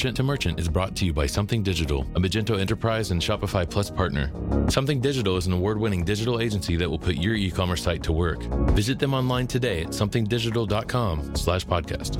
Merchant 0.00 0.16
to 0.16 0.22
Merchant 0.22 0.58
is 0.58 0.66
brought 0.66 0.96
to 0.96 1.04
you 1.04 1.12
by 1.12 1.26
Something 1.26 1.62
Digital, 1.62 2.06
a 2.14 2.18
Magento 2.18 2.58
Enterprise 2.58 3.10
and 3.10 3.20
Shopify 3.20 3.68
Plus 3.68 3.90
partner. 3.90 4.32
Something 4.70 4.98
Digital 4.98 5.36
is 5.36 5.46
an 5.46 5.52
award 5.52 5.78
winning 5.78 6.06
digital 6.06 6.40
agency 6.40 6.74
that 6.76 6.88
will 6.88 6.98
put 6.98 7.16
your 7.16 7.34
e 7.34 7.50
commerce 7.50 7.82
site 7.82 8.02
to 8.04 8.12
work. 8.12 8.40
Visit 8.70 8.98
them 8.98 9.12
online 9.12 9.46
today 9.46 9.82
at 9.82 9.88
somethingdigital.com 9.88 11.36
slash 11.36 11.66
podcast. 11.66 12.16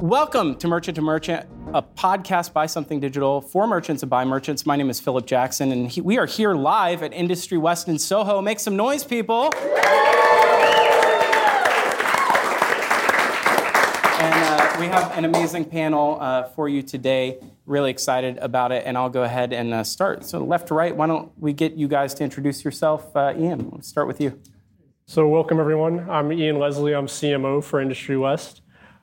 Welcome 0.00 0.54
to 0.58 0.68
Merchant 0.68 0.94
to 0.94 1.02
Merchant, 1.02 1.48
a 1.74 1.82
podcast 1.82 2.52
by 2.52 2.66
Something 2.66 3.00
Digital 3.00 3.40
for 3.40 3.66
merchants 3.66 4.04
and 4.04 4.10
by 4.10 4.24
merchants. 4.24 4.64
My 4.64 4.76
name 4.76 4.88
is 4.88 5.00
Philip 5.00 5.26
Jackson, 5.26 5.72
and 5.72 5.90
he, 5.90 6.00
we 6.00 6.16
are 6.16 6.26
here 6.26 6.54
live 6.54 7.02
at 7.02 7.12
Industry 7.12 7.58
West 7.58 7.88
in 7.88 7.98
Soho. 7.98 8.40
Make 8.40 8.60
some 8.60 8.76
noise, 8.76 9.02
people. 9.02 9.50
We 14.82 14.88
have 14.88 15.16
an 15.16 15.24
amazing 15.24 15.64
panel 15.64 16.18
uh, 16.20 16.42
for 16.42 16.68
you 16.68 16.82
today. 16.82 17.38
Really 17.66 17.92
excited 17.92 18.36
about 18.38 18.72
it, 18.72 18.82
and 18.84 18.98
I'll 18.98 19.08
go 19.08 19.22
ahead 19.22 19.52
and 19.52 19.72
uh, 19.72 19.84
start. 19.84 20.24
So, 20.24 20.42
left 20.42 20.66
to 20.68 20.74
right, 20.74 20.96
why 20.96 21.06
don't 21.06 21.30
we 21.38 21.52
get 21.52 21.74
you 21.74 21.86
guys 21.86 22.14
to 22.14 22.24
introduce 22.24 22.64
yourself? 22.64 23.14
Uh, 23.14 23.32
Ian, 23.38 23.70
let's 23.70 23.86
start 23.86 24.08
with 24.08 24.20
you. 24.20 24.40
So, 25.06 25.28
welcome 25.28 25.60
everyone. 25.60 26.10
I'm 26.10 26.32
Ian 26.32 26.58
Leslie. 26.58 26.96
I'm 26.96 27.06
CMO 27.06 27.62
for 27.62 27.80
Industry 27.80 28.18
West. 28.18 28.62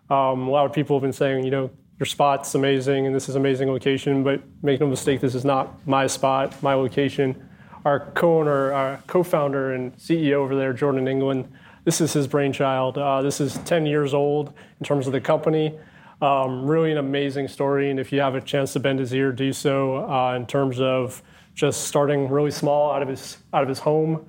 Um, 0.09 0.49
a 0.49 0.52
lot 0.52 0.65
of 0.65 0.73
people 0.73 0.97
have 0.97 1.02
been 1.02 1.13
saying, 1.13 1.45
you 1.45 1.52
know, 1.52 1.71
your 1.97 2.07
spot's 2.07 2.53
amazing 2.55 3.05
and 3.05 3.16
this 3.16 3.30
is 3.30 3.35
amazing 3.35 3.71
location, 3.71 4.21
but 4.21 4.41
make 4.61 4.81
no 4.81 4.88
mistake, 4.88 5.21
this 5.21 5.33
is 5.33 5.45
not 5.45 5.88
my 5.88 6.07
spot, 6.07 6.61
my 6.61 6.73
location. 6.73 7.47
Our 7.85 8.02
co-owner, 8.02 8.73
our 8.73 9.02
co-founder 9.07 9.73
and 9.75 9.95
CEO 9.95 10.33
over 10.33 10.58
there, 10.58 10.73
Jordan 10.73 11.08
England, 11.08 11.49
this 11.90 12.02
is 12.02 12.14
his 12.14 12.28
brainchild. 12.28 13.00
Uh, 13.00 13.20
this 13.23 13.42
is 13.42 13.58
10 13.66 13.88
years 13.88 14.14
old 14.14 14.54
in 14.80 14.86
terms 14.86 15.08
of 15.08 15.12
the 15.12 15.20
company. 15.20 15.76
Um, 16.22 16.68
really 16.68 16.92
an 16.92 17.00
amazing 17.00 17.48
story, 17.48 17.90
and 17.90 18.00
if 18.00 18.12
you 18.12 18.20
have 18.20 18.36
a 18.36 18.42
chance 18.42 18.73
to 18.73 18.80
bend 18.80 19.00
his 19.00 19.12
ear, 19.12 19.32
do 19.32 19.52
so 19.52 20.08
uh, 20.08 20.36
in 20.36 20.45
terms 20.45 20.80
of 20.80 21.23
just 21.56 21.88
starting 21.88 22.30
really 22.30 22.52
small 22.52 22.92
out 22.92 23.02
of 23.02 23.08
his 23.08 23.38
out 23.56 23.64
of 23.64 23.70
his 23.70 23.80
home 23.80 24.23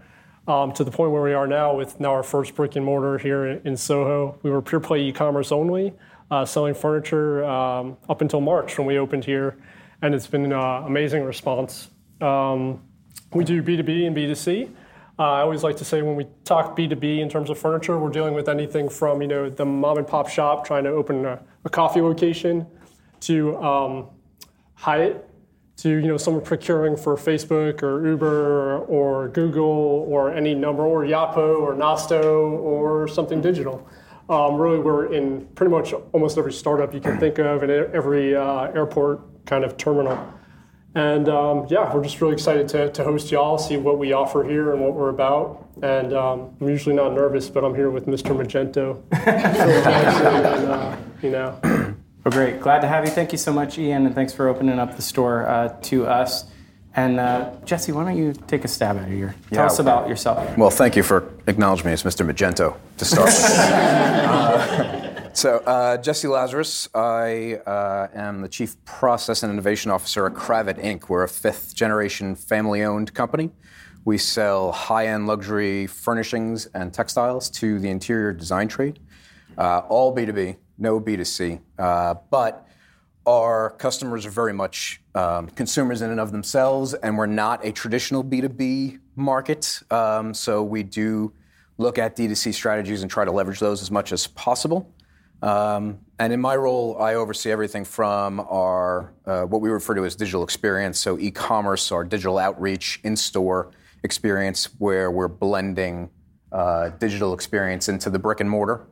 um, 0.49 0.73
to 0.73 0.85
the 0.85 0.91
point 0.91 1.13
where 1.13 1.21
we 1.21 1.35
are 1.35 1.47
now 1.47 1.77
with 1.77 2.01
now 2.01 2.13
our 2.13 2.23
first 2.23 2.55
brick 2.55 2.77
and 2.77 2.85
mortar 2.87 3.19
here 3.19 3.45
in, 3.45 3.77
Soho. 3.77 4.39
We 4.43 4.51
were 4.51 4.63
pure 4.63 4.81
play 4.81 5.03
e-commerce 5.03 5.53
only, 5.53 5.93
uh, 6.31 6.47
selling 6.47 6.73
furniture 6.73 7.45
um, 7.45 7.99
up 8.09 8.23
until 8.23 8.41
March 8.41 8.79
when 8.79 8.87
we 8.87 8.97
opened 8.97 9.27
here, 9.27 9.59
and 10.01 10.15
it's 10.15 10.27
been 10.27 10.47
an 10.47 10.55
uh, 10.55 10.85
amazing 10.87 11.25
response. 11.25 11.91
Um, 12.23 12.83
we 13.35 13.45
do 13.45 13.63
B2B 13.63 14.07
and 14.07 14.17
B2C. 14.17 14.71
Uh, 15.21 15.33
I 15.33 15.41
always 15.43 15.63
like 15.63 15.77
to 15.77 15.85
say 15.85 16.01
when 16.01 16.17
we 16.17 16.27
talk 16.45 16.75
B2B 16.75 17.19
in 17.19 17.29
terms 17.29 17.51
of 17.51 17.59
furniture, 17.59 17.99
we're 17.99 18.09
dealing 18.09 18.33
with 18.33 18.49
anything 18.49 18.89
from 18.89 19.21
you 19.21 19.29
know 19.29 19.51
the 19.51 19.67
mom 19.67 19.99
and 19.99 20.07
pop 20.07 20.31
shop 20.31 20.67
trying 20.67 20.85
to 20.85 20.91
open 20.91 21.27
a, 21.27 21.39
a 21.67 21.69
coffee 21.69 22.01
location 22.01 22.67
to 23.21 23.55
um, 23.59 24.09
Hyatt 24.77 25.29
to 25.77 25.91
you 25.91 26.09
know 26.09 26.17
someone 26.17 26.43
procuring 26.43 26.97
for 26.97 27.17
Facebook 27.17 27.83
or 27.83 28.09
Uber 28.09 28.79
or 28.79 29.29
Google 29.29 30.07
or 30.09 30.33
any 30.33 30.55
number 30.55 30.85
or 30.85 31.05
Yotpo 31.05 31.61
or 31.61 31.75
Nosto 31.75 32.53
or 32.53 33.07
something 33.07 33.43
digital. 33.43 33.87
Um, 34.31 34.57
really, 34.57 34.79
we're 34.79 35.13
in 35.13 35.45
pretty 35.49 35.71
much 35.71 35.93
almost 36.15 36.39
every 36.39 36.55
startup 36.55 36.95
you 36.95 37.01
can 37.01 37.21
think 37.21 37.39
of 37.39 37.63
and 37.63 37.71
every 37.71 38.35
uh, 38.35 38.69
airport 38.69 39.45
kind 39.45 39.65
of 39.65 39.77
terminal. 39.77 40.17
And 40.95 41.29
um, 41.29 41.67
yeah, 41.69 41.95
we're 41.95 42.03
just 42.03 42.21
really 42.21 42.35
excited 42.35 42.69
to, 42.69 42.91
to 42.91 43.05
host 43.05 43.31
y'all, 43.31 43.59
see 43.59 43.77
what 43.77 43.99
we 43.99 44.13
offer 44.13 44.43
here 44.43 44.73
and 44.73 44.81
what 44.81 44.95
we're 44.95 45.11
about. 45.11 45.69
And 45.83 46.13
um, 46.13 46.57
I'm 46.61 46.69
usually 46.69 46.97
not 46.97 47.13
nervous, 47.13 47.49
but 47.49 47.65
I'm 47.65 47.75
here 47.75 47.91
with 47.91 48.07
Mr. 48.07 48.37
Magento. 48.37 49.01
and, 49.27 50.67
uh, 50.67 50.97
you 51.23 51.31
know. 51.31 51.59
Well, 52.23 52.33
great. 52.33 52.61
Glad 52.61 52.81
to 52.81 52.87
have 52.87 53.07
you. 53.07 53.11
Thank 53.11 53.33
you 53.33 53.39
so 53.39 53.51
much, 53.51 53.79
Ian, 53.79 54.05
and 54.05 54.15
thanks 54.15 54.35
for 54.35 54.47
opening 54.49 54.79
up 54.79 54.95
the 54.95 55.01
store 55.01 55.49
uh, 55.49 55.75
to 55.85 56.07
us. 56.07 56.45
And 56.95 57.19
uh, 57.19 57.53
Jesse, 57.65 57.93
why 57.93 58.05
don't 58.05 58.19
you 58.19 58.35
take 58.47 58.63
a 58.67 58.69
stab 58.69 58.99
at 58.99 59.09
it 59.09 59.15
here? 59.15 59.35
Tell 59.49 59.61
yeah, 59.61 59.67
us 59.67 59.79
about 59.79 60.07
yourself. 60.07 60.59
Well, 60.59 60.69
thank 60.69 60.97
you 60.97 61.03
for 61.03 61.33
acknowledging 61.47 61.87
me 61.87 61.93
as 61.93 62.03
Mr. 62.03 62.31
Magento 62.31 62.77
to 62.99 63.05
start 63.07 63.29
with. 65.01 65.07
so, 65.41 65.57
uh, 65.61 65.97
Jesse 65.97 66.29
Lazarus, 66.29 66.87
I 66.95 67.55
uh, 67.67 68.09
am 68.13 68.43
the 68.43 68.49
Chief 68.49 68.77
Process 68.85 69.43
and 69.43 69.51
Innovation 69.51 69.91
Officer 69.91 70.27
at 70.27 70.35
Kravet 70.35 70.79
Inc. 70.79 71.09
We're 71.09 71.23
a 71.23 71.29
fifth 71.29 71.75
generation 71.75 72.35
family 72.35 72.85
owned 72.85 73.15
company. 73.15 73.51
We 74.05 74.19
sell 74.19 74.71
high 74.71 75.07
end 75.07 75.27
luxury 75.27 75.87
furnishings 75.87 76.67
and 76.75 76.93
textiles 76.93 77.49
to 77.53 77.79
the 77.79 77.89
interior 77.89 78.35
design 78.35 78.69
trade, 78.69 78.99
uh, 79.57 79.79
all 79.89 80.15
B2B, 80.15 80.59
no 80.77 81.01
B2C. 81.01 81.59
Uh, 81.79 82.17
but 82.29 82.69
our 83.25 83.71
customers 83.79 84.27
are 84.27 84.31
very 84.31 84.53
much 84.53 85.01
um, 85.15 85.47
consumers 85.49 86.03
in 86.03 86.11
and 86.11 86.21
of 86.21 86.33
themselves, 86.33 86.93
and 86.93 87.17
we're 87.17 87.25
not 87.25 87.65
a 87.65 87.73
traditional 87.73 88.23
B2B 88.23 89.01
market. 89.17 89.81
Um, 89.91 90.35
so, 90.35 90.63
we 90.63 90.83
do 90.83 91.33
look 91.79 91.97
at 91.97 92.15
D2C 92.15 92.53
strategies 92.53 93.01
and 93.01 93.11
try 93.11 93.25
to 93.25 93.33
leverage 93.33 93.59
those 93.59 93.81
as 93.81 93.91
much 93.91 94.13
as 94.13 94.27
possible. 94.27 94.93
Um, 95.43 96.01
and 96.19 96.33
in 96.33 96.41
my 96.41 96.55
role, 96.55 97.01
I 97.01 97.15
oversee 97.15 97.51
everything 97.51 97.85
from 97.85 98.41
our 98.41 99.15
uh, 99.25 99.43
what 99.43 99.61
we 99.63 99.71
refer 99.71 99.95
to 99.95 100.05
as 100.05 100.15
digital 100.15 100.43
experience, 100.43 100.99
so 100.99 101.19
e-commerce, 101.19 101.91
our 101.93 102.05
digital 102.05 102.37
outreach, 102.39 103.01
in-store 103.05 103.71
experience, 104.03 104.67
where 104.79 105.11
we're 105.11 105.29
blending 105.29 106.11
uh, 106.53 106.91
digital 106.91 107.33
experience 107.33 107.89
into 107.89 108.11
the 108.11 108.19
brick 108.19 108.41
and 108.41 108.51
mortar. 108.51 108.87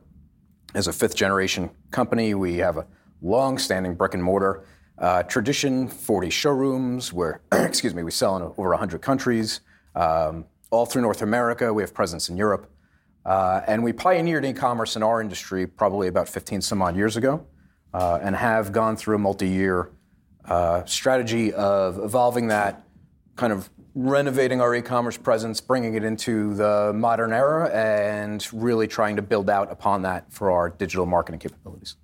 As 0.73 0.87
a 0.87 0.93
fifth-generation 0.93 1.69
company, 1.91 2.33
we 2.33 2.57
have 2.57 2.77
a 2.77 2.87
long-standing 3.21 3.95
brick 3.95 4.13
and 4.13 4.23
mortar 4.23 4.65
uh, 4.97 5.23
tradition, 5.23 5.87
40 5.87 6.29
showrooms, 6.29 7.13
where 7.13 7.41
excuse 7.51 7.93
me, 7.93 8.03
we 8.03 8.11
sell 8.11 8.35
in 8.37 8.43
over 8.43 8.69
100 8.69 9.01
countries, 9.01 9.61
um, 9.95 10.45
all 10.71 10.85
through 10.85 11.01
North 11.01 11.21
America. 11.21 11.73
We 11.73 11.83
have 11.83 11.93
presence 11.93 12.29
in 12.29 12.37
Europe. 12.37 12.71
Uh, 13.25 13.61
and 13.67 13.83
we 13.83 13.93
pioneered 13.93 14.45
e-commerce 14.45 14.95
in 14.95 15.03
our 15.03 15.21
industry 15.21 15.67
probably 15.67 16.07
about 16.07 16.27
15 16.27 16.61
some 16.61 16.81
odd 16.81 16.95
years 16.95 17.17
ago, 17.17 17.45
uh, 17.93 18.19
and 18.21 18.35
have 18.35 18.71
gone 18.71 18.95
through 18.95 19.15
a 19.15 19.19
multi-year 19.19 19.91
uh, 20.45 20.83
strategy 20.85 21.53
of 21.53 21.99
evolving 21.99 22.47
that, 22.47 22.83
kind 23.35 23.53
of 23.53 23.69
renovating 23.95 24.61
our 24.61 24.73
e-commerce 24.75 25.17
presence, 25.17 25.59
bringing 25.59 25.95
it 25.95 26.03
into 26.03 26.53
the 26.55 26.91
modern 26.93 27.33
era, 27.33 27.69
and 27.69 28.47
really 28.53 28.87
trying 28.87 29.15
to 29.15 29.21
build 29.21 29.49
out 29.49 29.71
upon 29.71 30.03
that 30.03 30.31
for 30.31 30.51
our 30.51 30.69
digital 30.69 31.05
marketing 31.05 31.39
capabilities. 31.39 31.95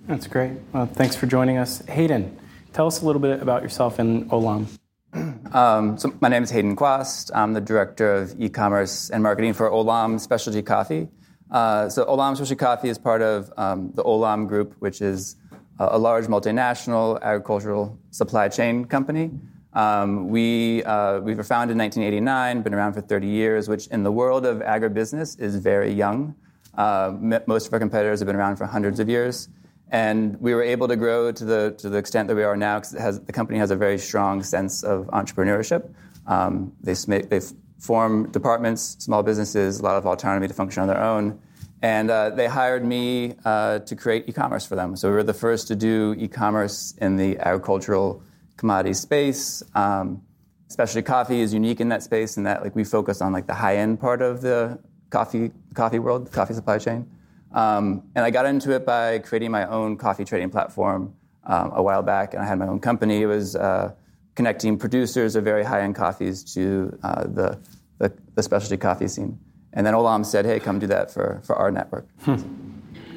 That's 0.00 0.26
great. 0.26 0.52
Well, 0.72 0.86
thanks 0.86 1.16
for 1.16 1.26
joining 1.26 1.56
us, 1.56 1.84
Hayden. 1.86 2.38
Tell 2.72 2.86
us 2.86 3.02
a 3.02 3.06
little 3.06 3.20
bit 3.20 3.40
about 3.40 3.62
yourself 3.62 3.98
and 3.98 4.30
Olam. 4.30 4.66
Um, 5.14 5.96
so 5.96 6.12
my 6.20 6.28
name 6.28 6.42
is 6.42 6.50
Hayden 6.50 6.74
Quast. 6.74 7.30
I'm 7.32 7.52
the 7.52 7.60
director 7.60 8.12
of 8.12 8.34
e-commerce 8.40 9.10
and 9.10 9.22
marketing 9.22 9.52
for 9.52 9.70
Olam 9.70 10.18
Specialty 10.18 10.62
Coffee. 10.62 11.08
Uh, 11.50 11.88
so 11.88 12.04
Olam 12.06 12.34
Specialty 12.34 12.56
Coffee 12.56 12.88
is 12.88 12.98
part 12.98 13.22
of 13.22 13.52
um, 13.56 13.92
the 13.94 14.02
Olam 14.02 14.48
Group, 14.48 14.74
which 14.80 15.00
is 15.00 15.36
a, 15.78 15.96
large 15.96 16.26
multinational 16.26 17.20
agricultural 17.22 17.96
supply 18.10 18.48
chain 18.48 18.84
company. 18.84 19.30
Um, 19.72 20.28
we, 20.28 20.82
uh, 20.82 21.20
we 21.20 21.34
were 21.34 21.44
founded 21.44 21.74
in 21.74 21.78
1989, 21.78 22.62
been 22.62 22.74
around 22.74 22.94
for 22.94 23.00
30 23.00 23.28
years, 23.28 23.68
which 23.68 23.86
in 23.88 24.02
the 24.02 24.12
world 24.12 24.44
of 24.44 24.58
agribusiness 24.58 25.38
is 25.38 25.54
very 25.56 25.92
young. 25.92 26.34
Uh, 26.76 27.12
most 27.46 27.68
of 27.68 27.72
our 27.72 27.78
competitors 27.78 28.18
have 28.18 28.26
been 28.26 28.36
around 28.36 28.56
for 28.56 28.66
hundreds 28.66 28.98
of 28.98 29.08
years. 29.08 29.48
And 29.94 30.40
we 30.40 30.54
were 30.54 30.62
able 30.64 30.88
to 30.88 30.96
grow 30.96 31.30
to 31.30 31.44
the, 31.44 31.72
to 31.78 31.88
the 31.88 31.98
extent 31.98 32.26
that 32.26 32.34
we 32.34 32.42
are 32.42 32.56
now 32.56 32.80
because 32.80 33.20
the 33.20 33.32
company 33.32 33.60
has 33.60 33.70
a 33.70 33.76
very 33.76 33.96
strong 33.96 34.42
sense 34.42 34.82
of 34.82 35.06
entrepreneurship. 35.06 35.88
Um, 36.26 36.72
they, 36.80 36.94
they 36.94 37.40
form 37.78 38.28
departments, 38.32 38.96
small 38.98 39.22
businesses, 39.22 39.78
a 39.78 39.84
lot 39.84 39.96
of 39.96 40.04
autonomy 40.04 40.48
to 40.48 40.54
function 40.54 40.80
on 40.80 40.88
their 40.88 41.00
own. 41.00 41.38
And 41.80 42.10
uh, 42.10 42.30
they 42.30 42.48
hired 42.48 42.84
me 42.84 43.36
uh, 43.44 43.78
to 43.78 43.94
create 43.94 44.28
e-commerce 44.28 44.66
for 44.66 44.74
them. 44.74 44.96
So 44.96 45.10
we 45.10 45.14
were 45.14 45.22
the 45.22 45.32
first 45.32 45.68
to 45.68 45.76
do 45.76 46.16
e-commerce 46.18 46.96
in 47.00 47.14
the 47.14 47.38
agricultural 47.38 48.20
commodity 48.56 48.94
space. 48.94 49.62
Um, 49.76 50.22
specialty 50.66 51.06
coffee 51.06 51.40
is 51.40 51.54
unique 51.54 51.80
in 51.80 51.90
that 51.90 52.02
space 52.02 52.36
in 52.36 52.42
that 52.42 52.64
like 52.64 52.74
we 52.74 52.82
focus 52.82 53.22
on 53.22 53.32
like 53.32 53.46
the 53.46 53.54
high 53.54 53.76
end 53.76 54.00
part 54.00 54.22
of 54.22 54.40
the 54.40 54.76
coffee 55.10 55.52
coffee 55.72 56.00
world, 56.00 56.32
coffee 56.32 56.54
supply 56.54 56.78
chain. 56.78 57.08
Um, 57.54 58.02
and 58.14 58.24
I 58.24 58.30
got 58.30 58.46
into 58.46 58.72
it 58.72 58.84
by 58.84 59.20
creating 59.20 59.50
my 59.50 59.66
own 59.66 59.96
coffee 59.96 60.24
trading 60.24 60.50
platform 60.50 61.14
um, 61.44 61.72
a 61.74 61.82
while 61.82 62.02
back, 62.02 62.34
and 62.34 62.42
I 62.42 62.46
had 62.46 62.58
my 62.58 62.66
own 62.66 62.80
company. 62.80 63.22
It 63.22 63.26
was 63.26 63.54
uh, 63.54 63.94
connecting 64.34 64.76
producers 64.76 65.36
of 65.36 65.44
very 65.44 65.64
high-end 65.64 65.94
coffees 65.94 66.42
to 66.54 66.98
uh, 67.04 67.22
the, 67.24 67.58
the, 67.98 68.12
the, 68.34 68.42
specialty 68.42 68.76
coffee 68.76 69.06
scene. 69.06 69.38
And 69.72 69.86
then 69.86 69.94
Olam 69.94 70.26
said, 70.26 70.44
hey, 70.44 70.58
come 70.58 70.80
do 70.80 70.88
that 70.88 71.12
for, 71.12 71.40
for 71.44 71.54
our 71.54 71.70
network. 71.70 72.08
Hmm. 72.22 72.36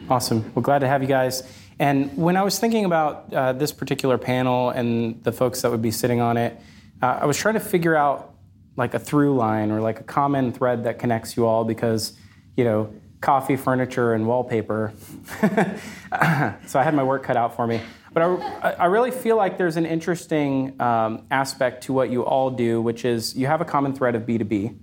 Awesome. 0.10 0.52
Well, 0.54 0.62
glad 0.62 0.80
to 0.80 0.88
have 0.88 1.02
you 1.02 1.08
guys. 1.08 1.44
And 1.80 2.16
when 2.16 2.38
I 2.38 2.44
was 2.44 2.60
thinking 2.60 2.86
about 2.86 3.34
uh, 3.34 3.54
this 3.54 3.72
particular 3.72 4.18
panel 4.18 4.70
and 4.70 5.24
the 5.24 5.32
folks 5.32 5.62
that 5.62 5.72
would 5.72 5.82
be 5.82 5.92
sitting 5.92 6.22
on 6.22 6.38
it, 6.38 6.60
uh, 7.02 7.20
I 7.22 7.26
was 7.26 7.38
trying 7.38 7.56
to 7.56 7.60
figure 7.60 7.96
out 7.96 8.34
like 8.76 8.94
a 8.94 9.00
through 9.00 9.36
line 9.36 9.72
or 9.72 9.82
like 9.82 10.00
a 10.00 10.04
common 10.04 10.54
thread 10.54 10.84
that 10.86 11.00
connects 11.00 11.36
you 11.36 11.46
all 11.46 11.64
because, 11.64 12.14
you 12.56 12.64
know, 12.64 12.94
coffee, 13.22 13.56
furniture, 13.56 14.14
and 14.14 14.28
wallpaper. 14.28 14.94
so 15.42 16.80
I 16.80 16.84
had 16.84 16.94
my 16.94 17.04
work 17.04 17.24
cut 17.24 17.38
out 17.38 17.56
for 17.56 17.66
me. 17.66 17.82
But 18.14 18.24
I, 18.24 18.72
I 18.72 18.86
really 18.86 19.12
feel 19.12 19.36
like 19.36 19.58
there's 19.58 19.78
an 19.78 19.86
interesting 19.86 20.80
um, 20.82 21.26
aspect 21.30 21.84
to 21.84 21.94
what 21.94 22.10
you 22.10 22.26
all 22.26 22.50
do, 22.50 22.82
which 22.82 23.06
is 23.06 23.36
you 23.36 23.48
have 23.48 23.62
a 23.62 23.66
common 23.66 23.94
thread 23.94 24.16
of 24.16 24.24
B2B, 24.24 24.78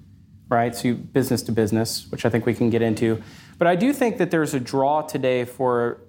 right? 0.48 0.74
So 0.74 0.88
you, 0.88 0.94
business 0.94 1.42
to 1.42 1.52
business, 1.52 2.10
which 2.10 2.24
I 2.24 2.28
think 2.28 2.46
we 2.46 2.54
can 2.54 2.70
get 2.70 2.82
into. 2.82 3.22
But 3.58 3.68
I 3.68 3.76
do 3.76 3.92
think 3.92 4.18
that 4.18 4.30
there's 4.30 4.54
a 4.54 4.60
draw 4.60 5.02
today 5.02 5.44
for 5.44 6.00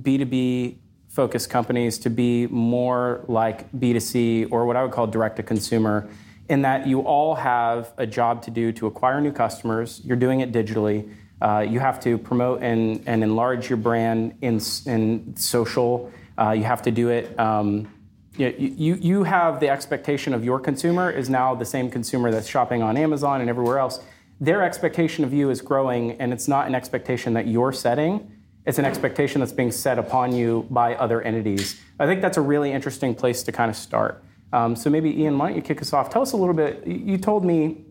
B2B 0.00 0.78
focused 1.08 1.48
companies 1.48 1.98
to 2.00 2.10
be 2.10 2.46
more 2.48 3.24
like 3.26 3.70
B2C 3.72 4.48
or 4.50 4.66
what 4.66 4.76
I 4.76 4.82
would 4.82 4.92
call 4.92 5.06
direct 5.06 5.36
to 5.36 5.42
consumer, 5.42 6.08
in 6.48 6.62
that 6.62 6.86
you 6.86 7.00
all 7.00 7.34
have 7.34 7.92
a 7.96 8.06
job 8.06 8.42
to 8.42 8.50
do 8.50 8.70
to 8.72 8.86
acquire 8.86 9.20
new 9.20 9.32
customers. 9.32 10.00
You're 10.04 10.18
doing 10.18 10.40
it 10.40 10.52
digitally. 10.52 11.10
Uh, 11.40 11.64
you 11.68 11.78
have 11.80 12.00
to 12.00 12.16
promote 12.18 12.62
and, 12.62 13.02
and 13.06 13.22
enlarge 13.22 13.68
your 13.68 13.76
brand 13.76 14.36
in, 14.40 14.60
in 14.86 15.36
social. 15.36 16.10
Uh, 16.38 16.50
you 16.50 16.64
have 16.64 16.82
to 16.82 16.90
do 16.90 17.10
it. 17.10 17.38
Um, 17.38 17.92
you, 18.36 18.54
you, 18.58 18.94
you 18.94 19.22
have 19.24 19.60
the 19.60 19.68
expectation 19.68 20.34
of 20.34 20.44
your 20.44 20.60
consumer 20.60 21.10
is 21.10 21.30
now 21.30 21.54
the 21.54 21.64
same 21.64 21.90
consumer 21.90 22.30
that's 22.30 22.48
shopping 22.48 22.82
on 22.82 22.96
Amazon 22.96 23.40
and 23.40 23.50
everywhere 23.50 23.78
else. 23.78 24.00
Their 24.40 24.62
expectation 24.62 25.24
of 25.24 25.32
you 25.32 25.48
is 25.48 25.62
growing, 25.62 26.12
and 26.20 26.32
it's 26.32 26.46
not 26.46 26.66
an 26.66 26.74
expectation 26.74 27.32
that 27.34 27.46
you're 27.46 27.72
setting 27.72 28.30
it's 28.66 28.80
an 28.80 28.84
expectation 28.84 29.40
that's 29.40 29.52
being 29.52 29.70
set 29.70 29.96
upon 29.96 30.34
you 30.34 30.66
by 30.70 30.96
other 30.96 31.22
entities. 31.22 31.80
I 32.00 32.06
think 32.06 32.20
that's 32.20 32.36
a 32.36 32.40
really 32.40 32.72
interesting 32.72 33.14
place 33.14 33.44
to 33.44 33.52
kind 33.52 33.70
of 33.70 33.76
start. 33.76 34.24
Um, 34.52 34.74
so 34.74 34.90
maybe 34.90 35.20
Ian, 35.20 35.38
why 35.38 35.48
don't 35.48 35.56
you 35.56 35.62
kick 35.62 35.80
us 35.80 35.92
off? 35.92 36.10
Tell 36.10 36.22
us 36.22 36.32
a 36.32 36.36
little 36.36 36.54
bit. 36.54 36.84
You 36.84 37.16
told 37.16 37.44
me 37.44 37.84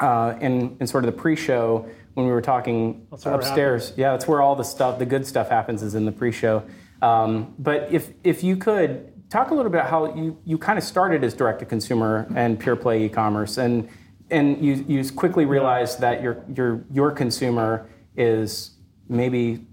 uh, 0.00 0.34
in, 0.40 0.76
in 0.80 0.88
sort 0.88 1.04
of 1.04 1.14
the 1.14 1.16
pre-show 1.20 1.88
when 2.18 2.26
we 2.26 2.32
were 2.32 2.42
talking 2.42 3.06
upstairs. 3.12 3.92
Yeah, 3.96 4.10
that's 4.10 4.26
where 4.26 4.42
all 4.42 4.56
the 4.56 4.64
stuff, 4.64 4.98
the 4.98 5.06
good 5.06 5.24
stuff, 5.24 5.48
happens 5.48 5.84
is 5.84 5.94
in 5.94 6.04
the 6.04 6.10
pre-show. 6.10 6.64
Um, 7.00 7.54
but 7.60 7.92
if 7.92 8.10
if 8.24 8.42
you 8.42 8.56
could 8.56 9.12
talk 9.30 9.52
a 9.52 9.54
little 9.54 9.70
bit 9.70 9.78
about 9.78 9.88
how 9.88 10.12
you, 10.16 10.36
you 10.44 10.58
kind 10.58 10.76
of 10.76 10.84
started 10.84 11.22
as 11.22 11.32
direct 11.32 11.60
to 11.60 11.64
consumer 11.64 12.26
and 12.34 12.58
pure 12.58 12.74
play 12.74 13.04
e-commerce, 13.04 13.56
and 13.56 13.88
and 14.30 14.60
you 14.60 14.84
you 14.88 15.08
quickly 15.12 15.44
realized 15.44 16.00
that 16.00 16.20
your 16.20 16.42
your 16.56 16.84
your 16.90 17.12
consumer 17.12 17.88
is 18.16 18.72
maybe 19.08 19.64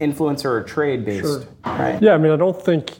influencer 0.00 0.44
or 0.44 0.62
trade 0.62 1.04
based, 1.04 1.24
sure. 1.24 1.44
right? 1.64 2.00
Yeah, 2.00 2.14
I 2.14 2.18
mean, 2.18 2.30
I 2.30 2.36
don't 2.36 2.60
think, 2.62 2.96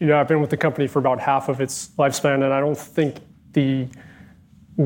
you 0.00 0.06
know, 0.06 0.18
I've 0.18 0.28
been 0.28 0.40
with 0.40 0.50
the 0.50 0.56
company 0.56 0.86
for 0.86 0.98
about 0.98 1.20
half 1.20 1.50
of 1.50 1.60
its 1.60 1.88
lifespan, 1.98 2.42
and 2.42 2.54
I 2.54 2.60
don't 2.60 2.78
think 2.78 3.18
the 3.52 3.86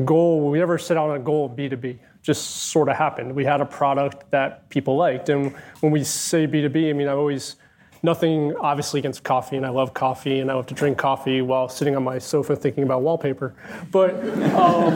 goal, 0.03 0.49
we 0.49 0.61
ever 0.61 0.77
set 0.77 0.97
out 0.97 1.09
on 1.09 1.15
a 1.15 1.23
goal 1.23 1.45
of 1.45 1.53
B2B, 1.53 1.99
just 2.29 2.67
sort 2.71 2.89
of 2.89 2.95
happened. 2.95 3.33
We 3.33 3.43
had 3.43 3.59
a 3.59 3.65
product 3.65 4.29
that 4.29 4.69
people 4.69 4.95
liked. 4.95 5.29
And 5.29 5.51
when 5.79 5.91
we 5.91 6.03
say 6.03 6.45
B2B, 6.45 6.91
I 6.91 6.93
mean, 6.93 7.07
I've 7.07 7.17
always, 7.17 7.55
nothing 8.03 8.55
obviously 8.57 8.99
against 8.99 9.23
coffee, 9.23 9.57
and 9.57 9.65
I 9.65 9.69
love 9.69 9.95
coffee, 9.95 10.39
and 10.39 10.51
I 10.51 10.53
love 10.53 10.67
to 10.67 10.75
drink 10.75 10.99
coffee 10.99 11.41
while 11.41 11.67
sitting 11.67 11.95
on 11.95 12.03
my 12.03 12.19
sofa 12.19 12.55
thinking 12.55 12.83
about 12.83 13.01
wallpaper. 13.01 13.55
But 13.89 14.13
um, 14.53 14.93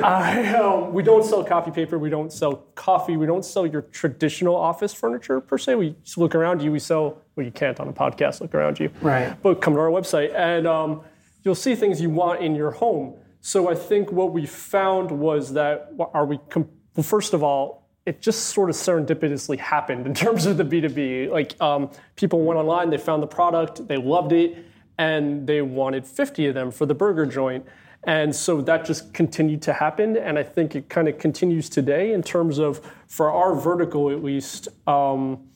I, 0.02 0.54
um, 0.54 0.94
we 0.94 1.02
don't 1.02 1.26
sell 1.26 1.44
copy 1.44 1.72
paper. 1.72 1.98
We 1.98 2.08
don't 2.08 2.32
sell 2.32 2.64
coffee. 2.74 3.18
We 3.18 3.26
don't 3.26 3.44
sell 3.44 3.66
your 3.66 3.82
traditional 3.82 4.56
office 4.56 4.94
furniture 4.94 5.42
per 5.42 5.58
se. 5.58 5.74
We 5.74 5.94
look 6.16 6.34
around 6.34 6.62
you. 6.62 6.72
We 6.72 6.78
sell. 6.78 7.20
Well, 7.36 7.44
you 7.44 7.52
can't 7.52 7.78
on 7.80 7.88
a 7.88 7.92
podcast 7.92 8.40
look 8.40 8.54
around 8.54 8.80
you. 8.80 8.90
Right. 9.02 9.36
But 9.42 9.60
come 9.60 9.74
to 9.74 9.80
our 9.80 9.90
website 9.90 10.34
and 10.34 10.66
um, 10.66 11.02
you'll 11.44 11.54
see 11.54 11.74
things 11.74 12.00
you 12.00 12.08
want 12.08 12.40
in 12.40 12.54
your 12.54 12.70
home. 12.70 13.14
So 13.40 13.70
I 13.70 13.74
think 13.74 14.12
what 14.12 14.32
we 14.32 14.46
found 14.46 15.10
was 15.10 15.52
that 15.54 15.92
are 16.14 16.26
we? 16.26 16.38
Com- 16.50 16.68
well, 16.96 17.04
first 17.04 17.32
of 17.32 17.42
all, 17.42 17.88
it 18.06 18.20
just 18.20 18.46
sort 18.46 18.70
of 18.70 18.76
serendipitously 18.76 19.58
happened 19.58 20.06
in 20.06 20.14
terms 20.24 20.46
of 20.46 20.56
the 20.56 20.64
B2B. 20.64 21.30
Like 21.30 21.60
um, 21.60 21.90
people 22.16 22.40
went 22.42 22.58
online, 22.58 22.90
they 22.90 22.98
found 22.98 23.22
the 23.22 23.28
product, 23.28 23.86
they 23.86 23.96
loved 23.96 24.32
it, 24.32 24.64
and 24.96 25.46
they 25.46 25.62
wanted 25.62 26.06
50 26.06 26.46
of 26.46 26.54
them 26.54 26.70
for 26.70 26.86
the 26.86 26.94
burger 26.94 27.26
joint. 27.26 27.66
And 28.04 28.34
so 28.34 28.60
that 28.62 28.84
just 28.84 29.12
continued 29.12 29.60
to 29.62 29.72
happen. 29.72 30.16
And 30.16 30.38
I 30.38 30.42
think 30.42 30.74
it 30.74 30.88
kind 30.88 31.08
of 31.08 31.18
continues 31.18 31.68
today 31.68 32.12
in 32.12 32.22
terms 32.22 32.58
of, 32.58 32.80
for 33.06 33.30
our 33.30 33.54
vertical 33.54 34.10
at 34.10 34.22
least, 34.22 34.68
um, 34.86 35.48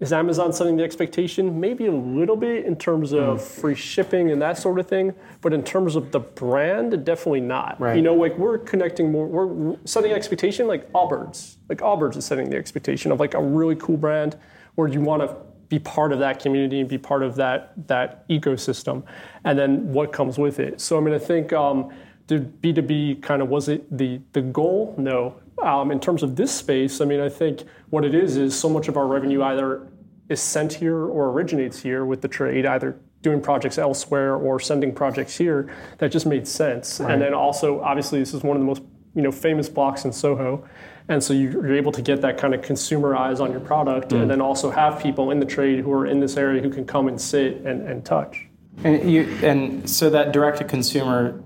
is 0.00 0.12
Amazon 0.12 0.52
setting 0.52 0.76
the 0.76 0.84
expectation? 0.84 1.58
Maybe 1.58 1.86
a 1.86 1.92
little 1.92 2.36
bit 2.36 2.64
in 2.64 2.76
terms 2.76 3.12
of 3.12 3.38
mm. 3.38 3.40
free 3.40 3.74
shipping 3.74 4.30
and 4.30 4.40
that 4.40 4.56
sort 4.56 4.78
of 4.78 4.86
thing, 4.86 5.12
but 5.40 5.52
in 5.52 5.64
terms 5.64 5.96
of 5.96 6.12
the 6.12 6.20
brand, 6.20 7.04
definitely 7.04 7.40
not. 7.40 7.80
Right. 7.80 7.96
You 7.96 8.02
know, 8.02 8.14
like 8.14 8.38
we're 8.38 8.58
connecting 8.58 9.10
more, 9.10 9.26
we're 9.26 9.76
setting 9.84 10.12
expectation 10.12 10.68
like 10.68 10.90
Allbirds. 10.92 11.56
Like 11.68 11.78
Allbirds 11.78 12.16
is 12.16 12.24
setting 12.24 12.48
the 12.48 12.56
expectation 12.56 13.10
of 13.10 13.18
like 13.18 13.34
a 13.34 13.42
really 13.42 13.74
cool 13.76 13.96
brand 13.96 14.36
where 14.76 14.86
you 14.86 15.00
want 15.00 15.22
to 15.22 15.36
be 15.68 15.78
part 15.80 16.12
of 16.12 16.20
that 16.20 16.40
community 16.40 16.80
and 16.80 16.88
be 16.88 16.96
part 16.96 17.22
of 17.22 17.34
that 17.34 17.72
that 17.88 18.26
ecosystem, 18.28 19.02
and 19.44 19.58
then 19.58 19.92
what 19.92 20.12
comes 20.12 20.38
with 20.38 20.60
it. 20.60 20.80
So 20.80 20.96
I 20.96 21.00
mean, 21.00 21.12
I 21.12 21.18
think 21.18 21.52
um, 21.52 21.92
did 22.26 22.62
B 22.62 22.72
two 22.72 22.82
B 22.82 23.16
kind 23.20 23.42
of 23.42 23.48
was 23.48 23.68
it 23.68 23.84
the 23.96 24.20
the 24.32 24.40
goal? 24.40 24.94
No. 24.96 25.34
Um, 25.62 25.90
in 25.90 26.00
terms 26.00 26.22
of 26.22 26.36
this 26.36 26.52
space, 26.52 27.00
I 27.00 27.04
mean, 27.04 27.20
I 27.20 27.28
think 27.28 27.64
what 27.90 28.04
it 28.04 28.14
is 28.14 28.36
is 28.36 28.58
so 28.58 28.68
much 28.68 28.88
of 28.88 28.96
our 28.96 29.06
revenue 29.06 29.42
either 29.42 29.88
is 30.28 30.40
sent 30.40 30.74
here 30.74 30.96
or 30.96 31.30
originates 31.30 31.80
here 31.80 32.04
with 32.04 32.22
the 32.22 32.28
trade, 32.28 32.66
either 32.66 32.98
doing 33.22 33.40
projects 33.40 33.78
elsewhere 33.78 34.36
or 34.36 34.60
sending 34.60 34.94
projects 34.94 35.36
here. 35.36 35.74
That 35.98 36.12
just 36.12 36.26
made 36.26 36.46
sense. 36.46 37.00
Right. 37.00 37.12
And 37.12 37.22
then 37.22 37.34
also, 37.34 37.80
obviously, 37.80 38.20
this 38.20 38.34
is 38.34 38.42
one 38.42 38.56
of 38.56 38.60
the 38.60 38.66
most 38.66 38.82
you 39.14 39.22
know 39.22 39.32
famous 39.32 39.68
blocks 39.68 40.04
in 40.04 40.12
Soho 40.12 40.68
and 41.08 41.24
so 41.24 41.32
you're 41.32 41.74
able 41.74 41.92
to 41.92 42.02
get 42.02 42.20
that 42.20 42.36
kind 42.36 42.54
of 42.54 42.60
consumer 42.60 43.16
eyes 43.16 43.40
on 43.40 43.50
your 43.50 43.60
product 43.60 44.10
mm. 44.10 44.20
and 44.20 44.30
then 44.30 44.42
also 44.42 44.70
have 44.70 45.00
people 45.02 45.30
in 45.30 45.40
the 45.40 45.46
trade 45.46 45.80
who 45.80 45.90
are 45.92 46.06
in 46.06 46.20
this 46.20 46.36
area 46.36 46.60
who 46.60 46.68
can 46.68 46.84
come 46.84 47.08
and 47.08 47.18
sit 47.18 47.56
and, 47.64 47.88
and 47.88 48.04
touch. 48.04 48.46
And, 48.84 49.10
you, 49.10 49.22
and 49.42 49.88
so 49.88 50.10
that 50.10 50.32
direct 50.32 50.58
to 50.58 50.64
consumer, 50.64 51.42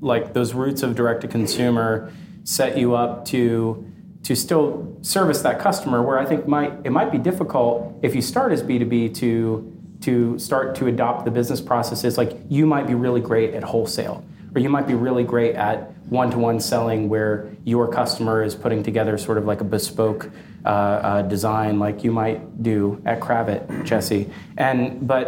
like 0.00 0.34
those 0.34 0.52
roots 0.52 0.82
of 0.82 0.96
direct 0.96 1.20
to 1.20 1.28
consumer, 1.28 2.12
set 2.44 2.78
you 2.78 2.94
up 2.94 3.24
to 3.26 3.90
to 4.22 4.34
still 4.34 4.96
service 5.02 5.42
that 5.42 5.58
customer. 5.58 6.02
Where 6.02 6.18
I 6.18 6.24
think 6.24 6.46
might 6.46 6.72
it 6.84 6.90
might 6.90 7.10
be 7.10 7.18
difficult 7.18 7.98
if 8.02 8.14
you 8.14 8.22
start 8.22 8.52
as 8.52 8.62
B 8.62 8.78
two 8.78 8.86
B 8.86 9.08
to 9.08 9.70
to 10.00 10.38
start 10.38 10.74
to 10.76 10.86
adopt 10.86 11.24
the 11.24 11.30
business 11.30 11.60
processes. 11.60 12.16
Like 12.16 12.36
you 12.48 12.66
might 12.66 12.86
be 12.86 12.94
really 12.94 13.20
great 13.20 13.54
at 13.54 13.64
wholesale, 13.64 14.24
or 14.54 14.60
you 14.60 14.68
might 14.68 14.86
be 14.86 14.94
really 14.94 15.24
great 15.24 15.56
at 15.56 15.90
one-to-one 16.10 16.60
selling 16.60 17.08
where 17.08 17.48
your 17.64 17.88
customer 17.88 18.42
is 18.42 18.54
putting 18.54 18.82
together 18.82 19.16
sort 19.16 19.38
of 19.38 19.46
like 19.46 19.62
a 19.62 19.64
bespoke 19.64 20.30
uh, 20.66 20.68
uh, 20.68 21.22
design 21.22 21.78
like 21.78 22.04
you 22.04 22.12
might 22.12 22.62
do 22.62 23.00
at 23.06 23.20
Kravet, 23.20 23.84
Jesse. 23.84 24.30
And 24.58 25.08
but 25.08 25.26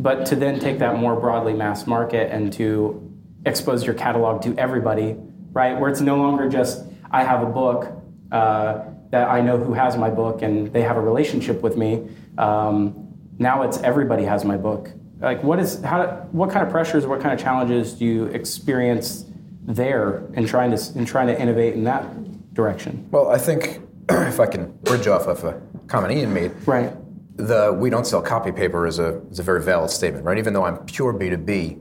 but 0.00 0.24
to 0.26 0.36
then 0.36 0.60
take 0.60 0.78
that 0.78 0.96
more 0.96 1.16
broadly 1.16 1.54
mass 1.54 1.86
market 1.86 2.30
and 2.30 2.52
to 2.54 3.12
expose 3.44 3.84
your 3.84 3.94
catalog 3.94 4.42
to 4.42 4.56
everybody, 4.56 5.16
right? 5.52 5.78
Where 5.78 5.90
it's 5.90 6.00
no 6.00 6.16
longer 6.16 6.48
just 6.48 6.86
I 7.10 7.24
have 7.24 7.42
a 7.42 7.46
book 7.46 7.92
uh, 8.30 8.84
that 9.10 9.28
I 9.28 9.40
know 9.40 9.58
who 9.58 9.74
has 9.74 9.96
my 9.96 10.10
book 10.10 10.42
and 10.42 10.72
they 10.72 10.82
have 10.82 10.96
a 10.96 11.00
relationship 11.00 11.62
with 11.62 11.76
me. 11.76 12.08
Um, 12.38 13.14
now 13.38 13.62
it's 13.62 13.78
everybody 13.78 14.24
has 14.24 14.44
my 14.44 14.56
book. 14.56 14.90
Like 15.20 15.42
what 15.42 15.58
is 15.58 15.82
how 15.82 16.06
what 16.32 16.50
kind 16.50 16.66
of 16.66 16.72
pressures, 16.72 17.06
what 17.06 17.20
kind 17.20 17.32
of 17.32 17.40
challenges 17.40 17.92
do 17.94 18.04
you 18.04 18.24
experience 18.26 19.26
there 19.62 20.24
in 20.34 20.46
trying 20.46 20.76
to 20.76 20.98
and 20.98 21.06
trying 21.06 21.28
to 21.28 21.40
innovate 21.40 21.74
in 21.74 21.84
that 21.84 22.54
direction? 22.54 23.06
Well, 23.10 23.28
I 23.28 23.38
think 23.38 23.80
if 24.10 24.40
I 24.40 24.46
can 24.46 24.72
bridge 24.82 25.06
off 25.06 25.26
of 25.26 25.44
a 25.44 25.60
comment 25.86 26.12
Ian 26.12 26.34
made, 26.34 26.52
right? 26.66 26.92
The 27.36 27.72
we 27.72 27.90
don't 27.90 28.06
sell 28.06 28.22
copy 28.22 28.50
paper 28.52 28.86
is 28.86 28.98
a 28.98 29.20
is 29.30 29.38
a 29.38 29.42
very 29.42 29.62
valid 29.62 29.90
statement, 29.90 30.24
right? 30.24 30.38
Even 30.38 30.54
though 30.54 30.64
I'm 30.64 30.78
pure 30.86 31.12
B 31.12 31.30
two 31.30 31.36
B, 31.36 31.78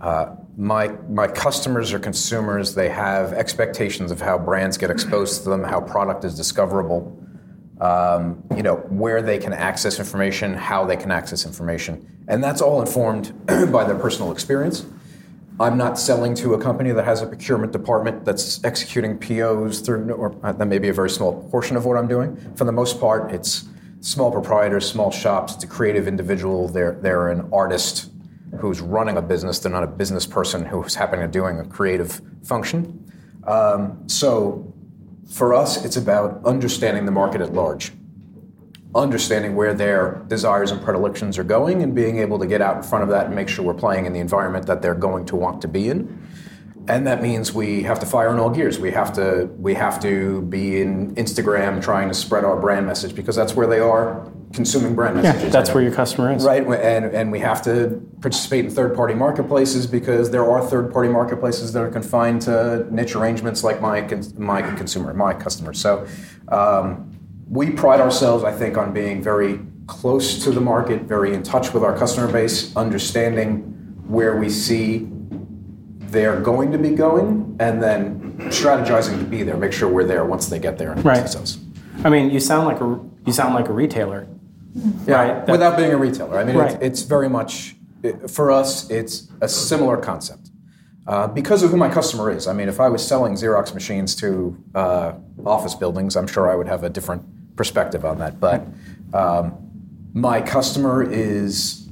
uh, 0.00 0.36
my 0.56 0.88
my 1.08 1.26
customers 1.26 1.92
or 1.92 1.98
consumers 1.98 2.74
they 2.74 2.88
have 2.88 3.32
expectations 3.32 4.10
of 4.10 4.20
how 4.20 4.38
brands 4.38 4.76
get 4.78 4.90
exposed 4.90 5.42
to 5.42 5.50
them, 5.50 5.62
how 5.62 5.80
product 5.80 6.24
is 6.24 6.34
discoverable. 6.36 7.16
Um, 7.80 8.42
you 8.56 8.62
know 8.62 8.76
where 8.88 9.22
they 9.22 9.38
can 9.38 9.52
access 9.52 9.98
information, 9.98 10.54
how 10.54 10.84
they 10.84 10.96
can 10.96 11.10
access 11.10 11.46
information, 11.46 12.24
and 12.28 12.42
that's 12.42 12.60
all 12.60 12.80
informed 12.80 13.32
by 13.46 13.84
their 13.84 13.96
personal 13.96 14.32
experience. 14.32 14.86
I'm 15.60 15.76
not 15.76 15.98
selling 15.98 16.34
to 16.36 16.54
a 16.54 16.60
company 16.60 16.92
that 16.92 17.04
has 17.04 17.20
a 17.20 17.26
procurement 17.26 17.72
department 17.72 18.24
that's 18.24 18.62
executing 18.64 19.18
POs 19.18 19.80
through, 19.80 20.12
or 20.12 20.30
that 20.42 20.68
may 20.68 20.78
be 20.78 20.88
a 20.88 20.92
very 20.92 21.10
small 21.10 21.42
portion 21.50 21.76
of 21.76 21.84
what 21.84 21.96
I'm 21.96 22.06
doing. 22.06 22.36
For 22.54 22.64
the 22.64 22.72
most 22.72 23.00
part, 23.00 23.32
it's 23.32 23.68
small 24.00 24.30
proprietors, 24.30 24.88
small 24.88 25.10
shops. 25.10 25.56
It's 25.56 25.64
a 25.64 25.66
creative 25.66 26.06
individual. 26.06 26.68
They're 26.68 26.92
they're 26.92 27.28
an 27.28 27.48
artist 27.52 28.10
who's 28.60 28.80
running 28.80 29.16
a 29.16 29.22
business. 29.22 29.58
They're 29.58 29.72
not 29.72 29.84
a 29.84 29.88
business 29.88 30.26
person 30.26 30.64
who's 30.64 30.94
happening 30.94 31.26
to 31.26 31.30
doing 31.30 31.60
a 31.60 31.64
creative 31.64 32.20
function. 32.42 33.12
Um, 33.44 34.08
so, 34.08 34.72
for 35.30 35.54
us, 35.54 35.84
it's 35.84 35.96
about 35.96 36.44
understanding 36.44 37.04
the 37.04 37.12
market 37.12 37.40
at 37.40 37.52
large 37.52 37.92
understanding 38.94 39.54
where 39.54 39.74
their 39.74 40.22
desires 40.28 40.70
and 40.70 40.82
predilections 40.82 41.38
are 41.38 41.44
going 41.44 41.82
and 41.82 41.94
being 41.94 42.18
able 42.18 42.38
to 42.38 42.46
get 42.46 42.62
out 42.62 42.76
in 42.76 42.82
front 42.82 43.02
of 43.02 43.10
that 43.10 43.26
and 43.26 43.34
make 43.34 43.48
sure 43.48 43.64
we're 43.64 43.74
playing 43.74 44.06
in 44.06 44.12
the 44.12 44.20
environment 44.20 44.66
that 44.66 44.80
they're 44.80 44.94
going 44.94 45.26
to 45.26 45.36
want 45.36 45.60
to 45.60 45.68
be 45.68 45.88
in. 45.88 46.27
And 46.88 47.06
that 47.06 47.22
means 47.22 47.52
we 47.52 47.82
have 47.82 48.00
to 48.00 48.06
fire 48.06 48.30
on 48.30 48.38
all 48.38 48.50
gears. 48.50 48.78
We 48.78 48.90
have 48.92 49.12
to 49.14 49.50
we 49.58 49.74
have 49.74 50.00
to 50.02 50.42
be 50.42 50.80
in 50.80 51.14
Instagram 51.16 51.82
trying 51.82 52.08
to 52.08 52.14
spread 52.14 52.44
our 52.44 52.58
brand 52.58 52.86
message 52.86 53.14
because 53.14 53.36
that's 53.36 53.54
where 53.54 53.66
they 53.66 53.80
are 53.80 54.30
consuming 54.54 54.94
brand 54.94 55.16
messages. 55.16 55.42
Yeah, 55.44 55.48
that's 55.50 55.74
where 55.74 55.82
your 55.82 55.92
customer 55.92 56.32
is. 56.32 56.44
Right, 56.44 56.66
and, 56.66 57.04
and 57.04 57.30
we 57.30 57.38
have 57.40 57.60
to 57.62 58.00
participate 58.20 58.64
in 58.64 58.70
third 58.70 58.94
party 58.96 59.14
marketplaces 59.14 59.86
because 59.86 60.30
there 60.30 60.50
are 60.50 60.66
third 60.66 60.90
party 60.90 61.10
marketplaces 61.10 61.72
that 61.74 61.82
are 61.82 61.90
confined 61.90 62.42
to 62.42 62.86
niche 62.90 63.14
arrangements 63.14 63.62
like 63.62 63.80
my, 63.82 64.00
my 64.38 64.62
consumer, 64.76 65.12
my 65.12 65.34
customer. 65.34 65.74
So 65.74 66.06
um, 66.48 67.14
we 67.50 67.70
pride 67.70 68.00
ourselves, 68.00 68.42
I 68.42 68.52
think, 68.52 68.78
on 68.78 68.94
being 68.94 69.22
very 69.22 69.60
close 69.86 70.42
to 70.44 70.50
the 70.50 70.60
market, 70.60 71.02
very 71.02 71.34
in 71.34 71.42
touch 71.42 71.74
with 71.74 71.82
our 71.82 71.96
customer 71.96 72.30
base, 72.30 72.74
understanding 72.74 73.74
where 74.06 74.36
we 74.36 74.48
see 74.48 75.08
they're 76.10 76.40
going 76.40 76.72
to 76.72 76.78
be 76.78 76.90
going, 76.90 77.56
and 77.60 77.82
then 77.82 78.36
strategizing 78.50 79.18
to 79.18 79.24
be 79.24 79.42
there, 79.42 79.56
make 79.56 79.72
sure 79.72 79.88
we're 79.88 80.04
there 80.04 80.24
once 80.24 80.46
they 80.46 80.58
get 80.58 80.78
there 80.78 80.92
and 80.92 81.04
right. 81.04 81.18
us. 81.18 81.58
I 82.04 82.10
mean, 82.10 82.30
you 82.30 82.40
sound 82.40 82.66
like 82.66 82.80
a 82.80 83.00
you 83.26 83.32
sound 83.32 83.54
like 83.54 83.68
a 83.68 83.72
retailer. 83.72 84.26
Yeah, 85.06 85.14
right? 85.14 85.48
without 85.48 85.76
being 85.76 85.92
a 85.92 85.96
retailer. 85.96 86.38
I 86.38 86.44
mean, 86.44 86.56
right. 86.56 86.72
it's, 86.74 86.82
it's, 86.82 87.02
very 87.02 87.28
much, 87.28 87.74
it, 88.02 88.30
for 88.30 88.50
us, 88.50 88.88
it's 88.90 89.28
a 89.40 89.48
similar 89.48 89.96
concept. 89.96 90.50
Uh, 91.06 91.26
because 91.26 91.62
of 91.62 91.70
who 91.70 91.76
my 91.76 91.88
customer 91.88 92.30
is. 92.30 92.46
I 92.46 92.52
mean, 92.52 92.68
if 92.68 92.80
I 92.80 92.88
was 92.88 93.06
selling 93.06 93.32
Xerox 93.32 93.72
machines 93.72 94.14
to 94.16 94.62
uh, 94.74 95.14
office 95.44 95.74
buildings, 95.74 96.16
I'm 96.16 96.26
sure 96.26 96.50
I 96.50 96.54
would 96.54 96.68
have 96.68 96.84
a 96.84 96.90
different 96.90 97.24
perspective 97.56 98.04
on 98.04 98.18
that. 98.18 98.38
But 98.38 98.66
um, 99.14 99.56
my 100.12 100.42
customer 100.42 101.02
is, 101.02 101.88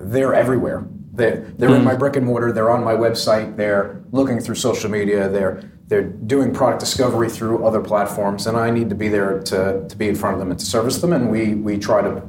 they're 0.00 0.34
everywhere. 0.34 0.86
They're, 1.14 1.52
they're 1.56 1.70
mm. 1.70 1.78
in 1.78 1.84
my 1.84 1.94
brick 1.94 2.16
and 2.16 2.26
mortar, 2.26 2.52
they're 2.52 2.70
on 2.70 2.82
my 2.82 2.94
website, 2.94 3.56
they're 3.56 4.02
looking 4.10 4.40
through 4.40 4.56
social 4.56 4.90
media, 4.90 5.28
they're 5.28 5.62
they're 5.86 6.02
doing 6.02 6.52
product 6.52 6.80
discovery 6.80 7.28
through 7.28 7.66
other 7.66 7.80
platforms, 7.80 8.46
and 8.46 8.56
I 8.56 8.70
need 8.70 8.88
to 8.88 8.94
be 8.94 9.08
there 9.08 9.40
to, 9.42 9.86
to 9.86 9.96
be 9.96 10.08
in 10.08 10.14
front 10.14 10.32
of 10.32 10.40
them 10.40 10.50
and 10.50 10.58
to 10.58 10.64
service 10.64 10.98
them. 11.02 11.12
And 11.12 11.30
we, 11.30 11.54
we 11.54 11.78
try 11.78 12.00
to 12.00 12.22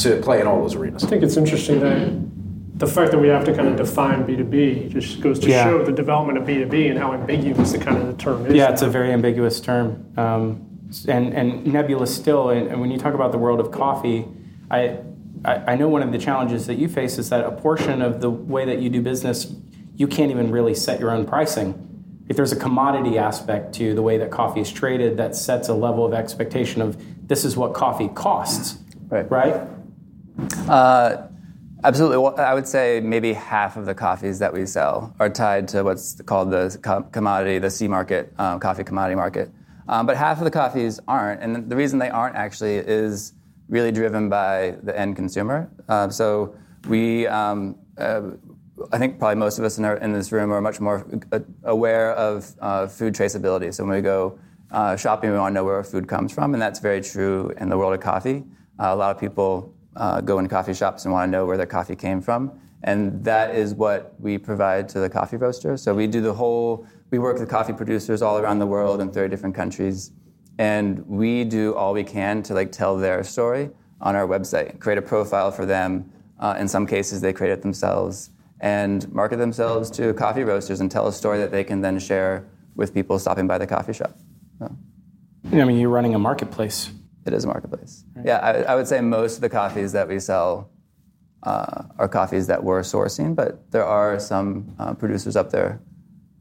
to 0.00 0.20
play 0.22 0.40
in 0.40 0.46
all 0.46 0.60
those 0.60 0.74
arenas. 0.74 1.04
I 1.04 1.08
think 1.08 1.22
it's 1.22 1.36
interesting 1.36 1.80
that 1.80 2.78
the 2.78 2.86
fact 2.86 3.10
that 3.10 3.18
we 3.18 3.28
have 3.28 3.44
to 3.44 3.54
kind 3.54 3.68
of 3.68 3.76
define 3.76 4.24
B2B 4.26 4.90
just 4.90 5.20
goes 5.20 5.38
to 5.40 5.48
yeah. 5.48 5.64
show 5.64 5.84
the 5.84 5.92
development 5.92 6.38
of 6.38 6.44
B2B 6.44 6.90
and 6.90 6.98
how 6.98 7.12
ambiguous 7.12 7.72
the 7.72 7.78
kind 7.78 7.96
of 7.96 8.06
the 8.06 8.22
term 8.22 8.46
is. 8.46 8.54
Yeah, 8.54 8.70
it's 8.70 8.82
a 8.82 8.88
very 8.88 9.12
ambiguous 9.12 9.60
term. 9.60 10.12
Um, 10.16 10.64
and, 11.08 11.34
and 11.34 11.66
nebulous 11.66 12.14
still. 12.14 12.50
And, 12.50 12.68
and, 12.68 12.80
when 12.80 12.90
you 12.90 12.98
talk 12.98 13.14
about 13.14 13.32
the 13.32 13.38
world 13.38 13.60
of 13.60 13.72
coffee, 13.72 14.26
I, 14.70 14.98
I, 15.44 15.72
I 15.72 15.76
know 15.76 15.88
one 15.88 16.02
of 16.02 16.12
the 16.12 16.18
challenges 16.18 16.66
that 16.66 16.78
you 16.78 16.88
face 16.88 17.18
is 17.18 17.30
that 17.30 17.44
a 17.44 17.52
portion 17.52 18.02
of 18.02 18.20
the 18.20 18.30
way 18.30 18.64
that 18.64 18.80
you 18.80 18.90
do 18.90 19.02
business, 19.02 19.52
you 19.96 20.06
can't 20.06 20.30
even 20.30 20.50
really 20.50 20.74
set 20.74 21.00
your 21.00 21.10
own 21.10 21.26
pricing 21.26 21.88
if 22.28 22.36
there's 22.36 22.52
a 22.52 22.56
commodity 22.56 23.18
aspect 23.18 23.74
to 23.74 23.94
the 23.94 24.02
way 24.02 24.18
that 24.18 24.30
coffee 24.30 24.60
is 24.60 24.70
traded 24.70 25.16
that 25.16 25.34
sets 25.34 25.68
a 25.68 25.74
level 25.74 26.04
of 26.04 26.12
expectation 26.12 26.82
of 26.82 27.02
this 27.26 27.44
is 27.44 27.56
what 27.56 27.72
coffee 27.72 28.08
costs, 28.08 28.78
right? 29.08 29.30
Right. 29.30 29.54
Uh, 30.68 31.28
absolutely. 31.84 32.18
Well, 32.18 32.38
I 32.38 32.52
would 32.52 32.68
say 32.68 33.00
maybe 33.00 33.32
half 33.32 33.76
of 33.76 33.86
the 33.86 33.94
coffees 33.94 34.38
that 34.40 34.52
we 34.52 34.66
sell 34.66 35.14
are 35.18 35.30
tied 35.30 35.68
to 35.68 35.82
what's 35.82 36.20
called 36.22 36.50
the 36.50 37.06
commodity, 37.12 37.58
the 37.58 37.70
C 37.70 37.88
market, 37.88 38.32
um, 38.38 38.60
coffee 38.60 38.84
commodity 38.84 39.16
market. 39.16 39.50
Um, 39.88 40.04
but 40.04 40.18
half 40.18 40.36
of 40.36 40.44
the 40.44 40.50
coffees 40.50 41.00
aren't, 41.08 41.42
and 41.42 41.70
the 41.70 41.76
reason 41.76 41.98
they 41.98 42.10
aren't 42.10 42.36
actually 42.36 42.76
is 42.76 43.32
really 43.68 43.92
driven 43.92 44.28
by 44.28 44.76
the 44.82 44.98
end 44.98 45.16
consumer. 45.16 45.70
Uh, 45.88 46.08
so 46.08 46.54
we 46.88 47.26
um, 47.26 47.76
uh, 47.98 48.22
I 48.92 48.98
think 48.98 49.18
probably 49.18 49.36
most 49.36 49.58
of 49.58 49.64
us 49.64 49.78
in, 49.78 49.84
our, 49.84 49.96
in 49.96 50.12
this 50.12 50.30
room 50.30 50.52
are 50.52 50.60
much 50.60 50.80
more 50.80 51.06
uh, 51.32 51.40
aware 51.64 52.12
of 52.12 52.54
uh, 52.60 52.86
food 52.86 53.14
traceability. 53.14 53.74
So 53.74 53.84
when 53.84 53.96
we 53.96 54.02
go 54.02 54.38
uh, 54.70 54.96
shopping, 54.96 55.30
we 55.30 55.38
want 55.38 55.52
to 55.52 55.54
know 55.54 55.64
where 55.64 55.76
our 55.76 55.84
food 55.84 56.06
comes 56.06 56.32
from, 56.32 56.54
and 56.54 56.62
that's 56.62 56.78
very 56.78 57.00
true 57.00 57.52
in 57.58 57.68
the 57.68 57.76
world 57.76 57.94
of 57.94 58.00
coffee. 58.00 58.44
Uh, 58.78 58.88
a 58.88 58.96
lot 58.96 59.14
of 59.14 59.20
people 59.20 59.74
go 60.24 60.38
into 60.38 60.48
coffee 60.48 60.74
shops 60.74 61.04
and 61.04 61.12
want 61.12 61.26
to 61.26 61.30
know 61.30 61.44
where 61.44 61.56
their 61.56 61.66
coffee 61.66 61.96
came 61.96 62.20
from, 62.20 62.52
and 62.84 63.24
that 63.24 63.54
is 63.54 63.74
what 63.74 64.14
we 64.20 64.38
provide 64.38 64.88
to 64.88 65.00
the 65.00 65.10
coffee 65.10 65.36
roaster. 65.36 65.76
So 65.76 65.94
we 65.94 66.06
do 66.06 66.20
the 66.20 66.32
whole. 66.32 66.86
We 67.10 67.18
work 67.18 67.38
with 67.38 67.48
coffee 67.48 67.72
producers 67.72 68.22
all 68.22 68.38
around 68.38 68.58
the 68.58 68.66
world 68.66 69.00
in 69.00 69.10
30 69.10 69.30
different 69.30 69.56
countries, 69.56 70.12
and 70.58 71.06
we 71.06 71.44
do 71.44 71.74
all 71.74 71.92
we 71.92 72.04
can 72.04 72.42
to 72.42 72.54
like 72.54 72.72
tell 72.72 72.96
their 72.96 73.22
story 73.22 73.70
on 74.00 74.14
our 74.16 74.26
website, 74.26 74.78
create 74.80 74.98
a 74.98 75.02
profile 75.02 75.50
for 75.50 75.64
them. 75.64 76.12
Uh, 76.38 76.56
in 76.58 76.68
some 76.68 76.86
cases, 76.86 77.20
they 77.20 77.32
create 77.32 77.52
it 77.52 77.62
themselves 77.62 78.30
and 78.60 79.10
market 79.12 79.36
themselves 79.36 79.90
to 79.90 80.12
coffee 80.14 80.42
roasters 80.42 80.80
and 80.80 80.90
tell 80.90 81.06
a 81.06 81.12
story 81.12 81.38
that 81.38 81.50
they 81.50 81.64
can 81.64 81.80
then 81.80 81.98
share 81.98 82.46
with 82.74 82.92
people 82.92 83.18
stopping 83.18 83.46
by 83.46 83.58
the 83.58 83.66
coffee 83.66 83.92
shop. 83.92 84.16
So. 84.58 84.76
I 85.52 85.64
mean, 85.64 85.78
you're 85.78 85.90
running 85.90 86.14
a 86.14 86.18
marketplace. 86.18 86.90
It 87.24 87.32
is 87.32 87.44
a 87.44 87.46
marketplace. 87.46 88.04
Right. 88.14 88.26
Yeah, 88.26 88.38
I, 88.38 88.62
I, 88.62 88.74
would 88.74 88.88
say 88.88 89.00
most 89.00 89.36
of 89.36 89.40
the 89.42 89.48
coffees 89.48 89.92
that 89.92 90.08
we 90.08 90.18
sell 90.18 90.70
uh, 91.42 91.84
are 91.98 92.08
coffees 92.08 92.46
that 92.46 92.62
we're 92.62 92.80
sourcing, 92.80 93.34
but 93.34 93.70
there 93.70 93.84
are 93.84 94.18
some 94.18 94.74
uh, 94.78 94.94
producers 94.94 95.36
up 95.36 95.50
there 95.50 95.80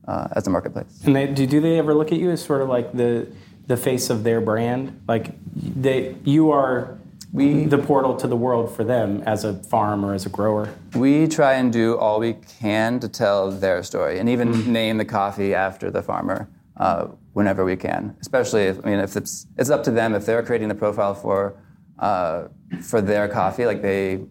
uh, 0.08 0.28
as 0.32 0.48
a 0.48 0.50
marketplace. 0.50 1.02
And 1.06 1.16
they, 1.16 1.28
do, 1.28 1.46
do 1.46 1.60
they 1.60 1.78
ever 1.78 1.94
look 1.94 2.12
at 2.12 2.20
you 2.20 2.32
as 2.32 2.44
sort 2.44 2.62
of 2.62 2.70
like 2.70 2.94
the 2.94 3.28
the 3.68 3.78
face 3.78 4.10
of 4.10 4.24
their 4.24 4.42
brand? 4.42 5.04
Like 5.08 5.32
they, 5.54 6.16
you 6.24 6.52
are 6.52 6.98
we 7.34 7.66
the 7.66 7.78
portal 7.78 8.16
to 8.16 8.28
the 8.28 8.36
world 8.36 8.74
for 8.76 8.84
them 8.84 9.22
as 9.26 9.44
a 9.44 9.54
farm 9.54 10.06
or 10.06 10.14
as 10.14 10.26
a 10.26 10.30
grower. 10.30 10.74
We 10.96 11.28
try 11.28 11.54
and 11.56 11.72
do 11.72 11.98
all 11.98 12.20
we 12.20 12.34
can 12.60 13.00
to 13.02 13.10
tell 13.10 13.52
their 13.52 13.84
story, 13.84 14.20
and 14.20 14.30
even 14.30 14.54
mm 14.54 14.68
name 14.68 14.98
the 14.98 15.06
coffee 15.06 15.54
after 15.54 15.92
the 15.92 16.02
farmer 16.02 16.50
uh, 16.78 17.08
whenever 17.34 17.64
we 17.64 17.76
can. 17.76 18.16
Especially, 18.22 18.64
if, 18.64 18.86
I 18.86 18.90
mean, 18.90 19.00
if 19.00 19.16
it's 19.16 19.46
it's 19.58 19.70
up 19.70 19.84
to 19.84 19.92
them 19.92 20.16
if 20.16 20.26
they're 20.26 20.44
creating 20.44 20.70
the 20.70 20.76
profile 20.76 21.14
for 21.14 21.56
uh, 22.00 22.48
for 22.82 23.02
their 23.02 23.28
coffee, 23.28 23.66
like 23.66 23.82
they, 23.82 24.12
you 24.12 24.28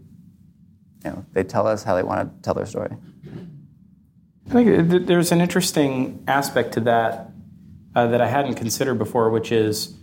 know, 1.04 1.24
they 1.32 1.42
tell 1.42 1.66
us 1.66 1.82
how 1.82 1.94
they 1.94 2.02
want 2.02 2.20
to 2.20 2.42
tell 2.42 2.54
their 2.54 2.66
story. 2.66 2.90
I 4.48 4.50
think 4.50 5.06
there's 5.06 5.32
an 5.32 5.40
interesting 5.40 6.22
aspect 6.28 6.72
to 6.74 6.80
that 6.80 7.30
uh, 7.96 8.06
that 8.08 8.20
I 8.20 8.28
hadn't 8.28 8.54
considered 8.54 8.96
before, 8.98 9.30
which 9.30 9.50
is 9.50 9.94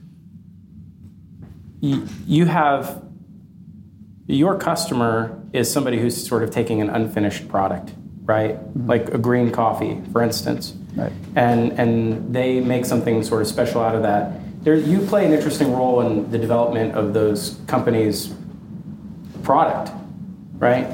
you 1.80 2.46
have 2.46 3.04
your 4.26 4.58
customer 4.58 5.40
is 5.54 5.72
somebody 5.72 6.00
who's 6.00 6.28
sort 6.28 6.42
of 6.44 6.50
taking 6.50 6.82
an 6.82 6.90
unfinished 6.90 7.48
product, 7.48 7.94
right? 8.24 8.56
Mm-hmm. 8.56 8.90
Like 8.90 9.14
a 9.14 9.18
green 9.18 9.52
coffee, 9.52 10.02
for 10.12 10.24
instance. 10.24 10.74
Right. 10.96 11.12
And 11.36 11.74
and 11.74 12.34
they 12.34 12.60
make 12.62 12.86
something 12.86 13.22
sort 13.22 13.44
of 13.44 13.48
special 13.48 13.82
out 13.82 13.96
of 13.96 14.02
that. 14.02 14.40
There, 14.64 14.76
you 14.76 15.00
play 15.06 15.26
an 15.26 15.34
interesting 15.34 15.72
role 15.72 16.02
in 16.02 16.32
the 16.32 16.40
development 16.40 16.96
of 16.96 17.14
those 17.14 17.60
companies' 17.68 18.34
product, 19.44 19.92
right? 20.54 20.88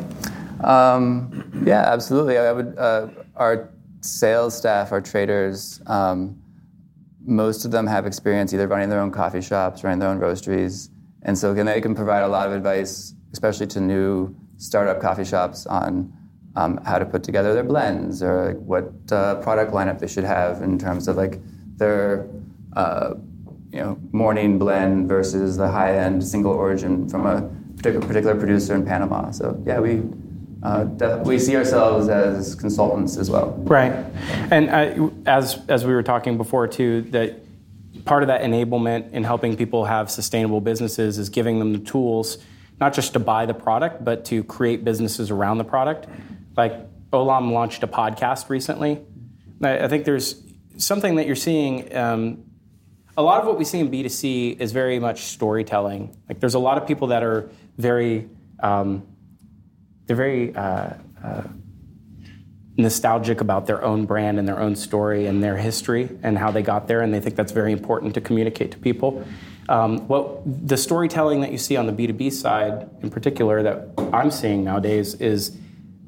Um, 0.64 1.64
yeah, 1.66 1.84
absolutely. 1.86 2.38
I 2.38 2.52
would. 2.52 2.78
Uh, 2.78 3.08
our 3.36 3.70
sales 4.02 4.58
staff, 4.58 4.92
our 4.92 5.02
traders, 5.02 5.82
um, 5.86 6.42
most 7.26 7.66
of 7.66 7.72
them 7.72 7.88
have 7.88 8.06
experience 8.06 8.54
either 8.54 8.68
running 8.68 8.90
their 8.90 9.00
own 9.00 9.12
coffee 9.12 9.42
shops, 9.42 9.84
running 9.84 10.00
their 10.00 10.10
own 10.10 10.20
roasteries, 10.20 10.90
and 11.24 11.38
so 11.38 11.54
can, 11.54 11.66
they 11.66 11.82
can 11.82 11.96
provide 11.96 12.24
a 12.24 12.28
lot 12.28 12.48
of 12.48 12.54
advice, 12.54 13.14
especially 13.34 13.68
to 13.68 13.82
new 13.82 14.36
startup 14.58 15.02
coffee 15.02 15.26
shops, 15.26 15.66
on 15.66 16.14
um, 16.56 16.80
how 16.86 16.98
to 16.98 17.06
put 17.06 17.24
together 17.24 17.54
their 17.54 17.64
blends 17.64 18.24
or 18.24 18.48
like 18.48 18.58
what 18.58 18.92
uh, 19.12 19.36
product 19.36 19.72
lineup 19.72 20.00
they 20.00 20.08
should 20.08 20.24
have 20.24 20.62
in 20.62 20.78
terms 20.78 21.08
of 21.08 21.16
like 21.16 21.40
their 21.78 22.28
uh, 22.74 23.14
you 23.72 23.80
know 23.80 24.00
morning 24.12 24.58
blend 24.58 25.08
versus 25.08 25.58
the 25.58 25.68
high 25.68 25.96
end 25.96 26.24
single 26.26 26.54
origin 26.54 27.08
from 27.08 27.26
a 27.26 27.42
particular, 27.78 28.06
particular 28.06 28.36
producer 28.36 28.76
in 28.76 28.86
Panama. 28.86 29.32
So 29.32 29.62
yeah, 29.66 29.80
we 29.80 30.02
uh, 30.62 31.22
we 31.24 31.40
see 31.40 31.56
ourselves 31.56 32.10
as 32.10 32.56
consultants 32.56 33.18
as 33.18 33.30
well. 33.30 33.52
Right, 33.60 33.94
and 34.52 34.70
I, 34.70 34.98
as 35.26 35.60
as 35.68 35.86
we 35.86 35.94
were 35.94 36.04
talking 36.04 36.38
before 36.38 36.68
too, 36.68 37.04
that 37.12 37.40
part 38.06 38.24
of 38.24 38.28
that 38.28 38.42
enablement 38.42 39.12
in 39.12 39.24
helping 39.24 39.56
people 39.56 39.86
have 39.86 40.12
sustainable 40.12 40.62
businesses 40.62 41.18
is 41.18 41.30
giving 41.30 41.60
them 41.60 41.74
the 41.74 41.80
tools, 41.80 42.38
not 42.80 42.94
just 42.94 43.14
to 43.14 43.20
buy 43.20 43.46
the 43.46 43.54
product, 43.54 44.04
but 44.04 44.26
to 44.26 44.44
create 44.44 44.84
businesses 44.84 45.32
around 45.32 45.58
the 45.60 45.64
product. 45.64 46.08
Like 46.58 46.74
Olam 47.12 47.52
launched 47.52 47.84
a 47.84 47.88
podcast 47.88 48.50
recently. 48.50 49.02
I, 49.64 49.86
I 49.86 49.88
think 49.88 50.06
there's 50.06 50.44
something 50.78 51.16
that 51.16 51.28
you're 51.28 51.36
seeing. 51.36 51.96
Um, 51.96 52.44
a 53.18 53.24
lot 53.24 53.42
of 53.42 53.48
what 53.48 53.58
we 53.58 53.66
see 53.66 53.80
in 53.80 53.92
B2C 53.92 54.60
is 54.60 54.72
very 54.72 54.98
much 55.00 55.24
storytelling. 55.24 56.16
Like 56.30 56.40
there's 56.40 56.54
a 56.54 56.60
lot 56.60 56.78
of 56.78 56.88
people 56.88 57.08
that 57.08 57.22
are 57.22 57.50
very 57.78 58.30
um, 58.62 59.06
they're 60.10 60.16
very 60.16 60.56
uh, 60.56 60.90
uh, 61.24 61.44
nostalgic 62.78 63.42
about 63.42 63.68
their 63.68 63.84
own 63.84 64.08
brand 64.08 64.40
and 64.40 64.48
their 64.48 64.60
own 64.60 64.76
story 64.76 65.28
and 65.28 65.44
their 65.44 65.56
history 65.56 66.10
and 66.24 66.36
how 66.36 66.50
they 66.50 66.64
got 66.64 66.88
there, 66.88 67.02
and 67.02 67.14
they 67.14 67.20
think 67.20 67.36
that's 67.36 67.52
very 67.52 67.72
important 67.72 68.16
to 68.16 68.22
communicate 68.22 68.72
to 68.72 68.80
people. 68.80 69.24
Um, 69.70 70.08
what 70.08 70.42
the 70.68 70.78
storytelling 70.78 71.42
that 71.42 71.52
you 71.52 71.60
see 71.60 71.78
on 71.78 71.86
the 71.86 71.94
B2B 71.94 72.34
side, 72.34 72.90
in 73.04 73.12
particular, 73.12 73.62
that 73.62 73.90
I'm 74.12 74.32
seeing 74.32 74.64
nowadays 74.64 75.14
is 75.14 75.56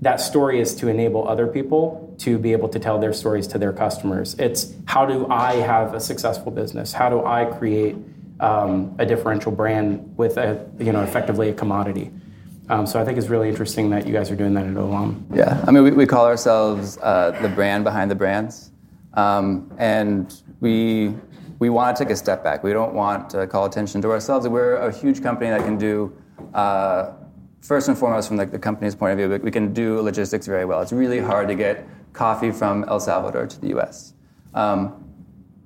that 0.01 0.20
story 0.20 0.60
is 0.60 0.74
to 0.77 0.88
enable 0.88 1.27
other 1.27 1.46
people 1.46 2.15
to 2.22 2.39
be 2.39 2.53
able 2.53 2.70
to 2.70 2.79
tell 2.79 2.98
their 2.98 3.13
stories 3.13 3.46
to 3.50 3.60
their 3.60 3.72
customers. 3.72 4.34
It's 4.39 4.74
how 4.86 5.05
do 5.05 5.27
I 5.27 5.58
have 5.58 5.93
a 5.93 6.00
successful 6.00 6.51
business? 6.51 6.91
How 6.91 7.08
do 7.08 7.24
I 7.24 7.46
create 7.46 7.98
um, 8.39 8.96
a 8.98 9.05
differential 9.05 9.51
brand 9.51 10.17
with 10.17 10.38
a 10.38 10.67
you 10.79 10.91
know 10.91 11.03
effectively 11.03 11.50
a 11.50 11.53
commodity? 11.53 12.10
Um, 12.70 12.86
so 12.86 13.01
I 13.01 13.06
think 13.06 13.18
it's 13.18 13.27
really 13.27 13.50
interesting 13.50 13.89
that 13.89 14.08
you 14.08 14.13
guys 14.13 14.32
are 14.32 14.36
doing 14.36 14.53
that 14.53 14.65
at 14.65 14.74
Olam. 14.74 15.24
Yeah, 15.34 15.63
I 15.68 15.72
mean, 15.72 15.84
we, 15.84 15.91
we 15.91 16.06
call 16.06 16.25
ourselves 16.25 16.98
uh, 17.01 17.38
the 17.41 17.50
brand 17.50 17.84
behind 17.84 18.10
the 18.10 18.15
brands, 18.15 18.72
um, 19.15 19.74
and 19.77 20.41
we 20.62 21.13
we 21.60 21.70
want 21.70 21.96
to 21.96 22.03
take 22.03 22.12
a 22.12 22.15
step 22.15 22.44
back. 22.44 22.63
We 22.63 22.74
don't 22.74 22.94
want 22.94 23.30
to 23.32 23.46
call 23.46 23.65
attention 23.65 24.01
to 24.01 24.12
ourselves. 24.12 24.48
We're 24.48 24.75
a 24.75 24.91
huge 24.91 25.22
company 25.22 25.50
that 25.51 25.62
can 25.63 25.77
do. 25.77 26.15
Uh, 26.53 27.12
first 27.62 27.88
and 27.88 27.98
foremost, 27.98 28.27
from 28.27 28.38
the, 28.38 28.46
the 28.48 28.58
company's 28.58 28.96
point 28.96 29.12
of 29.12 29.18
view, 29.18 29.39
we 29.44 29.51
can 29.51 29.74
do 29.74 30.01
logistics 30.01 30.48
very 30.48 30.65
well. 30.65 30.82
It's 30.82 30.91
really 30.91 31.20
hard 31.20 31.48
to 31.50 31.56
get 31.56 31.86
coffee 32.13 32.51
from 32.51 32.84
El 32.86 33.00
Salvador 33.00 33.46
to 33.46 33.62
the 33.62 33.68
U.S. 33.70 34.13
Um, 34.53 35.08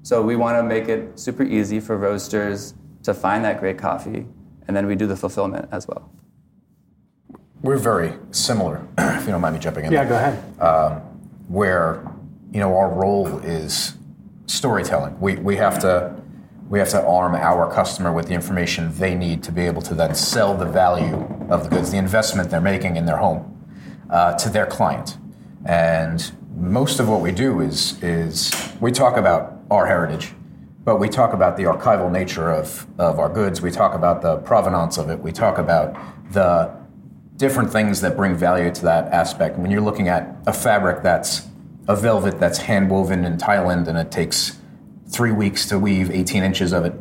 so 0.03 0.21
we 0.21 0.35
want 0.35 0.57
to 0.57 0.63
make 0.63 0.87
it 0.87 1.17
super 1.17 1.43
easy 1.43 1.79
for 1.79 1.97
roasters 1.97 2.73
to 3.03 3.13
find 3.13 3.43
that 3.45 3.59
great 3.59 3.77
coffee, 3.77 4.27
and 4.67 4.75
then 4.75 4.87
we 4.87 4.95
do 4.95 5.07
the 5.07 5.15
fulfillment 5.15 5.69
as 5.71 5.87
well. 5.87 6.11
We're 7.65 7.77
very 7.77 8.13
similar, 8.29 8.87
if 8.99 9.25
you 9.25 9.31
don't 9.31 9.41
mind 9.41 9.55
me 9.55 9.59
jumping 9.59 9.85
in. 9.85 9.91
Yeah, 9.91 10.05
go 10.05 10.15
ahead. 10.15 10.61
Um, 10.61 11.01
where, 11.47 12.07
you 12.51 12.59
know, 12.59 12.77
our 12.77 12.93
role 12.93 13.39
is 13.39 13.95
storytelling. 14.45 15.19
We, 15.19 15.37
we 15.37 15.55
have 15.55 15.79
to 15.79 16.15
we 16.69 16.77
have 16.77 16.89
to 16.89 17.03
arm 17.03 17.33
our 17.33 17.71
customer 17.71 18.13
with 18.13 18.27
the 18.27 18.35
information 18.35 18.91
they 18.97 19.15
need 19.15 19.41
to 19.43 19.51
be 19.51 19.65
able 19.65 19.81
to 19.83 19.95
then 19.95 20.13
sell 20.13 20.55
the 20.55 20.65
value 20.65 21.27
of 21.49 21.63
the 21.63 21.69
goods, 21.69 21.91
the 21.91 21.97
investment 21.97 22.51
they're 22.51 22.61
making 22.61 22.97
in 22.97 23.05
their 23.05 23.17
home, 23.17 23.67
uh, 24.11 24.33
to 24.33 24.49
their 24.49 24.67
client. 24.67 25.17
And 25.65 26.31
most 26.55 26.99
of 26.99 27.09
what 27.09 27.21
we 27.21 27.31
do 27.31 27.61
is 27.61 28.01
is 28.03 28.53
we 28.79 28.91
talk 28.91 29.17
about 29.17 29.59
our 29.71 29.87
heritage, 29.87 30.33
but 30.83 30.99
we 30.99 31.09
talk 31.09 31.33
about 31.33 31.57
the 31.57 31.63
archival 31.63 32.11
nature 32.11 32.51
of, 32.51 32.85
of 32.99 33.17
our 33.17 33.29
goods. 33.29 33.59
We 33.59 33.71
talk 33.71 33.95
about 33.95 34.21
the 34.21 34.37
provenance 34.37 34.99
of 34.99 35.09
it. 35.09 35.19
We 35.19 35.31
talk 35.31 35.57
about 35.57 35.95
the 36.31 36.84
different 37.37 37.71
things 37.71 38.01
that 38.01 38.15
bring 38.15 38.35
value 38.35 38.71
to 38.71 38.81
that 38.83 39.11
aspect. 39.11 39.57
When 39.57 39.71
you're 39.71 39.81
looking 39.81 40.07
at 40.07 40.35
a 40.47 40.53
fabric 40.53 41.03
that's 41.03 41.47
a 41.87 41.95
velvet 41.95 42.39
that's 42.39 42.57
hand 42.57 42.89
woven 42.89 43.25
in 43.25 43.37
Thailand 43.37 43.87
and 43.87 43.97
it 43.97 44.11
takes 44.11 44.57
three 45.07 45.31
weeks 45.31 45.67
to 45.67 45.77
weave 45.77 46.09
18 46.09 46.43
inches 46.43 46.73
of 46.73 46.85
it, 46.85 46.93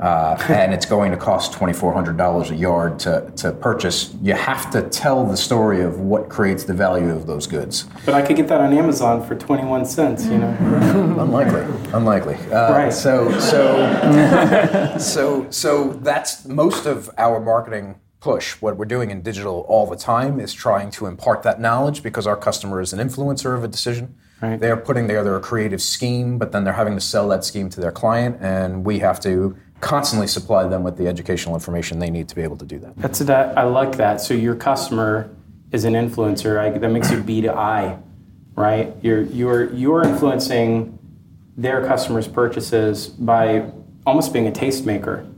uh, 0.00 0.36
and 0.48 0.74
it's 0.74 0.86
going 0.86 1.12
to 1.12 1.16
cost 1.16 1.52
$2,400 1.52 2.50
a 2.50 2.56
yard 2.56 2.98
to, 2.98 3.32
to 3.36 3.52
purchase, 3.52 4.14
you 4.22 4.34
have 4.34 4.68
to 4.70 4.82
tell 4.88 5.24
the 5.24 5.36
story 5.36 5.82
of 5.82 6.00
what 6.00 6.28
creates 6.28 6.64
the 6.64 6.74
value 6.74 7.10
of 7.10 7.28
those 7.28 7.46
goods. 7.46 7.86
But 8.04 8.14
I 8.14 8.22
could 8.22 8.36
get 8.36 8.48
that 8.48 8.60
on 8.60 8.72
Amazon 8.72 9.24
for 9.24 9.36
21 9.36 9.84
cents, 9.86 10.26
you 10.26 10.38
know? 10.38 10.48
unlikely, 11.20 11.62
unlikely. 11.92 12.34
Uh, 12.52 12.72
right. 12.72 12.92
So, 12.92 13.38
so, 13.38 14.96
so, 14.98 15.48
so 15.50 15.92
that's 15.92 16.44
most 16.44 16.86
of 16.86 17.08
our 17.16 17.38
marketing 17.38 17.94
push. 18.24 18.54
What 18.62 18.78
we're 18.78 18.86
doing 18.86 19.10
in 19.10 19.20
digital 19.20 19.66
all 19.68 19.86
the 19.86 19.96
time 19.96 20.40
is 20.40 20.54
trying 20.54 20.90
to 20.92 21.04
impart 21.04 21.42
that 21.42 21.60
knowledge 21.60 22.02
because 22.02 22.26
our 22.26 22.36
customer 22.36 22.80
is 22.80 22.94
an 22.94 23.06
influencer 23.06 23.54
of 23.54 23.62
a 23.62 23.68
decision. 23.68 24.14
Right. 24.40 24.58
They're 24.58 24.78
putting 24.78 25.06
together 25.06 25.36
a 25.36 25.40
creative 25.40 25.82
scheme, 25.82 26.38
but 26.38 26.50
then 26.50 26.64
they're 26.64 26.72
having 26.72 26.94
to 26.94 27.02
sell 27.02 27.28
that 27.28 27.44
scheme 27.44 27.68
to 27.68 27.80
their 27.82 27.92
client, 27.92 28.38
and 28.40 28.82
we 28.82 28.98
have 29.00 29.20
to 29.20 29.54
constantly 29.80 30.26
supply 30.26 30.66
them 30.66 30.82
with 30.82 30.96
the 30.96 31.06
educational 31.06 31.54
information 31.54 31.98
they 31.98 32.08
need 32.08 32.26
to 32.30 32.34
be 32.34 32.40
able 32.40 32.56
to 32.56 32.64
do 32.64 32.78
that. 32.78 32.96
That's 32.96 33.18
that. 33.18 33.58
I 33.58 33.64
like 33.64 33.96
that. 33.98 34.22
So 34.22 34.32
your 34.32 34.54
customer 34.54 35.30
is 35.70 35.84
an 35.84 35.92
influencer. 35.92 36.58
I, 36.58 36.70
that 36.78 36.88
makes 36.88 37.10
you 37.10 37.22
B 37.22 37.42
to 37.42 37.52
I, 37.52 37.98
right? 38.56 38.94
You're 39.02 39.22
you're 39.24 39.70
you're 39.74 40.02
influencing 40.02 40.98
their 41.58 41.86
customers' 41.86 42.26
purchases 42.26 43.06
by 43.06 43.70
almost 44.06 44.32
being 44.32 44.46
a 44.46 44.52
tastemaker. 44.52 45.30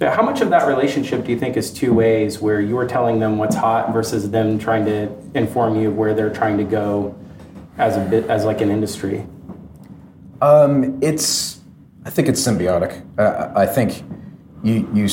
So 0.00 0.08
how 0.08 0.22
much 0.22 0.40
of 0.40 0.48
that 0.48 0.66
relationship 0.66 1.26
do 1.26 1.30
you 1.30 1.38
think 1.38 1.58
is 1.58 1.70
two 1.70 1.92
ways, 1.92 2.40
where 2.40 2.58
you're 2.58 2.88
telling 2.88 3.20
them 3.20 3.36
what's 3.36 3.54
hot 3.54 3.92
versus 3.92 4.30
them 4.30 4.58
trying 4.58 4.86
to 4.86 5.12
inform 5.34 5.78
you 5.78 5.88
of 5.88 5.96
where 5.98 6.14
they're 6.14 6.32
trying 6.32 6.56
to 6.56 6.64
go 6.64 7.14
as 7.76 7.98
a 7.98 8.00
bit 8.08 8.24
as 8.30 8.46
like 8.46 8.62
an 8.62 8.70
industry? 8.70 9.26
Um, 10.40 10.98
it's 11.02 11.60
I 12.06 12.08
think 12.08 12.28
it's 12.30 12.40
symbiotic. 12.40 13.04
Uh, 13.18 13.52
I 13.54 13.66
think 13.66 14.02
you, 14.62 14.88
you 14.94 15.06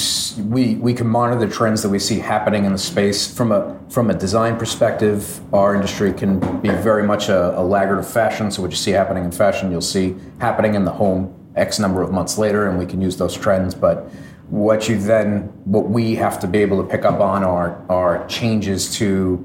we 0.46 0.76
we 0.76 0.94
can 0.94 1.08
monitor 1.08 1.46
the 1.46 1.54
trends 1.54 1.82
that 1.82 1.90
we 1.90 2.00
see 2.00 2.20
happening 2.20 2.64
in 2.64 2.72
the 2.72 2.78
space 2.78 3.30
from 3.30 3.52
a 3.52 3.78
from 3.90 4.10
a 4.10 4.14
design 4.14 4.58
perspective. 4.58 5.42
Our 5.54 5.76
industry 5.76 6.14
can 6.14 6.40
be 6.62 6.70
very 6.70 7.04
much 7.04 7.28
a, 7.28 7.60
a 7.60 7.62
laggard 7.62 8.00
of 8.00 8.10
fashion. 8.10 8.50
So 8.52 8.62
what 8.62 8.72
you 8.72 8.78
see 8.78 8.92
happening 8.92 9.26
in 9.26 9.32
fashion, 9.32 9.70
you'll 9.70 9.82
see 9.82 10.16
happening 10.40 10.76
in 10.76 10.86
the 10.86 10.94
home 10.94 11.34
X 11.58 11.78
number 11.78 12.02
of 12.02 12.14
months 12.14 12.38
later, 12.38 12.70
and 12.70 12.80
we 12.80 12.86
can 12.86 13.02
use 13.02 13.18
those 13.18 13.36
trends. 13.36 13.76
But 13.76 14.10
what 14.50 14.88
you 14.88 14.98
then 14.98 15.42
what 15.66 15.90
we 15.90 16.16
have 16.16 16.40
to 16.40 16.48
be 16.48 16.60
able 16.60 16.82
to 16.82 16.90
pick 16.90 17.04
up 17.04 17.20
on 17.20 17.44
are 17.44 17.84
are 17.90 18.26
changes 18.28 18.94
to 18.96 19.44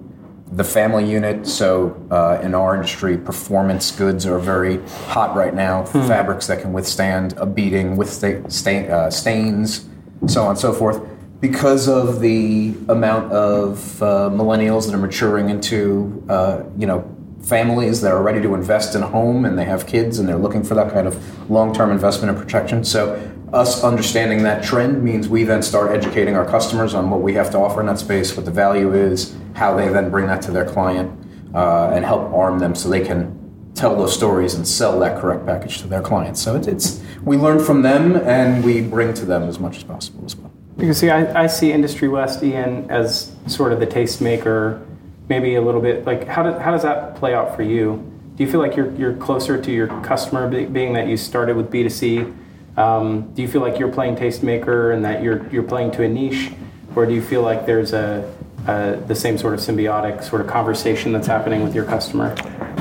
the 0.53 0.65
family 0.65 1.11
unit. 1.11 1.47
So 1.47 1.97
uh, 2.11 2.39
in 2.43 2.55
our 2.55 2.75
industry, 2.75 3.17
performance 3.17 3.91
goods 3.91 4.27
are 4.27 4.39
very 4.39 4.87
hot 5.07 5.35
right 5.35 5.55
now. 5.55 5.85
Hmm. 5.87 6.07
Fabrics 6.07 6.47
that 6.47 6.61
can 6.61 6.73
withstand 6.73 7.33
a 7.39 7.47
beating, 7.47 7.97
withstand 7.97 8.53
stain, 8.53 8.91
uh, 8.91 9.11
stains, 9.11 9.89
so 10.27 10.43
on 10.43 10.51
and 10.51 10.59
so 10.59 10.73
forth. 10.73 11.01
Because 11.41 11.89
of 11.89 12.21
the 12.21 12.75
amount 12.89 13.33
of 13.33 14.01
uh, 14.01 14.31
millennials 14.31 14.87
that 14.87 14.95
are 14.95 14.99
maturing 14.99 15.49
into, 15.49 16.25
uh, 16.29 16.63
you 16.79 16.87
know, 16.87 17.03
families 17.43 18.01
that 18.03 18.13
are 18.13 18.23
ready 18.23 18.41
to 18.41 18.55
invest 18.55 18.95
in 18.95 19.03
a 19.03 19.09
home 19.09 19.45
and 19.45 19.59
they 19.59 19.65
have 19.65 19.87
kids 19.87 20.21
and 20.21 20.29
they're 20.29 20.37
looking 20.37 20.63
for 20.63 20.75
that 20.75 20.93
kind 20.93 21.09
of 21.09 21.51
long-term 21.51 21.91
investment 21.91 22.31
and 22.31 22.39
protection. 22.39 22.85
So 22.85 23.32
us 23.53 23.85
understanding 23.85 24.43
that 24.45 24.65
trend 24.65 25.03
means 25.03 25.29
we 25.29 25.45
then 25.45 25.63
start 25.63 25.95
educating 25.95 26.37
our 26.37 26.45
customers 26.45 26.95
on 26.95 27.11
what 27.11 27.21
we 27.21 27.35
have 27.35 27.51
to 27.51 27.59
offer 27.59 27.81
in 27.81 27.87
that 27.87 27.99
space, 27.99 28.35
what 28.37 28.47
the 28.47 28.51
value 28.51 28.95
is, 28.95 29.35
how 29.55 29.77
they 29.77 29.89
then 29.89 30.11
bring 30.11 30.27
that 30.27 30.41
to 30.43 30.51
their 30.51 30.65
client, 30.65 31.13
uh, 31.55 31.91
and 31.93 32.05
help 32.05 32.33
arm 32.33 32.59
them 32.59 32.75
so 32.75 32.89
they 32.89 33.05
can 33.05 33.39
tell 33.75 33.95
those 33.97 34.15
stories 34.15 34.55
and 34.55 34.67
sell 34.67 34.99
that 35.01 35.21
correct 35.21 35.45
package 35.45 35.79
to 35.79 35.87
their 35.87 36.01
clients. 36.01 36.41
So 36.41 36.57
it's, 36.57 36.67
it's 36.67 37.03
we 37.23 37.37
learn 37.37 37.63
from 37.63 37.83
them 37.83 38.17
and 38.17 38.65
we 38.65 38.81
bring 38.81 39.13
to 39.15 39.25
them 39.25 39.45
as 39.45 39.59
much 39.59 39.77
as 39.77 39.85
possible 39.85 40.25
as 40.25 40.37
well. 40.37 40.51
You 40.79 40.85
can 40.85 40.95
see, 40.95 41.11
I, 41.11 41.45
I 41.45 41.47
see 41.47 41.73
Industry 41.73 42.09
West, 42.09 42.43
Ian, 42.43 42.91
as 42.91 43.33
sort 43.47 43.73
of 43.73 43.81
the 43.81 43.87
tastemaker, 43.87 44.87
maybe 45.29 45.55
a 45.55 45.63
little 45.63 45.81
bit 45.81 46.05
like 46.07 46.27
how, 46.27 46.43
do, 46.43 46.59
how 46.59 46.71
does 46.71 46.83
that 46.83 47.17
play 47.17 47.35
out 47.35 47.55
for 47.55 47.63
you? 47.63 48.09
Do 48.37 48.45
you 48.45 48.51
feel 48.51 48.61
like 48.61 48.77
you're, 48.77 48.93
you're 48.95 49.15
closer 49.15 49.61
to 49.61 49.71
your 49.71 49.89
customer, 50.03 50.49
being 50.49 50.95
that 50.95 51.07
you 51.07 51.19
started 51.19 51.55
with 51.55 51.71
B2C? 51.71 52.35
Um, 52.77 53.33
do 53.35 53.43
you 53.43 53.49
feel 53.49 53.61
like 53.61 53.79
you're 53.79 53.93
playing 53.93 54.17
tastemaker 54.17 54.95
and 54.95 55.05
that 55.05 55.23
you're 55.23 55.47
you're 55.49 55.63
playing 55.63 55.91
to 55.93 56.05
a 56.05 56.09
niche, 56.09 56.53
or 56.97 57.07
do 57.07 57.13
you 57.13 57.23
feel 57.23 57.43
like 57.43 57.67
there's 57.67 57.93
a, 57.93 58.33
a 58.67 58.97
the 59.07 59.15
same 59.15 59.37
sort 59.37 59.55
of 59.55 59.61
symbiotic 59.61 60.25
sort 60.25 60.41
of 60.41 60.47
conversation 60.47 61.13
that's 61.13 61.27
happening 61.27 61.63
with 61.63 61.75
your 61.75 61.85
customer? 61.85 62.35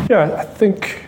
Yeah, 0.10 0.36
I 0.38 0.46
think 0.46 1.06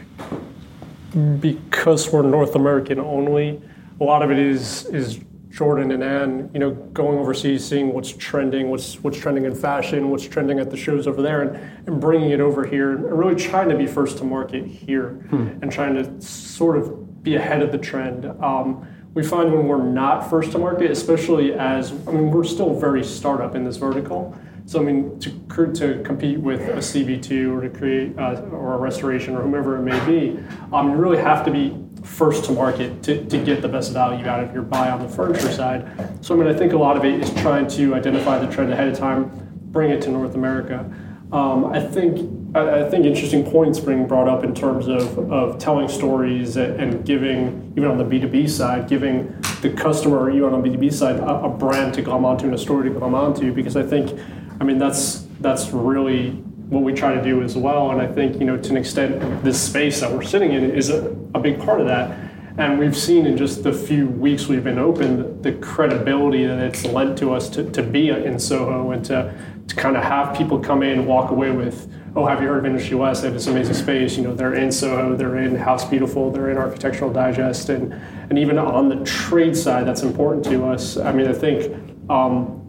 because 1.40 2.12
we're 2.12 2.24
North 2.24 2.56
American 2.56 3.00
only, 3.00 3.62
a 4.02 4.04
lot 4.04 4.22
of 4.22 4.32
it 4.32 4.40
is 4.40 4.86
is 4.88 5.20
Jordan 5.54 5.92
and 5.92 6.04
Ann, 6.04 6.50
you 6.52 6.60
know, 6.60 6.72
going 6.72 7.20
overseas, 7.20 7.64
seeing 7.64 7.94
what's 7.94 8.12
trending, 8.12 8.70
what's 8.70 8.96
what's 9.04 9.20
trending 9.20 9.46
in 9.46 9.54
fashion, 9.54 10.10
what's 10.10 10.28
trending 10.28 10.60
at 10.60 10.72
the 10.72 10.78
shows 10.78 11.06
over 11.06 11.22
there, 11.22 11.44
and, 11.44 11.88
and 11.88 12.02
bringing 12.02 12.32
it 12.32 12.40
over 12.40 12.66
here, 12.66 12.92
and 12.92 13.18
really 13.18 13.36
trying 13.36 13.70
to 13.70 13.78
be 13.78 13.86
first 13.86 14.18
to 14.18 14.24
market 14.24 14.66
here, 14.66 15.10
hmm. 15.30 15.50
and 15.62 15.72
trying 15.72 15.94
to 15.94 16.22
sort 16.22 16.76
of 16.76 17.03
be 17.24 17.36
ahead 17.36 17.62
of 17.62 17.72
the 17.72 17.78
trend. 17.78 18.26
Um, 18.44 18.86
we 19.14 19.24
find 19.24 19.52
when 19.54 19.68
we're 19.68 19.84
not 19.84 20.30
first 20.30 20.52
to 20.52 20.58
market, 20.58 20.92
especially 20.92 21.54
as 21.54 21.92
I 22.08 22.12
mean, 22.12 22.32
we're 22.32 22.44
still 22.44 22.78
very 22.78 23.04
startup 23.04 23.56
in 23.56 23.64
this 23.64 23.78
vertical. 23.78 24.38
So 24.66 24.80
I 24.80 24.84
mean, 24.84 25.20
to 25.20 25.30
to 25.74 26.02
compete 26.04 26.40
with 26.40 26.62
a 26.62 26.78
CB2 26.78 27.52
or 27.52 27.62
to 27.62 27.70
create 27.70 28.18
uh, 28.18 28.42
or 28.52 28.76
a 28.76 28.78
restoration 28.78 29.36
or 29.36 29.42
whomever 29.42 29.78
it 29.78 29.82
may 29.82 30.06
be, 30.06 30.40
um, 30.72 30.92
you 30.92 30.96
really 30.96 31.18
have 31.18 31.46
to 31.46 31.52
be 31.52 31.78
first 32.04 32.44
to 32.46 32.52
market 32.52 33.02
to, 33.04 33.24
to 33.26 33.38
get 33.44 33.62
the 33.62 33.68
best 33.68 33.94
value 33.94 34.26
out 34.26 34.44
of 34.44 34.54
your 34.54 34.64
buy 34.64 34.90
on 34.90 35.02
the 35.02 35.08
furniture 35.08 35.52
side. 35.52 35.86
So 36.22 36.34
I 36.34 36.38
mean, 36.38 36.54
I 36.54 36.58
think 36.58 36.74
a 36.74 36.78
lot 36.78 36.98
of 36.98 37.06
it 37.06 37.22
is 37.22 37.34
trying 37.42 37.68
to 37.68 37.96
identify 37.96 38.44
the 38.44 38.52
trend 38.52 38.74
ahead 38.74 38.88
of 38.88 38.98
time, 38.98 39.32
bring 39.72 39.92
it 39.92 40.02
to 40.04 40.10
North 40.10 40.36
America. 40.36 40.90
Um, 41.34 41.74
I 41.74 41.82
think 41.82 42.30
I, 42.56 42.88
think 42.88 43.06
interesting 43.06 43.44
points 43.44 43.80
being 43.80 44.06
brought 44.08 44.30
up 44.30 44.44
in 44.44 44.54
terms 44.54 44.88
of, 44.88 45.18
of 45.32 45.58
telling 45.58 45.88
stories 45.88 46.56
and 46.58 47.04
giving, 47.04 47.74
even 47.76 47.90
on 47.90 47.98
the 47.98 48.04
B2B 48.04 48.48
side, 48.48 48.88
giving 48.88 49.36
the 49.64 49.72
customer 49.72 50.30
you 50.30 50.46
on 50.46 50.62
the 50.62 50.70
B2B 50.70 50.94
side 50.94 51.16
a, 51.16 51.46
a 51.46 51.50
brand 51.50 51.96
to 51.96 52.04
come 52.04 52.24
onto 52.24 52.46
and 52.46 52.54
a 52.54 52.58
story 52.60 52.88
to 52.94 53.00
come 53.00 53.16
onto. 53.16 53.52
Because 53.52 53.76
I 53.76 53.82
think, 53.82 54.20
I 54.62 54.64
mean, 54.64 54.78
that's 54.78 55.26
that's 55.40 55.72
really 55.72 56.30
what 56.70 56.84
we 56.84 56.94
try 56.94 57.16
to 57.16 57.24
do 57.24 57.42
as 57.42 57.58
well. 57.58 57.90
And 57.90 58.00
I 58.00 58.06
think, 58.06 58.40
you 58.40 58.46
know, 58.46 58.56
to 58.56 58.70
an 58.70 58.78
extent, 58.78 59.44
this 59.44 59.60
space 59.60 60.02
that 60.02 60.12
we're 60.12 60.22
sitting 60.22 60.54
in 60.54 60.70
is 60.70 60.92
a, 60.92 61.08
a 61.34 61.40
big 61.40 61.60
part 61.60 61.82
of 61.82 61.88
that. 61.88 62.32
And 62.56 62.78
we've 62.78 62.96
seen 62.96 63.26
in 63.26 63.36
just 63.36 63.64
the 63.64 63.74
few 63.74 64.08
weeks 64.08 64.48
we've 64.48 64.64
been 64.64 64.78
open 64.78 65.42
the 65.42 65.54
credibility 65.54 66.46
that 66.46 66.60
it's 66.60 66.86
lent 66.86 67.18
to 67.18 67.34
us 67.34 67.50
to, 67.50 67.68
to 67.72 67.82
be 67.82 68.10
in 68.10 68.38
Soho 68.38 68.92
and 68.92 69.04
to, 69.06 69.34
to 69.74 69.82
kind 69.82 69.98
of 69.98 70.04
have 70.04 70.36
people 70.36 70.60
come 70.60 70.84
in 70.84 71.00
and 71.00 71.08
walk 71.08 71.32
away 71.32 71.52
with 71.52 71.90
oh, 72.16 72.28
have 72.28 72.44
you 72.44 72.48
heard 72.48 72.60
of 72.60 72.66
Industry 72.68 72.96
West? 72.96 73.24
They 73.24 73.28
have 73.28 73.34
this 73.34 73.48
amazing 73.48 73.74
space. 73.74 74.18
You 74.18 74.24
know, 74.24 74.36
they're 74.36 74.54
in 74.54 74.72
Soho, 74.72 75.16
they're 75.16 75.38
in 75.38 75.56
House 75.56 75.84
Beautiful, 75.84 76.30
they're 76.30 76.52
in 76.52 76.58
Architectural 76.58 77.12
Digest, 77.12 77.70
and 77.70 77.92
and 78.30 78.38
even 78.38 78.60
on 78.60 78.88
the 78.88 79.04
trade 79.04 79.58
side, 79.58 79.88
that's 79.88 80.04
important 80.04 80.46
to 80.46 80.66
us. 80.66 80.98
I 80.98 81.12
mean, 81.12 81.28
I 81.28 81.34
think. 81.34 81.76
Um, 82.10 82.60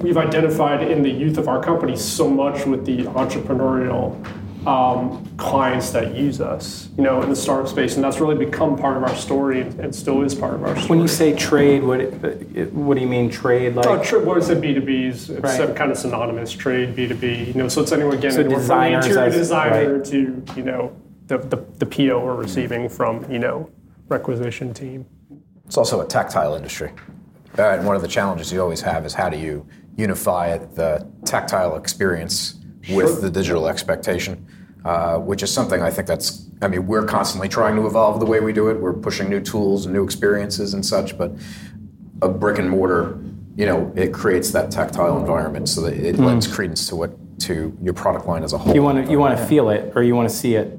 we've 0.00 0.16
identified 0.16 0.82
in 0.90 1.02
the 1.02 1.10
youth 1.10 1.38
of 1.38 1.48
our 1.48 1.62
company 1.62 1.96
so 1.96 2.28
much 2.28 2.66
with 2.66 2.84
the 2.84 3.04
entrepreneurial 3.04 4.16
um, 4.66 5.26
clients 5.36 5.90
that 5.90 6.14
use 6.14 6.40
us, 6.40 6.88
you 6.96 7.02
know, 7.02 7.22
in 7.22 7.30
the 7.30 7.36
startup 7.36 7.68
space, 7.68 7.96
and 7.96 8.04
that's 8.04 8.20
really 8.20 8.36
become 8.44 8.76
part 8.76 8.96
of 8.96 9.02
our 9.02 9.14
story 9.16 9.60
and, 9.60 9.78
and 9.80 9.94
still 9.94 10.22
is 10.22 10.34
part 10.34 10.54
of 10.54 10.62
our 10.62 10.74
story. 10.76 10.88
When 10.88 11.00
you 11.00 11.08
say 11.08 11.34
trade, 11.34 11.82
what 11.82 12.00
what 12.72 12.94
do 12.94 13.00
you 13.00 13.08
mean 13.08 13.30
trade? 13.30 13.74
Like, 13.74 13.86
oh, 13.86 14.02
tra- 14.02 14.20
what 14.20 14.38
is 14.38 14.48
it? 14.50 14.60
B 14.60 14.74
two 14.74 14.80
B's. 14.80 15.30
It's 15.30 15.40
Right. 15.42 15.74
kind 15.74 15.90
of 15.90 15.98
synonymous. 15.98 16.52
Trade 16.52 16.94
B 16.94 17.08
two 17.08 17.14
B. 17.14 17.44
You 17.44 17.54
know, 17.54 17.68
so 17.68 17.82
it's 17.82 17.92
anyone 17.92 18.16
again, 18.16 18.32
So 18.32 18.40
anywhere 18.40 18.60
from 18.60 18.80
the 18.80 18.92
interior 18.96 19.30
designer 19.30 19.96
right. 19.98 20.04
to 20.06 20.44
you 20.56 20.62
know 20.62 20.92
the, 21.26 21.38
the 21.38 21.64
the 21.78 21.86
PO 21.86 22.24
we're 22.24 22.34
receiving 22.36 22.88
from 22.88 23.30
you 23.30 23.38
know 23.38 23.70
requisition 24.08 24.72
team. 24.74 25.06
It's 25.66 25.76
also 25.76 26.00
a 26.00 26.06
tactile 26.06 26.54
industry. 26.54 26.92
Uh, 27.58 27.62
and 27.70 27.86
one 27.86 27.96
of 27.96 28.02
the 28.02 28.08
challenges 28.08 28.52
you 28.52 28.60
always 28.60 28.80
have 28.80 29.04
is 29.04 29.12
how 29.12 29.28
do 29.28 29.36
you 29.38 29.66
unify 29.96 30.56
the 30.58 31.06
tactile 31.26 31.76
experience 31.76 32.54
with 32.90 33.20
the 33.20 33.30
digital 33.30 33.68
expectation, 33.68 34.46
uh, 34.84 35.18
which 35.18 35.42
is 35.42 35.52
something 35.52 35.82
I 35.82 35.90
think 35.90 36.06
that's, 36.08 36.46
I 36.60 36.68
mean, 36.68 36.86
we're 36.86 37.04
constantly 37.04 37.48
trying 37.48 37.76
to 37.76 37.86
evolve 37.86 38.20
the 38.20 38.26
way 38.26 38.40
we 38.40 38.52
do 38.52 38.68
it. 38.68 38.80
We're 38.80 38.92
pushing 38.92 39.28
new 39.28 39.40
tools 39.40 39.86
and 39.86 39.94
new 39.94 40.04
experiences 40.04 40.74
and 40.74 40.84
such, 40.84 41.16
but 41.16 41.32
a 42.20 42.28
brick 42.28 42.58
and 42.58 42.68
mortar, 42.68 43.18
you 43.56 43.66
know, 43.66 43.92
it 43.94 44.12
creates 44.12 44.50
that 44.52 44.70
tactile 44.70 45.18
environment 45.18 45.68
so 45.68 45.82
that 45.82 45.94
it 45.94 46.18
lends 46.18 46.46
credence 46.46 46.88
to 46.88 46.96
what, 46.96 47.10
to 47.40 47.76
your 47.82 47.94
product 47.94 48.26
line 48.26 48.42
as 48.42 48.52
a 48.52 48.58
whole. 48.58 48.74
you 48.74 48.82
want 48.82 49.04
to 49.04 49.10
you 49.10 49.18
want 49.18 49.36
to 49.36 49.46
feel 49.46 49.70
it 49.70 49.92
or 49.94 50.02
you 50.02 50.14
want 50.14 50.28
to 50.28 50.34
see 50.34 50.54
it. 50.54 50.78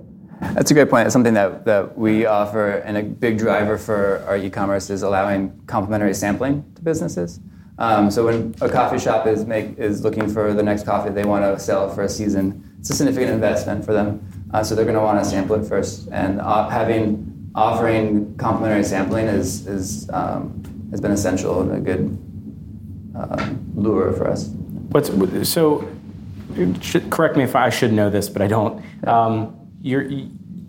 That's 0.54 0.72
a 0.72 0.74
great 0.74 0.89
point. 0.89 1.06
It's 1.06 1.13
something 1.13 1.36
that, 1.36 1.66
that 1.66 1.98
we 1.98 2.26
offer, 2.26 2.72
and 2.80 2.98
a 2.98 3.04
big 3.04 3.38
driver 3.38 3.78
for 3.78 4.24
our 4.28 4.36
e-commerce 4.36 4.89
is 4.89 5.02
allowing 5.04 5.62
complimentary 5.68 6.13
sampling 6.13 6.66
to 6.76 6.82
businesses. 6.82 7.39
Um, 7.84 8.10
so 8.10 8.26
when 8.26 8.56
a 8.62 8.69
coffee 8.69 8.98
shop 8.98 9.28
is 9.28 9.46
make 9.46 9.78
is 9.78 10.04
looking 10.06 10.30
for 10.30 10.54
the 10.54 10.63
next 10.63 10.86
coffee 10.86 11.10
they 11.10 11.26
want 11.26 11.43
to 11.43 11.60
sell 11.60 11.89
for 11.93 12.04
a 12.04 12.10
season, 12.10 12.46
it's 12.80 12.89
a 12.89 12.96
significant 12.96 13.32
investment 13.32 13.84
for 13.84 13.91
them. 13.91 14.08
Uh, 14.54 14.63
so 14.63 14.74
they're 14.74 14.86
going 14.86 14.96
to 14.96 15.02
want 15.02 15.22
to 15.22 15.30
sample 15.30 15.56
it 15.58 15.67
first, 15.67 16.08
and 16.12 16.39
uh, 16.39 16.69
having 16.69 17.52
offering 17.56 18.36
complimentary 18.38 18.86
sampling 18.86 19.28
is 19.28 19.67
is 19.67 20.10
um, 20.12 20.63
has 20.91 21.02
been 21.02 21.12
essential 21.12 21.62
and 21.62 21.72
a 21.76 21.82
good 21.82 22.04
uh, 23.17 23.54
lure 23.76 24.13
for 24.13 24.30
us. 24.30 24.48
What's 24.93 25.10
so? 25.50 25.89
Should, 26.82 27.10
correct 27.10 27.36
me 27.36 27.43
if 27.43 27.56
I 27.56 27.69
should 27.69 27.91
know 27.91 28.10
this, 28.10 28.30
but 28.30 28.41
I 28.41 28.48
don't. 28.48 28.82
Um, 29.08 29.58
you're, 29.82 30.08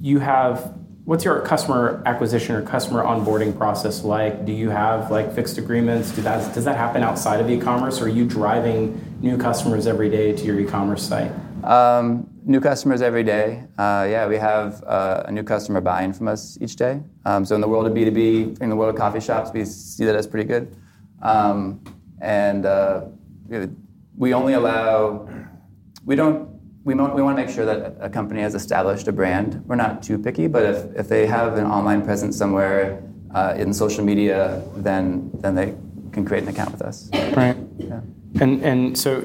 you 0.01 0.19
have 0.19 0.75
what's 1.05 1.25
your 1.25 1.41
customer 1.43 2.03
acquisition 2.07 2.57
or 2.57 2.63
customer 2.63 3.03
onboarding 3.03 3.57
process 3.57 4.05
like? 4.05 4.45
Do 4.45 4.53
you 4.53 4.71
have 4.71 5.11
like 5.11 5.35
fixed 5.35 5.59
agreements? 5.59 6.11
Do 6.11 6.23
that 6.23 6.55
does 6.55 6.65
that 6.65 6.77
happen 6.77 7.03
outside 7.03 7.41
of 7.41 7.51
e-commerce? 7.51 8.01
Or 8.01 8.05
are 8.05 8.09
you 8.09 8.25
driving 8.25 9.19
new 9.21 9.37
customers 9.37 9.87
every 9.87 10.09
day 10.09 10.33
to 10.33 10.45
your 10.45 10.59
e-commerce 10.59 11.07
site? 11.07 11.33
Um, 11.63 12.29
new 12.45 12.61
customers 12.61 13.01
every 13.01 13.23
day. 13.23 13.65
Uh, 13.79 14.07
yeah, 14.09 14.27
we 14.27 14.37
have 14.37 14.83
uh, 14.85 15.25
a 15.27 15.33
new 15.33 15.43
customer 15.43 15.81
buying 15.81 16.13
from 16.13 16.29
us 16.29 16.59
each 16.61 16.77
day. 16.77 17.03
Um, 17.25 17.45
so 17.45 17.55
in 17.55 17.61
the 17.61 17.69
world 17.69 17.87
of 17.87 17.93
B2B, 17.93 18.61
in 18.61 18.69
the 18.69 18.77
world 18.77 18.95
of 18.95 19.01
coffee 19.01 19.21
shops, 19.21 19.51
we 19.53 19.65
see 19.65 20.05
that 20.05 20.15
as 20.15 20.27
pretty 20.27 20.47
good. 20.47 20.77
Um, 21.23 21.83
and 22.21 22.67
uh, 22.67 23.07
we 24.17 24.35
only 24.35 24.53
allow, 24.53 25.29
we 26.05 26.17
don't, 26.17 26.54
we, 26.85 26.95
mo- 26.95 27.15
we 27.15 27.23
want 27.23 27.37
to 27.37 27.45
make 27.45 27.55
sure 27.55 27.65
that 27.65 27.97
a 28.01 28.09
company 28.09 28.43
has 28.43 28.55
established 28.55 29.09
a 29.09 29.13
brand. 29.13 29.65
We're 29.67 29.77
not 29.77 30.03
too 30.03 30.19
picky, 30.19 30.47
but 30.47 30.63
if, 30.63 30.97
if 30.97 31.09
they 31.09 31.27
have 31.27 31.57
an 31.57 31.67
online 31.67 32.03
presence 32.03 32.37
somewhere 32.37 33.03
uh, 33.35 33.55
in 33.57 33.73
social 33.73 34.05
media, 34.05 34.63
then, 34.77 35.31
then 35.41 35.55
they 35.55 35.75
can 36.13 36.25
create 36.25 36.43
an 36.45 36.51
account 36.51 36.73
with 36.73 36.83
us. 36.83 37.11
Right. 37.37 37.57
And 38.41 38.65
and 38.65 38.99
so, 38.99 39.23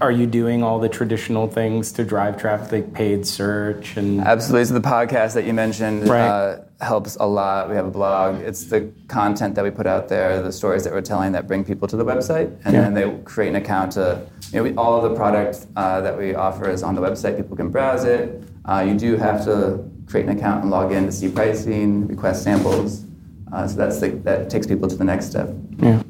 are 0.00 0.12
you 0.12 0.26
doing 0.26 0.62
all 0.62 0.78
the 0.78 0.88
traditional 0.88 1.48
things 1.48 1.90
to 1.92 2.04
drive 2.04 2.38
traffic, 2.40 2.70
like 2.72 2.94
paid 2.94 3.26
search 3.26 3.96
and? 3.96 4.20
Absolutely. 4.20 4.64
So 4.66 4.74
the 4.74 4.80
podcast 4.80 5.34
that 5.34 5.44
you 5.44 5.52
mentioned 5.52 6.08
Right. 6.08 6.20
uh, 6.28 6.60
helps 6.80 7.16
a 7.16 7.26
lot. 7.26 7.68
We 7.68 7.74
have 7.74 7.86
a 7.86 7.90
blog. 7.90 8.36
It's 8.42 8.64
the 8.64 8.90
content 9.08 9.56
that 9.56 9.64
we 9.64 9.70
put 9.70 9.86
out 9.88 10.08
there, 10.08 10.40
the 10.40 10.52
stories 10.52 10.84
that 10.84 10.92
we're 10.92 11.00
telling 11.00 11.32
that 11.32 11.48
bring 11.48 11.64
people 11.64 11.88
to 11.88 11.96
the 11.96 12.04
website, 12.04 12.52
and 12.64 12.74
Yeah. 12.74 12.82
then 12.82 12.94
they 12.94 13.10
create 13.24 13.48
an 13.48 13.56
account 13.56 13.92
to. 13.92 14.20
You 14.52 14.58
know, 14.58 14.62
we, 14.62 14.74
all 14.76 14.94
of 14.96 15.10
the 15.10 15.16
product 15.16 15.66
uh, 15.76 16.00
that 16.02 16.16
we 16.16 16.34
offer 16.34 16.70
is 16.70 16.82
on 16.82 16.94
the 16.94 17.00
website. 17.02 17.36
People 17.36 17.56
can 17.56 17.68
browse 17.70 18.04
it. 18.04 18.42
Uh, 18.64 18.84
you 18.86 18.94
do 18.94 19.16
have 19.16 19.44
to 19.44 19.80
create 20.06 20.26
an 20.26 20.36
account 20.38 20.62
and 20.62 20.70
log 20.70 20.92
in 20.92 21.04
to 21.06 21.12
see 21.12 21.28
pricing, 21.28 22.06
request 22.06 22.44
samples. 22.44 23.04
Uh, 23.52 23.66
so 23.66 23.76
that's 23.76 23.98
the, 23.98 24.10
that 24.10 24.48
takes 24.48 24.66
people 24.66 24.86
to 24.88 24.94
the 24.96 25.04
next 25.04 25.26
step. 25.26 25.50
Yeah. 25.78 26.02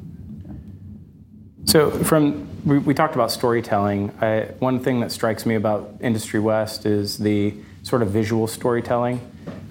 So 1.65 1.89
from 1.89 2.47
we, 2.65 2.77
we 2.79 2.93
talked 2.93 3.15
about 3.15 3.31
storytelling. 3.31 4.11
I, 4.21 4.41
one 4.59 4.79
thing 4.79 4.99
that 5.01 5.11
strikes 5.11 5.45
me 5.45 5.55
about 5.55 5.95
Industry 6.01 6.39
West 6.39 6.85
is 6.85 7.17
the 7.17 7.53
sort 7.83 8.01
of 8.01 8.09
visual 8.09 8.47
storytelling. 8.47 9.19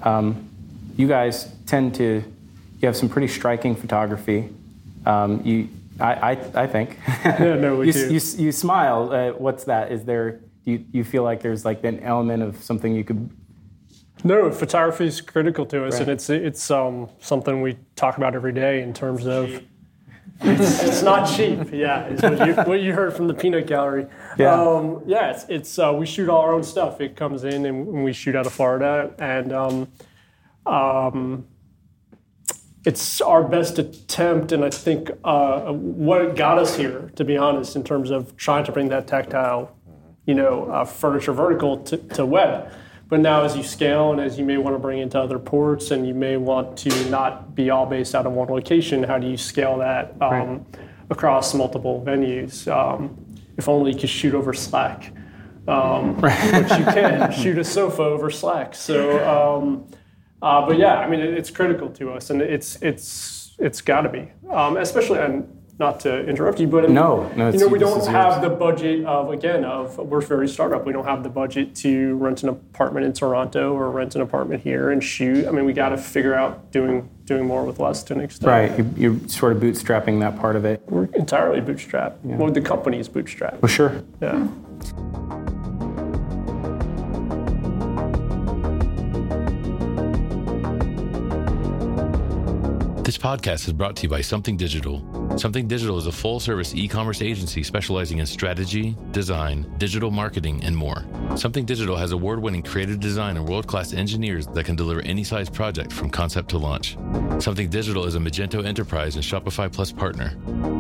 Um, 0.02 0.48
you 0.96 1.08
guys 1.08 1.52
tend 1.66 1.94
to 1.96 2.22
you 2.80 2.86
have 2.86 2.96
some 2.96 3.08
pretty 3.08 3.28
striking 3.28 3.74
photography. 3.74 4.48
Um, 5.04 5.42
you, 5.44 5.68
I, 5.98 6.32
I, 6.32 6.62
I 6.62 6.66
think. 6.66 6.98
Yeah, 7.24 7.56
no, 7.56 7.76
we 7.76 7.86
you, 7.88 7.92
do. 7.92 8.14
You, 8.14 8.20
you 8.36 8.52
smile. 8.52 9.12
Uh, 9.12 9.32
what's 9.32 9.64
that? 9.64 9.90
Is 9.90 10.04
there? 10.04 10.40
Do 10.64 10.72
you, 10.72 10.84
you 10.92 11.04
feel 11.04 11.22
like 11.22 11.42
there's 11.42 11.64
like 11.64 11.82
an 11.84 12.00
element 12.00 12.42
of 12.42 12.62
something 12.62 12.94
you 12.94 13.04
could? 13.04 13.30
No, 14.24 14.50
photography 14.50 15.06
is 15.06 15.20
critical 15.20 15.66
to 15.66 15.86
us, 15.86 16.00
and 16.00 16.08
it's 16.08 16.28
it's 16.30 16.70
um, 16.70 17.08
something 17.20 17.62
we 17.62 17.76
talk 17.96 18.16
about 18.16 18.34
every 18.34 18.52
day 18.52 18.82
in 18.82 18.92
terms 18.92 19.26
of. 19.26 19.62
It's, 20.40 20.82
it's 20.84 21.02
not 21.02 21.28
cheap, 21.28 21.72
yeah. 21.72 22.06
Is 22.06 22.22
what 22.22 22.46
you, 22.46 22.54
what 22.54 22.80
you 22.80 22.92
heard 22.92 23.14
from 23.14 23.26
the 23.26 23.34
peanut 23.34 23.66
gallery. 23.66 24.06
Yeah. 24.38 24.54
um, 24.54 25.02
yeah. 25.06 25.30
It's, 25.30 25.44
it's 25.48 25.78
uh, 25.78 25.92
we 25.92 26.06
shoot 26.06 26.28
all 26.28 26.40
our 26.40 26.52
own 26.52 26.62
stuff. 26.62 27.00
It 27.00 27.16
comes 27.16 27.44
in 27.44 27.66
and 27.66 28.04
we 28.04 28.12
shoot 28.12 28.36
out 28.36 28.46
of 28.46 28.52
Florida, 28.52 29.14
and 29.18 29.52
um, 29.52 29.88
um, 30.64 31.46
it's 32.84 33.20
our 33.20 33.42
best 33.42 33.78
attempt. 33.78 34.52
And 34.52 34.64
I 34.64 34.70
think 34.70 35.10
uh, 35.24 35.72
what 35.72 36.36
got 36.36 36.58
us 36.58 36.76
here, 36.76 37.10
to 37.16 37.24
be 37.24 37.36
honest, 37.36 37.74
in 37.74 37.82
terms 37.82 38.10
of 38.10 38.36
trying 38.36 38.64
to 38.64 38.72
bring 38.72 38.88
that 38.90 39.06
tactile 39.06 39.74
you 40.28 40.34
know, 40.34 40.70
uh, 40.70 40.84
furniture 40.84 41.32
vertical 41.32 41.78
to, 41.78 41.96
to 41.96 42.26
web. 42.26 42.70
But 43.08 43.20
now, 43.20 43.42
as 43.42 43.56
you 43.56 43.62
scale 43.62 44.12
and 44.12 44.20
as 44.20 44.38
you 44.38 44.44
may 44.44 44.58
want 44.58 44.74
to 44.74 44.78
bring 44.78 44.98
into 44.98 45.18
other 45.18 45.38
ports, 45.38 45.90
and 45.90 46.06
you 46.06 46.12
may 46.12 46.36
want 46.36 46.76
to 46.78 47.10
not 47.10 47.54
be 47.54 47.70
all 47.70 47.86
based 47.86 48.14
out 48.14 48.26
of 48.26 48.32
one 48.32 48.48
location, 48.48 49.02
how 49.02 49.18
do 49.18 49.26
you 49.26 49.38
scale 49.38 49.78
that 49.78 50.14
um, 50.20 50.66
across 51.08 51.54
multiple 51.54 52.02
venues? 52.06 52.70
Um, 52.70 53.16
if 53.56 53.66
only 53.66 53.92
you 53.92 53.98
could 53.98 54.10
shoot 54.10 54.34
over 54.34 54.52
Slack, 54.52 55.12
um, 55.66 56.16
which 56.20 56.34
you 56.34 56.84
can 56.84 57.32
shoot 57.32 57.56
a 57.56 57.64
sofa 57.64 58.02
over 58.02 58.30
Slack. 58.30 58.74
So, 58.74 59.26
um, 59.26 59.86
uh, 60.42 60.66
but 60.66 60.78
yeah, 60.78 60.98
I 60.98 61.08
mean, 61.08 61.20
it, 61.20 61.32
it's 61.32 61.50
critical 61.50 61.88
to 61.90 62.12
us, 62.12 62.28
and 62.28 62.42
it's 62.42 62.76
it's 62.82 63.56
it's 63.58 63.80
got 63.80 64.02
to 64.02 64.10
be, 64.10 64.30
um, 64.50 64.76
especially 64.76 65.18
and 65.20 65.57
not 65.78 66.00
to 66.00 66.26
interrupt 66.26 66.58
you, 66.58 66.66
but 66.66 66.84
I 66.84 66.86
mean, 66.88 66.94
No, 66.94 67.30
no, 67.36 67.50
you 67.50 67.58
know, 67.58 67.68
we 67.68 67.78
don't 67.78 68.04
have 68.06 68.42
yours. 68.42 68.50
the 68.50 68.56
budget 68.56 69.04
of 69.06 69.30
again 69.30 69.64
of 69.64 69.96
we're 69.96 70.20
very 70.20 70.48
startup. 70.48 70.84
We 70.84 70.92
don't 70.92 71.04
have 71.04 71.22
the 71.22 71.28
budget 71.28 71.74
to 71.76 72.16
rent 72.16 72.42
an 72.42 72.48
apartment 72.48 73.06
in 73.06 73.12
Toronto 73.12 73.72
or 73.74 73.90
rent 73.90 74.16
an 74.16 74.20
apartment 74.22 74.62
here 74.62 74.90
and 74.90 75.02
shoot. 75.02 75.46
I 75.46 75.52
mean, 75.52 75.64
we 75.64 75.72
got 75.72 75.90
to 75.90 75.96
figure 75.96 76.34
out 76.34 76.72
doing 76.72 77.08
doing 77.26 77.46
more 77.46 77.64
with 77.64 77.78
less 77.78 78.02
to 78.04 78.14
an 78.14 78.20
extent. 78.20 78.48
Right. 78.48 78.78
You, 78.78 78.94
you're 78.96 79.28
sort 79.28 79.52
of 79.52 79.62
bootstrapping 79.62 80.18
that 80.20 80.38
part 80.38 80.56
of 80.56 80.64
it. 80.64 80.82
We're 80.88 81.04
entirely 81.14 81.60
bootstrapped. 81.60 82.16
Well, 82.22 82.50
the 82.50 82.60
company 82.60 82.98
is 82.98 83.08
bootstrapped. 83.08 83.60
For 83.60 83.68
sure. 83.68 84.02
Yeah. 84.20 84.48
This 93.04 93.16
podcast 93.16 93.66
is 93.66 93.72
brought 93.72 93.96
to 93.96 94.02
you 94.02 94.10
by 94.10 94.20
Something 94.20 94.58
Digital. 94.58 94.98
Something 95.36 95.68
Digital 95.68 95.98
is 95.98 96.06
a 96.06 96.12
full 96.12 96.40
service 96.40 96.74
e 96.74 96.88
commerce 96.88 97.22
agency 97.22 97.62
specializing 97.62 98.18
in 98.18 98.26
strategy, 98.26 98.96
design, 99.12 99.72
digital 99.78 100.10
marketing, 100.10 100.64
and 100.64 100.76
more. 100.76 101.04
Something 101.36 101.64
Digital 101.64 101.96
has 101.96 102.12
award 102.12 102.40
winning 102.40 102.62
creative 102.62 102.98
design 102.98 103.36
and 103.36 103.48
world 103.48 103.66
class 103.66 103.92
engineers 103.92 104.46
that 104.48 104.64
can 104.64 104.74
deliver 104.74 105.00
any 105.02 105.22
size 105.22 105.48
project 105.48 105.92
from 105.92 106.10
concept 106.10 106.48
to 106.50 106.58
launch. 106.58 106.96
Something 107.38 107.68
Digital 107.68 108.04
is 108.04 108.14
a 108.14 108.18
Magento 108.18 108.64
Enterprise 108.64 109.14
and 109.16 109.24
Shopify 109.24 109.70
Plus 109.70 109.92
partner. 109.92 110.36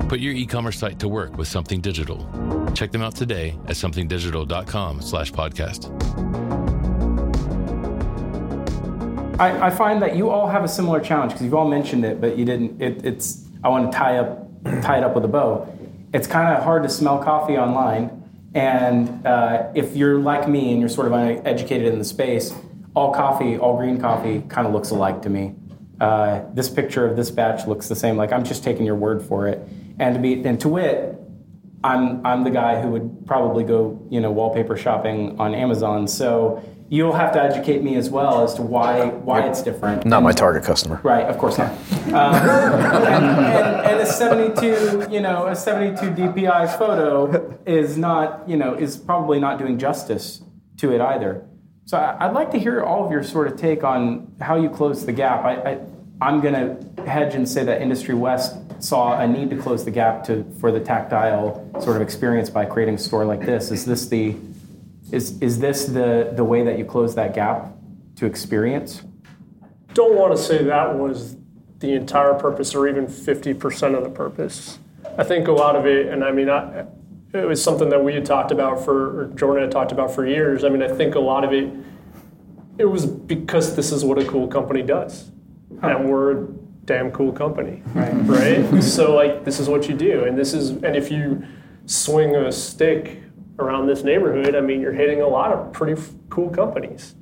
Put 0.08 0.20
your 0.20 0.34
e 0.34 0.46
commerce 0.46 0.78
site 0.78 0.98
to 1.00 1.08
work 1.08 1.36
with 1.36 1.46
Something 1.46 1.80
Digital. 1.80 2.26
Check 2.74 2.90
them 2.90 3.02
out 3.02 3.14
today 3.14 3.56
at 3.66 3.76
somethingdigital.com 3.76 5.02
slash 5.02 5.30
podcast. 5.30 5.94
I, 9.38 9.68
I 9.68 9.70
find 9.70 10.02
that 10.02 10.16
you 10.16 10.30
all 10.30 10.48
have 10.48 10.64
a 10.64 10.68
similar 10.68 11.00
challenge 11.00 11.32
because 11.32 11.44
you've 11.44 11.54
all 11.54 11.68
mentioned 11.68 12.04
it, 12.04 12.20
but 12.20 12.36
you 12.36 12.44
didn't. 12.44 12.82
It, 12.82 13.04
it's 13.04 13.47
I 13.62 13.68
want 13.68 13.90
to 13.90 13.98
tie 13.98 14.18
up 14.18 14.48
tie 14.82 14.98
it 14.98 15.04
up 15.04 15.14
with 15.14 15.24
a 15.24 15.28
bow. 15.28 15.72
It's 16.12 16.26
kind 16.26 16.56
of 16.56 16.62
hard 16.62 16.82
to 16.84 16.88
smell 16.88 17.18
coffee 17.18 17.56
online, 17.56 18.24
And 18.54 19.26
uh, 19.26 19.70
if 19.74 19.94
you're 19.94 20.18
like 20.18 20.48
me 20.48 20.72
and 20.72 20.80
you're 20.80 20.88
sort 20.88 21.06
of 21.06 21.12
uneducated 21.12 21.92
in 21.92 21.98
the 21.98 22.04
space, 22.04 22.54
all 22.94 23.12
coffee, 23.12 23.58
all 23.58 23.76
green 23.76 24.00
coffee, 24.00 24.42
kind 24.48 24.66
of 24.66 24.72
looks 24.72 24.90
alike 24.90 25.22
to 25.22 25.30
me. 25.30 25.54
Uh, 26.00 26.42
this 26.54 26.68
picture 26.68 27.06
of 27.06 27.16
this 27.16 27.30
batch 27.30 27.66
looks 27.66 27.88
the 27.88 27.96
same. 27.96 28.16
Like 28.16 28.32
I'm 28.32 28.44
just 28.44 28.64
taking 28.64 28.86
your 28.86 28.94
word 28.94 29.22
for 29.22 29.46
it. 29.48 29.60
And 29.98 30.14
to 30.14 30.20
be 30.20 30.42
and 30.44 30.60
to 30.60 30.68
wit, 30.68 31.18
I'm 31.84 32.24
I'm 32.24 32.44
the 32.44 32.50
guy 32.50 32.80
who 32.80 32.88
would 32.90 33.26
probably 33.26 33.64
go 33.64 34.00
you 34.10 34.20
know 34.20 34.30
wallpaper 34.30 34.76
shopping 34.76 35.38
on 35.38 35.54
Amazon. 35.54 36.08
So 36.08 36.62
you'll 36.88 37.12
have 37.12 37.32
to 37.34 37.42
educate 37.42 37.82
me 37.82 37.96
as 37.96 38.08
well 38.08 38.42
as 38.42 38.54
to 38.54 38.62
why 38.62 39.06
why 39.06 39.46
it's 39.46 39.62
different. 39.62 40.06
Not 40.06 40.22
my 40.22 40.32
target 40.32 40.64
customer. 40.64 41.00
Right, 41.02 41.24
of 41.24 41.38
course 41.38 41.58
not. 41.58 41.70
Um, 42.08 42.34
and, 42.34 43.06
and, 43.06 43.86
and, 43.86 44.00
a 44.00 44.06
72, 44.06 45.08
you 45.10 45.20
know, 45.20 45.46
a 45.46 45.54
72 45.54 46.10
DPI 46.12 46.78
photo 46.78 47.58
is 47.66 47.98
not, 47.98 48.48
you 48.48 48.56
know, 48.56 48.74
is 48.74 48.96
probably 48.96 49.38
not 49.38 49.58
doing 49.58 49.78
justice 49.78 50.42
to 50.78 50.92
it 50.94 51.00
either. 51.00 51.44
So 51.84 51.98
I'd 51.98 52.32
like 52.32 52.50
to 52.52 52.58
hear 52.58 52.82
all 52.82 53.04
of 53.04 53.10
your 53.10 53.22
sort 53.22 53.48
of 53.48 53.58
take 53.58 53.84
on 53.84 54.34
how 54.40 54.56
you 54.56 54.68
close 54.68 55.04
the 55.06 55.12
gap. 55.12 55.44
I, 55.44 55.54
I, 55.54 55.80
I'm 56.20 56.40
going 56.40 56.54
to 56.54 57.02
hedge 57.02 57.34
and 57.34 57.48
say 57.48 57.64
that 57.64 57.80
Industry 57.80 58.14
West 58.14 58.56
saw 58.82 59.18
a 59.18 59.26
need 59.26 59.50
to 59.50 59.56
close 59.56 59.84
the 59.84 59.90
gap 59.90 60.24
to 60.24 60.44
for 60.60 60.70
the 60.70 60.80
tactile 60.80 61.68
sort 61.80 61.96
of 61.96 62.02
experience 62.02 62.50
by 62.50 62.64
creating 62.64 62.94
a 62.94 62.98
store 62.98 63.24
like 63.24 63.40
this. 63.40 63.70
Is 63.70 63.84
this 63.84 64.06
the 64.08 64.36
is 65.12 65.40
is 65.40 65.58
this 65.58 65.86
the 65.86 66.32
the 66.34 66.44
way 66.44 66.62
that 66.64 66.78
you 66.78 66.84
close 66.84 67.14
that 67.14 67.34
gap 67.34 67.72
to 68.16 68.26
experience? 68.26 69.02
Don't 69.94 70.16
want 70.16 70.36
to 70.36 70.42
say 70.42 70.64
that 70.64 70.96
was 70.96 71.36
the 71.78 71.92
entire 71.92 72.34
purpose 72.34 72.74
or 72.74 72.88
even 72.88 73.06
50% 73.06 73.96
of 73.96 74.02
the 74.02 74.10
purpose. 74.10 74.78
I 75.16 75.24
think 75.24 75.48
a 75.48 75.52
lot 75.52 75.76
of 75.76 75.86
it, 75.86 76.06
and 76.06 76.24
I 76.24 76.32
mean, 76.32 76.50
I, 76.50 76.86
it 77.32 77.46
was 77.46 77.62
something 77.62 77.88
that 77.90 78.02
we 78.02 78.14
had 78.14 78.24
talked 78.24 78.50
about 78.50 78.84
for, 78.84 79.20
or 79.20 79.26
Jordan 79.28 79.64
had 79.64 79.70
talked 79.70 79.92
about 79.92 80.12
for 80.12 80.26
years. 80.26 80.64
I 80.64 80.68
mean, 80.68 80.82
I 80.82 80.88
think 80.88 81.14
a 81.14 81.20
lot 81.20 81.44
of 81.44 81.52
it, 81.52 81.72
it 82.78 82.84
was 82.84 83.06
because 83.06 83.76
this 83.76 83.92
is 83.92 84.04
what 84.04 84.18
a 84.18 84.24
cool 84.24 84.48
company 84.48 84.82
does. 84.82 85.30
Huh. 85.80 85.88
And 85.88 86.08
we're 86.08 86.32
a 86.32 86.46
damn 86.84 87.10
cool 87.12 87.32
company, 87.32 87.82
right? 87.94 88.12
right? 88.12 88.82
so, 88.82 89.14
like, 89.14 89.44
this 89.44 89.60
is 89.60 89.68
what 89.68 89.88
you 89.88 89.94
do. 89.94 90.24
And 90.24 90.38
this 90.38 90.54
is, 90.54 90.70
and 90.70 90.96
if 90.96 91.10
you 91.10 91.44
swing 91.86 92.34
a 92.34 92.50
stick 92.50 93.22
around 93.58 93.86
this 93.86 94.04
neighborhood, 94.04 94.54
I 94.54 94.60
mean, 94.60 94.80
you're 94.80 94.92
hitting 94.92 95.20
a 95.20 95.28
lot 95.28 95.52
of 95.52 95.72
pretty 95.72 96.00
f- 96.00 96.10
cool 96.30 96.50
companies. 96.50 97.14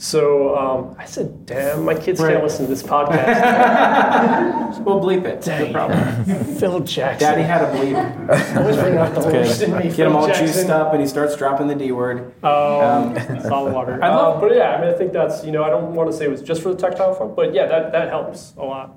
So 0.00 0.56
um, 0.56 0.96
I 0.98 1.04
said, 1.04 1.44
damn, 1.44 1.84
my 1.84 1.94
kids 1.94 2.20
right. 2.20 2.32
can't 2.32 2.42
listen 2.42 2.64
to 2.64 2.70
this 2.70 2.82
podcast. 2.82 4.80
we'll 4.84 4.98
bleep 4.98 5.26
it. 5.26 5.42
Dang. 5.42 5.66
No 5.66 5.72
problem. 5.72 6.56
Phil 6.56 6.80
Jackson. 6.80 7.28
Daddy 7.28 7.42
had 7.42 7.60
a 7.60 7.66
bleep. 7.66 8.56
Always 8.56 8.76
bring 8.76 8.96
out 8.96 9.14
the 9.14 9.20
worst 9.28 9.60
in 9.60 9.76
me. 9.76 9.82
Get 9.94 10.06
him 10.06 10.16
all 10.16 10.26
Jackson. 10.26 10.46
juiced 10.46 10.70
up 10.70 10.94
and 10.94 11.02
he 11.02 11.06
starts 11.06 11.36
dropping 11.36 11.66
the 11.66 11.74
D 11.74 11.92
word. 11.92 12.32
Um, 12.42 13.14
um, 13.14 13.40
salt 13.42 13.74
water. 13.74 13.98
I 14.02 14.08
love, 14.08 14.38
uh, 14.38 14.40
but 14.40 14.56
yeah, 14.56 14.70
I 14.70 14.80
mean, 14.80 14.88
I 14.88 14.96
think 14.96 15.12
that's, 15.12 15.44
you 15.44 15.52
know, 15.52 15.64
I 15.64 15.68
don't 15.68 15.94
want 15.94 16.10
to 16.10 16.16
say 16.16 16.24
it 16.24 16.30
was 16.30 16.40
just 16.40 16.62
for 16.62 16.72
the 16.72 16.80
tactile 16.80 17.14
front, 17.14 17.36
but 17.36 17.52
yeah, 17.52 17.66
that, 17.66 17.92
that 17.92 18.08
helps 18.08 18.54
a 18.56 18.64
lot. 18.64 18.96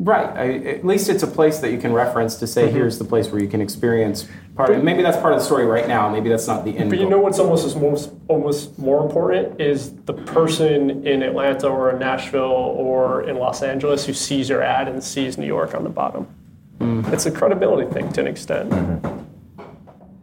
Right. 0.00 0.34
I, 0.34 0.52
at 0.66 0.84
least 0.86 1.10
it's 1.10 1.22
a 1.22 1.26
place 1.26 1.58
that 1.58 1.72
you 1.72 1.78
can 1.78 1.92
reference 1.92 2.36
to 2.36 2.46
say, 2.46 2.64
mm-hmm. 2.64 2.74
here's 2.74 2.98
the 2.98 3.04
place 3.04 3.28
where 3.28 3.42
you 3.42 3.48
can 3.48 3.60
experience 3.60 4.26
part. 4.56 4.70
Of, 4.70 4.82
maybe 4.82 5.02
that's 5.02 5.18
part 5.18 5.34
of 5.34 5.38
the 5.38 5.44
story 5.44 5.66
right 5.66 5.86
now. 5.86 6.08
Maybe 6.08 6.30
that's 6.30 6.46
not 6.46 6.64
the 6.64 6.74
end. 6.78 6.88
But 6.88 6.98
you 6.98 7.04
goal. 7.04 7.10
know 7.10 7.20
what's 7.20 7.38
almost 7.38 7.76
most 7.76 8.10
almost 8.26 8.78
more 8.78 9.04
important 9.04 9.60
is 9.60 9.92
the 10.04 10.14
person 10.14 11.06
in 11.06 11.22
Atlanta 11.22 11.68
or 11.68 11.90
in 11.90 11.98
Nashville 11.98 12.40
or 12.40 13.28
in 13.28 13.36
Los 13.36 13.62
Angeles 13.62 14.06
who 14.06 14.14
sees 14.14 14.48
your 14.48 14.62
ad 14.62 14.88
and 14.88 15.04
sees 15.04 15.36
New 15.36 15.46
York 15.46 15.74
on 15.74 15.84
the 15.84 15.90
bottom. 15.90 16.26
Mm-hmm. 16.78 17.12
It's 17.12 17.26
a 17.26 17.30
credibility 17.30 17.92
thing 17.92 18.10
to 18.14 18.22
an 18.22 18.26
extent. 18.26 18.70
Mm-hmm. 18.70 19.18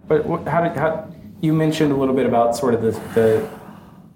But 0.08 0.26
how 0.48 0.62
did 0.62 0.76
how, 0.76 1.08
you 1.40 1.54
mentioned 1.54 1.92
a 1.92 1.96
little 1.96 2.16
bit 2.16 2.26
about 2.26 2.56
sort 2.56 2.74
of 2.74 2.82
the, 2.82 2.92
the 3.14 3.48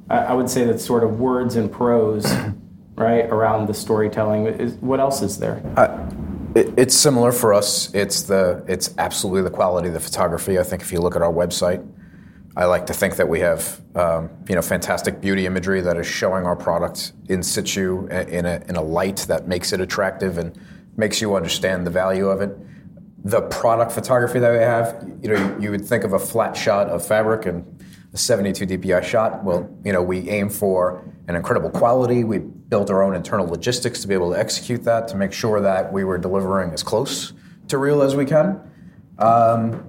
I 0.10 0.34
would 0.34 0.50
say 0.50 0.65
that 0.65 0.82
sort 0.82 1.04
of 1.04 1.19
words 1.19 1.56
and 1.56 1.71
prose 1.71 2.26
right 2.95 3.25
around 3.25 3.67
the 3.67 3.73
storytelling. 3.73 4.47
Is, 4.47 4.73
what 4.75 4.99
else 4.99 5.21
is 5.21 5.38
there? 5.38 5.62
Uh, 5.77 6.10
it, 6.56 6.73
it's 6.77 6.95
similar 6.95 7.32
for 7.32 7.54
us. 7.54 7.93
It's 7.93 8.23
the 8.23 8.63
it's 8.67 8.93
absolutely 8.97 9.43
the 9.43 9.56
quality 9.56 9.88
of 9.88 9.93
the 9.93 9.99
photography. 9.99 10.60
I 10.60 10.63
think 10.63 10.82
if 10.82 10.91
you 10.91 10.99
look 10.99 11.15
at 11.15 11.21
our 11.21 11.32
website, 11.32 11.86
I 12.56 12.65
like 12.65 12.86
to 12.88 12.93
think 12.93 13.15
that 13.15 13.27
we 13.27 13.39
have 13.39 13.82
um, 13.95 14.30
you 14.49 14.56
know 14.56 14.62
fantastic 14.62 15.21
beauty 15.21 15.45
imagery 15.45 15.82
that 15.82 15.97
is 15.97 16.08
showing 16.08 16.45
our 16.45 16.56
product 16.56 17.13
in 17.30 17.41
situ 17.41 18.08
in 18.08 18.45
a 18.45 18.63
in 18.67 18.75
a 18.75 18.82
light 18.82 19.17
that 19.27 19.47
makes 19.47 19.71
it 19.73 19.80
attractive 19.80 20.38
and 20.38 20.60
makes 20.97 21.21
you 21.21 21.36
understand 21.36 21.88
the 21.88 21.91
value 21.91 22.27
of 22.27 22.41
it. 22.41 22.58
The 23.23 23.41
product 23.43 23.91
photography 23.91 24.39
that 24.39 24.51
we 24.51 24.58
have, 24.58 25.08
you 25.21 25.30
know, 25.30 25.36
you, 25.36 25.63
you 25.63 25.71
would 25.71 25.86
think 25.86 26.04
of 26.04 26.13
a 26.13 26.19
flat 26.19 26.58
shot 26.58 26.89
of 26.89 27.06
fabric 27.06 27.45
and 27.45 27.81
a 28.13 28.17
72 28.17 28.65
DPI 28.65 29.04
shot. 29.04 29.43
Well, 29.43 29.69
you 29.84 29.93
know, 29.93 30.02
we 30.02 30.30
aim 30.30 30.50
for 30.50 31.04
an 31.28 31.36
incredible 31.36 31.69
quality. 31.69 32.24
We 32.24 32.39
built 32.39 32.89
our 32.89 33.04
own 33.04 33.15
internal 33.15 33.47
logistics 33.47 34.02
to 34.02 34.08
be 34.08 34.13
able 34.13 34.32
to 34.32 34.39
execute 34.39 34.84
that 34.84 35.08
to 35.10 35.15
make 35.15 35.32
sure 35.34 35.62
that 35.62 35.91
we 35.91 36.04
were 36.04 36.17
delivering 36.17 36.71
as 36.71 36.84
close 36.84 37.34
to 37.69 37.78
real 37.78 38.02
as 38.02 38.15
we 38.15 38.26
can. 38.26 38.60
Um, 39.17 39.88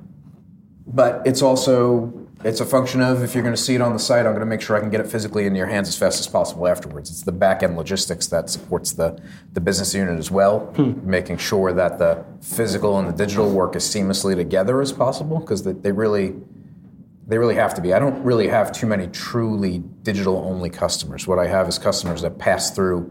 but 0.86 1.26
it's 1.26 1.42
also 1.42 2.22
it's 2.44 2.60
a 2.60 2.66
function 2.66 3.00
of 3.00 3.22
if 3.22 3.34
you're 3.34 3.42
going 3.42 3.54
to 3.54 3.60
see 3.60 3.74
it 3.74 3.80
on 3.80 3.92
the 3.92 3.98
site, 3.98 4.26
I'm 4.26 4.32
going 4.32 4.40
to 4.40 4.46
make 4.46 4.60
sure 4.60 4.76
I 4.76 4.80
can 4.80 4.90
get 4.90 5.00
it 5.00 5.06
physically 5.06 5.46
in 5.46 5.54
your 5.54 5.66
hands 5.66 5.88
as 5.88 5.96
fast 5.96 6.18
as 6.18 6.26
possible 6.26 6.66
afterwards. 6.66 7.08
It's 7.10 7.22
the 7.22 7.32
back 7.32 7.62
end 7.62 7.76
logistics 7.76 8.26
that 8.28 8.50
supports 8.50 8.92
the, 8.92 9.20
the 9.52 9.60
business 9.60 9.94
unit 9.94 10.18
as 10.18 10.30
well, 10.30 10.60
hmm. 10.60 10.94
making 11.08 11.38
sure 11.38 11.72
that 11.72 11.98
the 11.98 12.24
physical 12.40 12.98
and 12.98 13.08
the 13.08 13.12
digital 13.12 13.48
work 13.50 13.76
as 13.76 13.84
seamlessly 13.84 14.34
together 14.34 14.80
as 14.80 14.92
possible 14.92 15.38
because 15.38 15.62
they, 15.62 15.72
they 15.72 15.92
really 15.92 16.34
they 17.32 17.38
really 17.38 17.54
have 17.54 17.72
to 17.72 17.80
be. 17.80 17.94
I 17.94 17.98
don't 17.98 18.22
really 18.22 18.46
have 18.48 18.72
too 18.72 18.86
many 18.86 19.06
truly 19.06 19.78
digital 20.02 20.36
only 20.36 20.68
customers. 20.68 21.26
What 21.26 21.38
I 21.38 21.46
have 21.46 21.66
is 21.66 21.78
customers 21.78 22.20
that 22.20 22.36
pass 22.36 22.72
through 22.72 23.04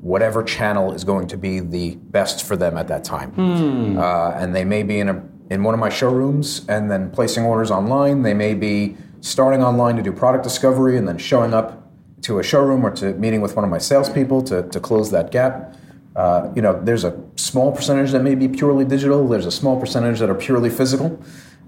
whatever 0.00 0.42
channel 0.42 0.92
is 0.92 1.04
going 1.04 1.28
to 1.28 1.36
be 1.36 1.60
the 1.60 1.94
best 1.94 2.44
for 2.44 2.56
them 2.56 2.76
at 2.76 2.88
that 2.88 3.04
time. 3.04 3.30
Hmm. 3.30 3.98
Uh, 3.98 4.32
and 4.32 4.52
they 4.52 4.64
may 4.64 4.82
be 4.82 4.98
in 4.98 5.08
a 5.08 5.24
in 5.48 5.62
one 5.62 5.74
of 5.74 5.80
my 5.80 5.90
showrooms 5.90 6.66
and 6.68 6.90
then 6.90 7.12
placing 7.12 7.44
orders 7.44 7.70
online. 7.70 8.22
They 8.22 8.34
may 8.34 8.54
be 8.54 8.96
starting 9.20 9.62
online 9.62 9.94
to 9.94 10.02
do 10.02 10.10
product 10.10 10.42
discovery 10.42 10.96
and 10.96 11.06
then 11.06 11.18
showing 11.18 11.54
up 11.54 11.88
to 12.22 12.40
a 12.40 12.42
showroom 12.42 12.84
or 12.84 12.90
to 12.96 13.14
meeting 13.14 13.42
with 13.42 13.54
one 13.54 13.64
of 13.64 13.70
my 13.70 13.78
salespeople 13.78 14.42
to, 14.42 14.64
to 14.70 14.80
close 14.80 15.12
that 15.12 15.30
gap. 15.30 15.76
Uh, 16.16 16.50
you 16.56 16.62
know, 16.62 16.80
there's 16.82 17.04
a 17.04 17.16
small 17.36 17.70
percentage 17.70 18.10
that 18.10 18.22
may 18.24 18.34
be 18.34 18.48
purely 18.48 18.84
digital. 18.84 19.28
There's 19.28 19.46
a 19.46 19.52
small 19.52 19.78
percentage 19.78 20.18
that 20.18 20.28
are 20.28 20.34
purely 20.34 20.68
physical. 20.68 21.22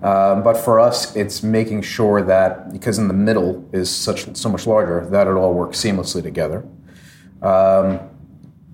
Um, 0.04 0.42
but 0.42 0.58
for 0.58 0.78
us, 0.78 1.16
it's 1.16 1.42
making 1.42 1.80
sure 1.80 2.20
that 2.22 2.70
because 2.74 2.98
in 2.98 3.08
the 3.08 3.14
middle 3.14 3.66
is 3.72 3.88
such 3.88 4.36
so 4.36 4.50
much 4.50 4.66
larger 4.66 5.06
that 5.06 5.26
it 5.26 5.30
all 5.30 5.54
works 5.54 5.82
seamlessly 5.82 6.22
together. 6.22 6.62
Um, 7.40 8.00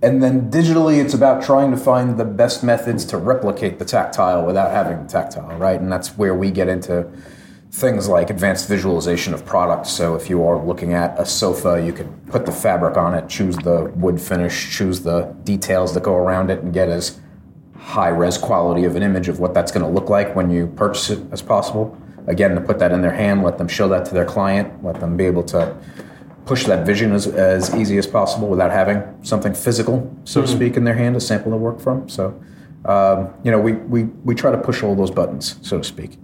and 0.03 0.21
then 0.21 0.51
digitally, 0.51 1.01
it's 1.01 1.14
about 1.14 1.45
trying 1.45 1.71
to 1.71 1.77
find 1.77 2.19
the 2.19 2.25
best 2.25 2.64
methods 2.64 3.05
to 3.07 3.16
replicate 3.16 3.79
the 3.79 3.85
tactile 3.85 4.45
without 4.45 4.73
having 4.73 5.05
the 5.05 5.09
tactile, 5.09 5.57
right? 5.57 5.81
And 5.81 5.93
that's 5.93 6.19
where 6.19 6.35
we 6.35 6.51
get 6.51 6.66
into 6.66 7.09
things 7.71 8.09
like 8.09 8.31
advanced 8.31 8.69
visualization 8.69 9.33
of 9.33 9.47
products. 9.47 9.90
So 9.90 10.16
if 10.16 10.29
you 10.29 10.43
are 10.43 10.59
looking 10.59 10.95
at 10.95 11.16
a 11.16 11.25
sofa, 11.25 11.81
you 11.81 11.93
can 11.93 12.09
put 12.27 12.45
the 12.45 12.51
fabric 12.51 12.97
on 12.97 13.14
it, 13.14 13.29
choose 13.29 13.57
the 13.59 13.93
wood 13.95 14.21
finish, 14.21 14.77
choose 14.77 15.03
the 15.03 15.33
details 15.45 15.95
that 15.95 16.03
go 16.03 16.16
around 16.16 16.51
it, 16.51 16.61
and 16.61 16.75
get 16.75 16.88
as 16.88 17.21
high 17.81 18.09
res 18.09 18.38
quality 18.38 18.85
of 18.85 18.95
an 18.95 19.03
image 19.03 19.29
of 19.29 19.40
what 19.40 19.55
that's 19.55 19.73
going 19.73 19.85
to 19.85 19.90
look 19.90 20.09
like 20.09 20.37
when 20.37 20.51
you 20.51 20.66
purchase 20.66 21.11
it 21.11 21.21
as 21.33 21.43
possible. 21.43 21.97
Again, 22.27 22.55
to 22.55 22.61
put 22.61 22.79
that 22.79 22.93
in 22.93 23.01
their 23.01 23.12
hand, 23.12 23.43
let 23.43 23.59
them 23.59 23.66
show 23.66 23.88
that 23.88 24.05
to 24.07 24.14
their 24.14 24.27
client, 24.27 24.85
let 24.85 25.01
them 25.01 25.16
be 25.16 25.25
able 25.25 25.43
to 25.45 25.77
push 26.45 26.64
that 26.66 26.87
vision 26.87 27.12
as, 27.12 27.27
as 27.27 27.75
easy 27.75 27.97
as 27.99 28.07
possible 28.07 28.49
without 28.49 28.71
having 28.71 29.03
something 29.23 29.55
physical, 29.55 30.14
so 30.25 30.40
mm-hmm. 30.40 30.51
to 30.51 30.57
speak, 30.57 30.77
in 30.77 30.85
their 30.85 30.95
hand 30.95 31.14
to 31.14 31.21
sample 31.21 31.51
the 31.51 31.57
work 31.57 31.81
from. 31.81 32.09
So, 32.09 32.40
um, 32.85 33.33
you 33.43 33.51
know, 33.51 33.59
we, 33.59 33.73
we, 33.73 34.05
we 34.25 34.35
try 34.35 34.51
to 34.51 34.59
push 34.59 34.83
all 34.83 34.95
those 34.95 35.11
buttons, 35.11 35.57
so 35.62 35.79
to 35.79 35.85
speak. 35.85 36.19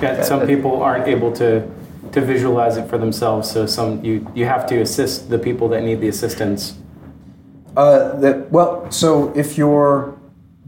Yeah, 0.00 0.22
some 0.22 0.46
people 0.46 0.82
aren't 0.82 1.06
able 1.06 1.32
to 1.32 1.68
to 2.12 2.20
visualize 2.20 2.76
it 2.76 2.88
for 2.88 2.98
themselves, 2.98 3.50
so 3.50 3.66
some 3.66 4.04
you 4.04 4.30
you 4.34 4.44
have 4.44 4.66
to 4.66 4.80
assist 4.80 5.28
the 5.28 5.38
people 5.38 5.68
that 5.68 5.82
need 5.82 6.00
the 6.00 6.08
assistance. 6.08 6.76
Uh, 7.76 8.14
that 8.20 8.50
well, 8.50 8.90
so 8.90 9.32
if 9.34 9.58
you're 9.58 10.15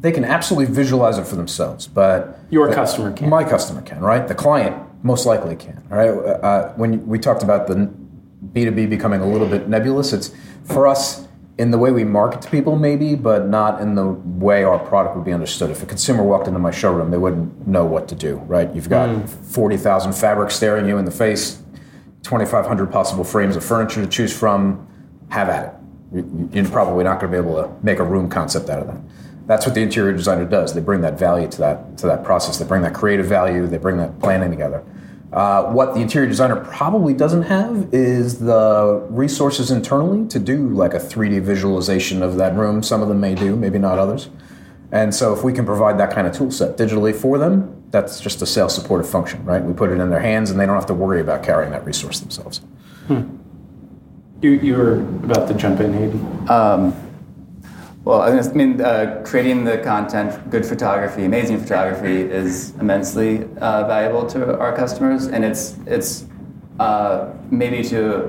they 0.00 0.12
can 0.12 0.24
absolutely 0.24 0.72
visualize 0.72 1.18
it 1.18 1.26
for 1.26 1.36
themselves, 1.36 1.88
but 1.88 2.38
your 2.50 2.72
customer 2.72 3.12
can. 3.12 3.28
My 3.28 3.42
customer 3.42 3.82
can, 3.82 4.00
right? 4.00 4.26
The 4.26 4.34
client 4.34 4.76
most 5.02 5.26
likely 5.26 5.56
can, 5.56 5.82
right? 5.88 6.08
Uh, 6.08 6.72
when 6.74 7.06
we 7.06 7.18
talked 7.18 7.42
about 7.42 7.66
the 7.66 7.92
B2B 8.52 8.88
becoming 8.88 9.20
a 9.20 9.26
little 9.26 9.48
bit 9.48 9.68
nebulous, 9.68 10.12
it's 10.12 10.32
for 10.64 10.86
us 10.86 11.26
in 11.58 11.72
the 11.72 11.78
way 11.78 11.90
we 11.90 12.04
market 12.04 12.40
to 12.42 12.50
people, 12.50 12.76
maybe, 12.76 13.16
but 13.16 13.48
not 13.48 13.80
in 13.80 13.96
the 13.96 14.06
way 14.06 14.62
our 14.62 14.78
product 14.78 15.16
would 15.16 15.24
be 15.24 15.32
understood. 15.32 15.70
If 15.70 15.82
a 15.82 15.86
consumer 15.86 16.22
walked 16.22 16.46
into 16.46 16.60
my 16.60 16.70
showroom, 16.70 17.10
they 17.10 17.18
wouldn't 17.18 17.66
know 17.66 17.84
what 17.84 18.06
to 18.08 18.14
do, 18.14 18.36
right? 18.46 18.72
You've 18.72 18.88
got 18.88 19.08
mm. 19.08 19.28
40,000 19.28 20.12
fabrics 20.12 20.54
staring 20.54 20.86
you 20.86 20.98
in 20.98 21.04
the 21.04 21.10
face, 21.10 21.60
2,500 22.22 22.92
possible 22.92 23.24
frames 23.24 23.56
of 23.56 23.64
furniture 23.64 24.00
to 24.00 24.08
choose 24.08 24.36
from. 24.36 24.86
Have 25.30 25.48
at 25.48 25.74
it. 26.12 26.54
You're 26.54 26.68
probably 26.70 27.04
not 27.04 27.20
going 27.20 27.32
to 27.32 27.42
be 27.42 27.48
able 27.48 27.62
to 27.62 27.70
make 27.82 27.98
a 27.98 28.04
room 28.04 28.30
concept 28.30 28.70
out 28.70 28.80
of 28.80 28.86
that. 28.86 29.00
That's 29.48 29.64
what 29.64 29.74
the 29.74 29.80
interior 29.80 30.12
designer 30.12 30.44
does. 30.44 30.74
They 30.74 30.82
bring 30.82 31.00
that 31.00 31.18
value 31.18 31.48
to 31.48 31.58
that 31.58 31.98
to 31.98 32.06
that 32.06 32.22
process. 32.22 32.58
They 32.58 32.66
bring 32.66 32.82
that 32.82 32.94
creative 32.94 33.26
value. 33.26 33.66
They 33.66 33.78
bring 33.78 33.96
that 33.96 34.20
planning 34.20 34.50
together. 34.50 34.84
Uh, 35.32 35.64
what 35.72 35.94
the 35.94 36.00
interior 36.00 36.28
designer 36.28 36.56
probably 36.56 37.12
doesn't 37.12 37.42
have 37.42 37.92
is 37.92 38.38
the 38.38 39.06
resources 39.10 39.70
internally 39.70 40.26
to 40.28 40.38
do 40.38 40.68
like 40.68 40.94
a 40.94 40.98
3D 40.98 41.42
visualization 41.42 42.22
of 42.22 42.36
that 42.36 42.54
room. 42.54 42.82
Some 42.82 43.02
of 43.02 43.08
them 43.08 43.20
may 43.20 43.34
do, 43.34 43.56
maybe 43.56 43.78
not 43.78 43.98
others. 43.98 44.30
And 44.92 45.14
so, 45.14 45.34
if 45.34 45.42
we 45.42 45.52
can 45.52 45.66
provide 45.66 45.98
that 45.98 46.10
kind 46.10 46.26
of 46.26 46.34
tool 46.34 46.50
set 46.50 46.76
digitally 46.76 47.14
for 47.14 47.38
them, 47.38 47.82
that's 47.90 48.20
just 48.20 48.42
a 48.42 48.46
sales 48.46 48.74
supportive 48.74 49.08
function, 49.08 49.44
right? 49.44 49.62
We 49.62 49.72
put 49.72 49.90
it 49.90 49.98
in 49.98 50.10
their 50.10 50.20
hands, 50.20 50.50
and 50.50 50.60
they 50.60 50.66
don't 50.66 50.76
have 50.76 50.86
to 50.86 50.94
worry 50.94 51.20
about 51.20 51.42
carrying 51.42 51.72
that 51.72 51.84
resource 51.86 52.20
themselves. 52.20 52.58
Hmm. 53.06 53.36
You, 54.42 54.50
you 54.50 54.76
were 54.76 55.00
about 55.00 55.48
to 55.48 55.54
jump 55.54 55.80
in, 55.80 55.92
Hayden. 55.92 56.50
Um, 56.50 57.07
well, 58.08 58.22
I 58.22 58.40
mean, 58.54 58.80
uh, 58.80 59.20
creating 59.22 59.64
the 59.64 59.76
content, 59.76 60.48
good 60.48 60.64
photography, 60.64 61.26
amazing 61.26 61.60
photography 61.60 62.22
is 62.22 62.70
immensely 62.76 63.44
uh, 63.60 63.86
valuable 63.86 64.26
to 64.28 64.58
our 64.58 64.74
customers, 64.74 65.26
and 65.26 65.44
it's 65.44 65.76
it's 65.84 66.24
uh, 66.80 67.30
maybe 67.50 67.82
to 67.90 68.28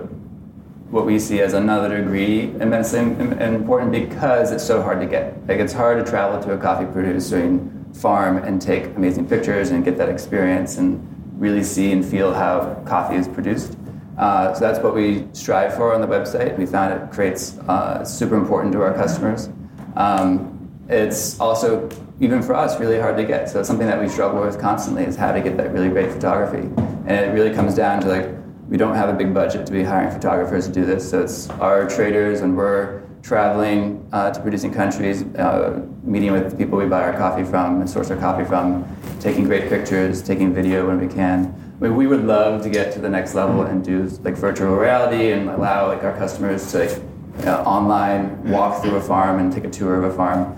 what 0.92 1.06
we 1.06 1.18
see 1.18 1.40
as 1.40 1.54
another 1.54 2.02
degree 2.02 2.52
immensely 2.60 3.00
important 3.00 3.94
because 3.94 4.52
it's 4.52 4.66
so 4.66 4.82
hard 4.82 5.00
to 5.00 5.06
get. 5.06 5.48
Like 5.48 5.62
it's 5.62 5.72
hard 5.72 6.04
to 6.04 6.12
travel 6.12 6.44
to 6.44 6.52
a 6.52 6.58
coffee 6.58 6.92
producing 6.92 7.90
farm 7.94 8.36
and 8.40 8.62
take 8.62 8.84
amazing 8.98 9.30
pictures 9.30 9.72
and 9.72 9.86
get 9.86 9.98
that 9.98 10.10
experience 10.10 10.78
and 10.78 11.00
really 11.40 11.64
see 11.64 11.94
and 11.94 12.04
feel 12.04 12.34
how 12.34 12.84
coffee 12.86 13.16
is 13.16 13.30
produced. 13.30 13.78
Uh, 14.18 14.54
so 14.54 14.60
that's 14.60 14.80
what 14.84 14.94
we 14.94 15.26
strive 15.32 15.74
for 15.74 15.94
on 15.94 16.02
the 16.02 16.08
website. 16.08 16.58
We 16.58 16.66
found 16.66 16.92
it 17.02 17.10
creates 17.12 17.58
uh, 17.60 18.04
super 18.04 18.36
important 18.36 18.74
to 18.74 18.82
our 18.82 18.94
customers. 18.94 19.48
Um, 19.96 20.56
it's 20.90 21.40
also 21.40 21.90
even 22.20 22.42
for 22.42 22.54
us 22.54 22.80
really 22.80 23.00
hard 23.00 23.16
to 23.18 23.24
get. 23.24 23.50
So 23.50 23.60
it's 23.60 23.68
something 23.68 23.88
that 23.88 24.00
we 24.00 24.10
struggle 24.10 24.42
with 24.42 24.60
constantly 24.60 25.04
is 25.04 25.16
how 25.16 25.32
to 25.32 25.42
get 25.42 25.56
that 25.58 25.72
really 25.72 25.90
great 25.90 26.12
photography. 26.12 26.68
And 27.08 27.26
it 27.26 27.34
really 27.34 27.54
comes 27.54 27.76
down 27.76 28.02
to 28.02 28.08
like 28.08 28.30
we 28.68 28.78
don't 28.78 28.96
have 28.96 29.10
a 29.10 29.14
big 29.14 29.34
budget 29.34 29.66
to 29.66 29.72
be 29.72 29.84
hiring 29.84 30.12
photographers 30.12 30.68
to 30.68 30.74
do 30.74 30.86
this. 30.86 31.10
So 31.10 31.24
it's 31.24 31.50
our 31.52 31.90
traders 31.90 32.42
and 32.42 32.56
we're 32.56 33.02
traveling 33.24 34.08
uh, 34.12 34.32
to 34.32 34.40
producing 34.42 34.72
countries, 34.72 35.24
uh, 35.36 35.86
meeting 36.04 36.32
with 36.32 36.52
the 36.52 36.56
people 36.56 36.78
we 36.78 36.86
buy 36.86 37.02
our 37.02 37.18
coffee 37.18 37.44
from 37.44 37.82
and 37.82 37.90
source 37.90 38.12
our 38.12 38.18
coffee 38.18 38.46
from, 38.46 38.86
taking 39.20 39.46
great 39.46 39.70
pictures, 39.70 40.22
taking 40.22 40.54
video 40.54 40.88
when 40.88 41.00
we 41.00 41.08
can. 41.08 41.48
I 41.80 41.84
mean, 41.84 41.96
we 41.96 42.08
would 42.08 42.26
love 42.26 42.62
to 42.64 42.70
get 42.70 42.94
to 42.94 43.00
the 43.00 43.10
next 43.10 43.34
level 43.34 43.64
and 43.64 43.84
do 43.84 44.04
like 44.24 44.36
virtual 44.36 44.76
reality 44.76 45.32
and 45.32 45.50
allow 45.50 45.88
like 45.88 46.04
our 46.04 46.16
customers 46.18 46.72
to 46.72 46.86
like, 46.86 47.02
online 47.48 48.50
walk 48.50 48.82
through 48.82 48.96
a 48.96 49.02
farm 49.02 49.40
and 49.40 49.52
take 49.52 49.64
a 49.64 49.70
tour 49.70 49.96
of 49.96 50.12
a 50.12 50.16
farm. 50.16 50.56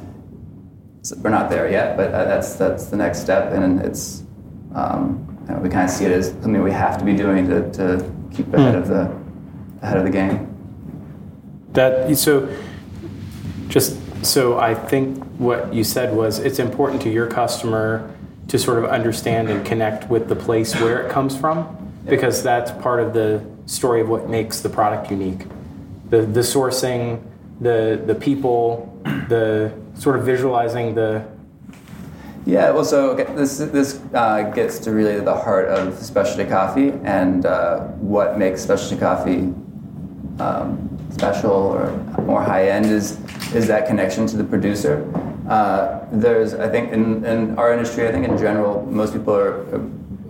So 1.03 1.15
we're 1.17 1.31
not 1.31 1.49
there 1.49 1.69
yet, 1.69 1.97
but 1.97 2.13
uh, 2.13 2.25
that's 2.25 2.55
that's 2.55 2.85
the 2.85 2.97
next 2.97 3.19
step, 3.21 3.51
and 3.53 3.79
it's 3.81 4.23
um, 4.75 5.27
you 5.47 5.55
know, 5.55 5.61
we 5.61 5.69
kind 5.69 5.85
of 5.85 5.89
see 5.89 6.05
it 6.05 6.11
as 6.11 6.29
something 6.29 6.61
we 6.61 6.71
have 6.71 6.97
to 6.99 7.05
be 7.05 7.15
doing 7.15 7.47
to, 7.47 7.71
to 7.71 8.11
keep 8.31 8.53
ahead 8.53 8.75
mm. 8.75 8.77
of 8.77 8.87
the 8.87 9.11
ahead 9.81 9.97
of 9.97 10.03
the 10.03 10.11
game. 10.11 10.47
That 11.73 12.15
so, 12.17 12.55
just 13.67 13.97
so 14.23 14.59
I 14.59 14.75
think 14.75 15.23
what 15.39 15.73
you 15.73 15.83
said 15.83 16.15
was 16.15 16.37
it's 16.39 16.59
important 16.59 17.01
to 17.03 17.09
your 17.09 17.27
customer 17.27 18.13
to 18.47 18.59
sort 18.59 18.77
of 18.77 18.85
understand 18.85 19.49
and 19.49 19.65
connect 19.65 20.09
with 20.09 20.27
the 20.27 20.35
place 20.35 20.75
where 20.75 21.01
it 21.01 21.11
comes 21.11 21.35
from, 21.35 21.93
because 22.05 22.43
that's 22.43 22.71
part 22.83 22.99
of 22.99 23.13
the 23.13 23.43
story 23.65 24.01
of 24.01 24.09
what 24.09 24.29
makes 24.29 24.59
the 24.61 24.69
product 24.69 25.09
unique. 25.09 25.47
The 26.11 26.21
the 26.21 26.41
sourcing, 26.41 27.23
the 27.59 27.99
the 28.05 28.13
people, 28.13 29.01
the 29.27 29.73
sort 29.95 30.15
of 30.17 30.25
visualizing 30.25 30.93
the 30.93 31.25
yeah, 32.45 32.71
well, 32.71 32.85
so 32.85 33.15
this 33.15 33.57
this 33.57 33.99
uh, 34.13 34.43
gets 34.53 34.79
to 34.79 34.91
really 34.91 35.19
the 35.19 35.35
heart 35.35 35.67
of 35.67 35.97
specialty 35.97 36.49
coffee 36.49 36.91
and 37.03 37.45
uh, 37.45 37.81
what 38.01 38.37
makes 38.37 38.61
specialty 38.61 38.97
coffee 38.97 39.53
um, 40.39 40.89
special 41.11 41.51
or 41.51 41.91
more 42.23 42.41
high 42.41 42.69
end 42.69 42.85
is 42.85 43.19
is 43.53 43.67
that 43.67 43.87
connection 43.87 44.25
to 44.27 44.37
the 44.37 44.43
producer. 44.43 45.05
Uh, 45.49 46.05
there's, 46.11 46.53
I 46.53 46.69
think, 46.69 46.93
in, 46.93 47.25
in 47.25 47.57
our 47.57 47.73
industry, 47.73 48.07
I 48.07 48.11
think 48.11 48.25
in 48.25 48.37
general, 48.37 48.85
most 48.85 49.11
people 49.11 49.35
are 49.35 49.65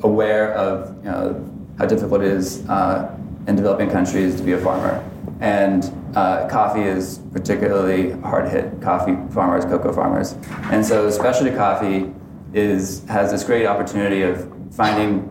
aware 0.01 0.53
of 0.53 0.95
you 1.03 1.11
know, 1.11 1.51
how 1.77 1.85
difficult 1.85 2.21
it 2.21 2.27
is 2.27 2.67
uh, 2.69 3.15
in 3.47 3.55
developing 3.55 3.89
countries 3.89 4.35
to 4.37 4.43
be 4.43 4.53
a 4.53 4.57
farmer, 4.57 5.03
and 5.41 5.91
uh, 6.15 6.47
coffee 6.47 6.83
is 6.83 7.19
particularly 7.33 8.11
hard 8.21 8.49
hit. 8.49 8.81
Coffee 8.81 9.17
farmers, 9.33 9.65
cocoa 9.65 9.91
farmers, 9.91 10.33
and 10.71 10.85
so 10.85 11.09
specialty 11.09 11.55
coffee 11.55 12.11
is 12.53 13.03
has 13.05 13.31
this 13.31 13.43
great 13.43 13.65
opportunity 13.65 14.21
of 14.21 14.51
finding 14.71 15.27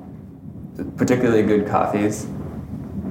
particularly 0.96 1.42
good 1.42 1.66
coffees 1.66 2.24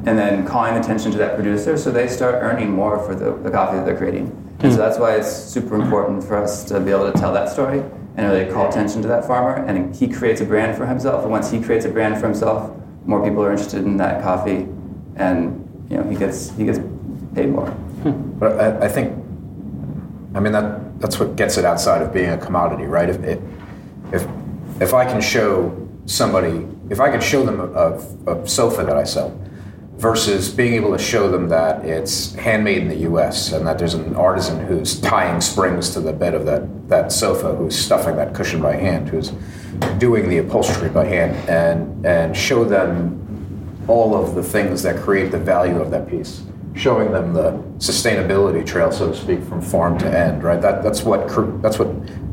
and 0.05 0.17
then 0.17 0.45
calling 0.45 0.75
attention 0.77 1.11
to 1.11 1.17
that 1.17 1.35
producer 1.35 1.77
so 1.77 1.91
they 1.91 2.07
start 2.07 2.35
earning 2.35 2.71
more 2.71 3.03
for 3.05 3.13
the, 3.13 3.33
the 3.43 3.51
coffee 3.51 3.77
that 3.77 3.85
they're 3.85 3.97
creating. 3.97 4.27
Mm. 4.27 4.63
And 4.63 4.73
so 4.73 4.77
that's 4.77 4.97
why 4.97 5.15
it's 5.15 5.31
super 5.31 5.75
important 5.75 6.23
for 6.23 6.37
us 6.37 6.63
to 6.65 6.79
be 6.79 6.91
able 6.91 7.11
to 7.11 7.17
tell 7.17 7.33
that 7.33 7.49
story 7.49 7.79
and 8.15 8.29
really 8.29 8.51
call 8.51 8.69
attention 8.69 9.01
to 9.01 9.07
that 9.09 9.25
farmer. 9.25 9.65
And 9.65 9.95
he 9.95 10.07
creates 10.07 10.41
a 10.41 10.45
brand 10.45 10.77
for 10.77 10.85
himself. 10.85 11.23
And 11.23 11.31
once 11.31 11.51
he 11.51 11.61
creates 11.61 11.85
a 11.85 11.89
brand 11.89 12.19
for 12.19 12.27
himself, 12.27 12.75
more 13.05 13.23
people 13.23 13.43
are 13.43 13.51
interested 13.51 13.83
in 13.83 13.97
that 13.97 14.21
coffee, 14.21 14.67
and 15.15 15.68
you 15.89 15.97
know 15.97 16.03
he 16.03 16.15
gets 16.15 16.51
he 16.55 16.65
gets 16.65 16.79
paid 17.35 17.49
more. 17.49 17.69
Hmm. 17.69 18.39
But 18.39 18.59
I, 18.59 18.85
I 18.85 18.87
think, 18.87 19.13
I 20.35 20.39
mean 20.39 20.53
that 20.53 20.99
that's 20.99 21.19
what 21.19 21.35
gets 21.35 21.57
it 21.57 21.65
outside 21.65 22.01
of 22.01 22.13
being 22.13 22.29
a 22.29 22.37
commodity, 22.37 22.83
right? 22.83 23.09
If 23.09 23.19
it, 23.23 23.41
if 24.13 24.27
if 24.79 24.93
I 24.93 25.05
can 25.05 25.21
show 25.21 25.75
somebody, 26.05 26.67
if 26.89 26.99
I 26.99 27.11
can 27.11 27.21
show 27.21 27.45
them 27.45 27.59
a, 27.59 28.31
a, 28.31 28.35
a 28.35 28.47
sofa 28.47 28.83
that 28.83 28.95
I 28.95 29.03
sell 29.03 29.37
versus 29.99 30.49
being 30.49 30.75
able 30.75 30.91
to 30.93 30.97
show 30.97 31.29
them 31.29 31.49
that 31.49 31.83
it's 31.83 32.33
handmade 32.35 32.77
in 32.77 32.87
the 32.87 32.99
US 33.11 33.51
and 33.51 33.67
that 33.67 33.77
there's 33.77 33.95
an 33.95 34.15
artisan 34.15 34.65
who's 34.65 34.99
tying 35.01 35.41
springs 35.41 35.89
to 35.89 35.99
the 35.99 36.13
bed 36.13 36.33
of 36.33 36.45
that, 36.45 36.87
that 36.87 37.11
sofa, 37.11 37.53
who's 37.53 37.77
stuffing 37.77 38.15
that 38.15 38.33
cushion 38.33 38.61
by 38.61 38.77
hand, 38.77 39.09
who's 39.09 39.33
doing 39.97 40.29
the 40.29 40.37
upholstery 40.37 40.89
by 40.89 41.03
hand, 41.03 41.35
and, 41.49 42.05
and 42.05 42.35
show 42.35 42.63
them 42.63 43.25
all 43.89 44.15
of 44.15 44.35
the 44.35 44.43
things 44.43 44.83
that 44.83 45.01
create 45.01 45.31
the 45.31 45.39
value 45.39 45.81
of 45.81 45.91
that 45.91 46.07
piece. 46.07 46.43
Showing 46.75 47.11
them 47.11 47.33
the 47.33 47.51
sustainability 47.79 48.65
trail, 48.65 48.91
so 48.91 49.11
to 49.11 49.17
speak, 49.17 49.43
from 49.43 49.61
farm 49.61 49.97
to 49.97 50.05
end, 50.05 50.43
right? 50.43 50.61
That, 50.61 50.83
that's 50.83 51.01
what 51.01 51.27
that's 51.61 51.79
what 51.79 51.87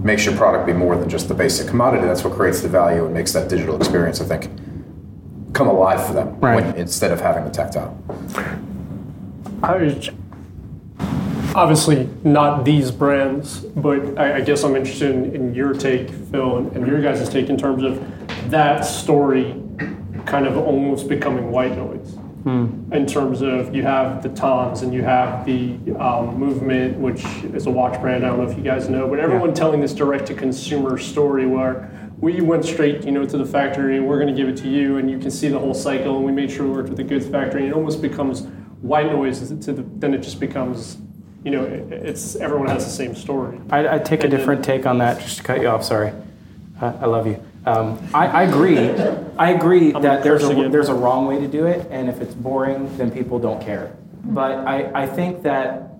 makes 0.04 0.24
your 0.24 0.36
product 0.36 0.66
be 0.66 0.72
more 0.72 0.96
than 0.96 1.08
just 1.08 1.26
the 1.26 1.34
basic 1.34 1.66
commodity. 1.66 2.06
That's 2.06 2.22
what 2.22 2.34
creates 2.34 2.60
the 2.60 2.68
value 2.68 3.06
and 3.06 3.14
makes 3.14 3.32
that 3.32 3.48
digital 3.48 3.76
experience, 3.76 4.20
I 4.20 4.26
think, 4.26 4.50
come 5.54 5.66
alive 5.66 6.06
for 6.06 6.12
them 6.12 6.38
right. 6.38 6.54
when, 6.54 6.76
instead 6.76 7.10
of 7.10 7.20
having 7.20 7.44
the 7.44 7.50
tactile. 7.50 7.98
I, 9.62 10.12
obviously, 11.54 12.08
not 12.22 12.64
these 12.64 12.90
brands, 12.90 13.60
but 13.60 14.18
I, 14.18 14.36
I 14.36 14.40
guess 14.42 14.62
I'm 14.62 14.76
interested 14.76 15.10
in, 15.10 15.34
in, 15.34 15.54
your 15.54 15.72
take, 15.72 16.10
Phil, 16.10 16.58
and, 16.58 16.76
and 16.76 16.86
your 16.86 17.00
guys' 17.00 17.28
take 17.28 17.48
in 17.48 17.56
terms 17.56 17.82
of 17.82 18.00
that 18.50 18.82
story 18.82 19.54
kind 20.26 20.46
of 20.46 20.56
almost 20.56 21.08
becoming 21.08 21.50
white 21.50 21.76
noise. 21.76 22.16
Hmm. 22.42 22.92
In 22.92 23.06
terms 23.06 23.42
of 23.42 23.74
you 23.74 23.82
have 23.82 24.22
the 24.22 24.28
Toms 24.28 24.82
and 24.82 24.94
you 24.94 25.02
have 25.02 25.44
the 25.44 25.78
um, 25.98 26.38
Movement, 26.38 26.96
which 26.98 27.24
is 27.54 27.66
a 27.66 27.70
watch 27.70 28.00
brand. 28.00 28.24
I 28.24 28.28
don't 28.28 28.38
know 28.38 28.48
if 28.48 28.56
you 28.56 28.62
guys 28.62 28.88
know, 28.88 29.08
but 29.08 29.18
everyone 29.18 29.48
yeah. 29.48 29.54
telling 29.56 29.80
this 29.80 29.92
direct 29.92 30.26
to 30.26 30.34
consumer 30.34 30.98
story 30.98 31.46
where 31.46 31.90
we 32.20 32.40
went 32.40 32.64
straight, 32.64 33.04
you 33.04 33.10
know, 33.10 33.26
to 33.26 33.36
the 33.36 33.44
factory 33.44 33.96
and 33.96 34.06
we're 34.06 34.20
going 34.20 34.32
to 34.32 34.40
give 34.40 34.48
it 34.48 34.56
to 34.58 34.68
you, 34.68 34.98
and 34.98 35.10
you 35.10 35.18
can 35.18 35.30
see 35.30 35.48
the 35.48 35.58
whole 35.58 35.74
cycle. 35.74 36.16
And 36.16 36.24
we 36.24 36.32
made 36.32 36.50
sure 36.50 36.66
we 36.66 36.72
worked 36.72 36.88
with 36.88 36.98
the 36.98 37.04
goods 37.04 37.26
factory. 37.26 37.62
And 37.62 37.70
it 37.70 37.74
almost 37.74 38.00
becomes 38.00 38.42
white 38.80 39.10
noise. 39.10 39.40
To 39.48 39.72
the, 39.72 39.84
then 39.96 40.14
it 40.14 40.18
just 40.18 40.38
becomes, 40.38 40.98
you 41.44 41.50
know, 41.50 41.64
it's 41.64 42.36
everyone 42.36 42.68
has 42.68 42.84
the 42.84 42.90
same 42.90 43.14
story. 43.14 43.60
I, 43.70 43.96
I 43.96 43.98
take 43.98 44.22
and 44.22 44.32
a 44.32 44.36
different 44.36 44.64
then, 44.64 44.78
take 44.78 44.86
on 44.86 44.98
that. 44.98 45.20
Just 45.20 45.38
to 45.38 45.42
cut 45.42 45.60
you 45.60 45.68
off, 45.68 45.84
sorry. 45.84 46.12
Uh, 46.80 46.92
I 47.00 47.06
love 47.06 47.26
you. 47.26 47.42
Um, 47.66 47.98
I, 48.14 48.26
I, 48.28 48.42
agree. 48.44 48.78
I 49.36 49.50
agree 49.50 49.92
I'm 49.92 50.02
that 50.02 50.22
there's 50.22 50.44
a 50.44 50.68
there's 50.68 50.88
a 50.88 50.94
wrong 50.94 51.26
way 51.26 51.40
to 51.40 51.48
do 51.48 51.66
it, 51.66 51.86
and 51.90 52.08
if 52.08 52.20
it's 52.20 52.34
boring, 52.34 52.96
then 52.96 53.10
people 53.10 53.40
don't 53.40 53.60
care. 53.60 53.96
But 54.24 54.52
I, 54.66 55.02
I 55.02 55.06
think 55.06 55.42
that 55.42 55.94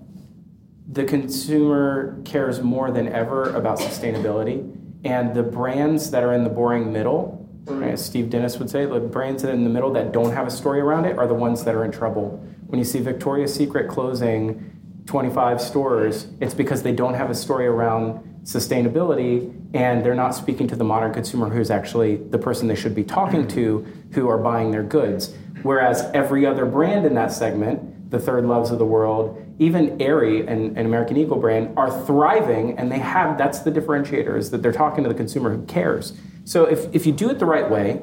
the 0.89 1.03
consumer 1.03 2.21
cares 2.23 2.61
more 2.61 2.89
than 2.91 3.09
ever 3.09 3.53
about 3.55 3.79
sustainability 3.79 4.73
and 5.03 5.33
the 5.33 5.43
brands 5.43 6.11
that 6.11 6.23
are 6.23 6.33
in 6.33 6.43
the 6.43 6.49
boring 6.49 6.91
middle, 6.91 7.49
right, 7.65 7.91
as 7.91 8.03
Steve 8.03 8.29
Dennis 8.29 8.57
would 8.57 8.69
say, 8.69 8.85
the 8.85 8.99
brands 8.99 9.43
that 9.43 9.49
are 9.49 9.53
in 9.53 9.63
the 9.63 9.69
middle 9.69 9.91
that 9.93 10.11
don't 10.11 10.33
have 10.33 10.47
a 10.47 10.51
story 10.51 10.79
around 10.79 11.05
it 11.05 11.17
are 11.17 11.27
the 11.27 11.33
ones 11.33 11.63
that 11.65 11.75
are 11.75 11.85
in 11.85 11.91
trouble. 11.91 12.43
When 12.67 12.79
you 12.79 12.85
see 12.85 12.99
Victoria's 12.99 13.53
Secret 13.53 13.89
closing 13.89 14.73
25 15.05 15.61
stores, 15.61 16.27
it's 16.39 16.53
because 16.53 16.83
they 16.83 16.91
don't 16.91 17.13
have 17.13 17.29
a 17.29 17.35
story 17.35 17.67
around 17.67 18.36
sustainability 18.47 19.53
and 19.73 20.05
they're 20.05 20.15
not 20.15 20.31
speaking 20.33 20.67
to 20.69 20.75
the 20.75 20.83
modern 20.83 21.13
consumer 21.13 21.49
who's 21.49 21.69
actually 21.69 22.15
the 22.15 22.37
person 22.37 22.69
they 22.69 22.75
should 22.75 22.95
be 22.95 23.03
talking 23.03 23.45
to 23.45 23.85
who 24.13 24.29
are 24.29 24.37
buying 24.37 24.71
their 24.71 24.83
goods. 24.83 25.35
Whereas 25.63 26.09
every 26.13 26.45
other 26.45 26.65
brand 26.65 27.05
in 27.05 27.13
that 27.15 27.33
segment 27.33 28.09
the 28.09 28.19
Third 28.19 28.45
Loves 28.45 28.71
of 28.71 28.79
the 28.79 28.85
world, 28.85 29.43
even 29.59 30.01
and, 30.01 30.77
and 30.77 30.77
American 30.77 31.17
Eagle 31.17 31.37
brand 31.37 31.77
are 31.77 31.91
thriving, 32.05 32.77
and 32.79 32.89
they 32.89 32.99
have 32.99 33.37
that's 33.37 33.59
the 33.59 33.71
differentiator 33.71 34.37
is 34.37 34.49
that 34.51 34.61
they're 34.61 34.71
talking 34.71 35.03
to 35.03 35.09
the 35.09 35.15
consumer 35.15 35.53
who 35.53 35.65
cares. 35.65 36.13
So 36.45 36.63
if, 36.63 36.93
if 36.95 37.05
you 37.05 37.11
do 37.11 37.29
it 37.29 37.39
the 37.39 37.45
right 37.45 37.69
way, 37.69 38.01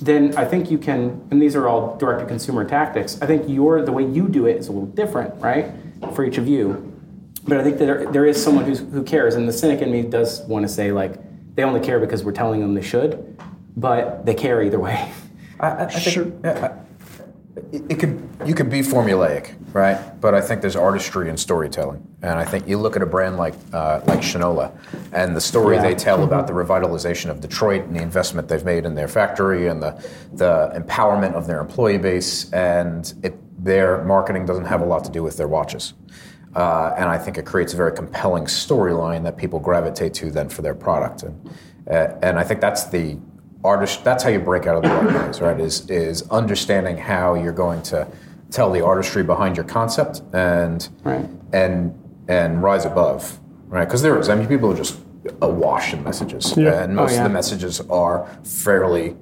then 0.00 0.36
I 0.36 0.44
think 0.44 0.70
you 0.70 0.78
can, 0.78 1.26
and 1.32 1.42
these 1.42 1.56
are 1.56 1.66
all 1.66 1.96
direct 1.96 2.20
to 2.20 2.26
consumer 2.26 2.64
tactics. 2.64 3.20
I 3.20 3.26
think 3.26 3.48
your 3.48 3.82
the 3.82 3.90
way 3.90 4.06
you 4.06 4.28
do 4.28 4.46
it 4.46 4.58
is 4.58 4.68
a 4.68 4.72
little 4.72 4.86
different, 4.86 5.40
right, 5.42 5.72
for 6.14 6.24
each 6.24 6.38
of 6.38 6.46
you. 6.46 6.91
But 7.44 7.58
I 7.58 7.64
think 7.64 7.78
that 7.78 7.86
there, 7.86 8.12
there 8.12 8.26
is 8.26 8.42
someone 8.42 8.64
who's, 8.64 8.80
who 8.80 9.02
cares, 9.02 9.34
and 9.34 9.48
the 9.48 9.52
cynic 9.52 9.80
in 9.80 9.90
me 9.90 10.02
does 10.02 10.42
want 10.42 10.66
to 10.66 10.72
say 10.72 10.92
like 10.92 11.18
they 11.54 11.64
only 11.64 11.80
care 11.80 11.98
because 11.98 12.24
we're 12.24 12.32
telling 12.32 12.60
them 12.60 12.74
they 12.74 12.82
should, 12.82 13.36
but 13.76 14.24
they 14.24 14.34
care 14.34 14.62
either 14.62 14.78
way. 14.78 15.12
I, 15.60 15.84
I 15.84 15.86
think 15.86 16.14
sure. 16.14 16.32
yeah, 16.44 16.78
it, 17.72 17.82
it 17.90 17.98
could 17.98 18.28
you 18.46 18.54
could 18.54 18.70
be 18.70 18.80
formulaic, 18.80 19.54
right? 19.74 20.20
But 20.20 20.34
I 20.34 20.40
think 20.40 20.60
there's 20.60 20.76
artistry 20.76 21.28
in 21.28 21.36
storytelling, 21.36 22.06
and 22.22 22.38
I 22.38 22.44
think 22.44 22.66
you 22.66 22.78
look 22.78 22.96
at 22.96 23.02
a 23.02 23.06
brand 23.06 23.36
like 23.36 23.54
uh, 23.72 24.00
like 24.06 24.20
Shinola, 24.20 24.72
and 25.12 25.36
the 25.36 25.40
story 25.40 25.76
yeah. 25.76 25.82
they 25.82 25.94
tell 25.94 26.18
mm-hmm. 26.18 26.26
about 26.26 26.46
the 26.46 26.52
revitalization 26.52 27.30
of 27.30 27.40
Detroit 27.40 27.82
and 27.84 27.96
the 27.96 28.02
investment 28.02 28.48
they've 28.48 28.64
made 28.64 28.84
in 28.84 28.94
their 28.94 29.08
factory 29.08 29.66
and 29.66 29.82
the 29.82 29.92
the 30.32 30.72
empowerment 30.74 31.34
of 31.34 31.46
their 31.46 31.60
employee 31.60 31.98
base, 31.98 32.50
and 32.52 33.14
it, 33.22 33.34
their 33.62 34.02
marketing 34.04 34.46
doesn't 34.46 34.66
have 34.66 34.80
a 34.80 34.86
lot 34.86 35.04
to 35.04 35.10
do 35.10 35.22
with 35.22 35.36
their 35.36 35.48
watches. 35.48 35.94
Uh, 36.54 36.94
and 36.98 37.08
I 37.08 37.18
think 37.18 37.38
it 37.38 37.46
creates 37.46 37.72
a 37.72 37.76
very 37.76 37.92
compelling 37.92 38.44
storyline 38.44 39.22
that 39.24 39.36
people 39.36 39.58
gravitate 39.58 40.12
to 40.14 40.30
then 40.30 40.48
for 40.48 40.62
their 40.62 40.74
product. 40.74 41.22
And, 41.22 41.50
uh, 41.90 42.18
and 42.22 42.38
I 42.38 42.44
think 42.44 42.60
that's 42.60 42.84
the 42.84 43.18
artist. 43.64 44.04
That's 44.04 44.22
how 44.22 44.30
you 44.30 44.38
break 44.38 44.66
out 44.66 44.76
of 44.76 44.82
the 44.82 44.88
white 44.88 45.26
noise, 45.26 45.40
right? 45.40 45.58
Is 45.58 45.88
is 45.88 46.28
understanding 46.30 46.96
how 46.96 47.34
you're 47.34 47.52
going 47.52 47.82
to 47.84 48.06
tell 48.50 48.70
the 48.70 48.84
artistry 48.84 49.22
behind 49.22 49.56
your 49.56 49.64
concept 49.64 50.22
and 50.32 50.88
right. 51.04 51.26
and 51.52 51.98
and 52.28 52.62
rise 52.62 52.84
above, 52.84 53.40
right? 53.66 53.84
Because 53.84 54.02
there 54.02 54.18
is, 54.18 54.28
I 54.28 54.34
mean, 54.34 54.46
people 54.46 54.72
are 54.72 54.76
just 54.76 55.00
awash 55.40 55.92
in 55.92 56.02
messages, 56.04 56.54
yeah. 56.56 56.82
and 56.82 56.94
most 56.94 57.12
oh, 57.12 57.14
yeah. 57.14 57.20
of 57.20 57.24
the 57.24 57.34
messages 57.34 57.80
are 57.82 58.28
fairly 58.44 59.16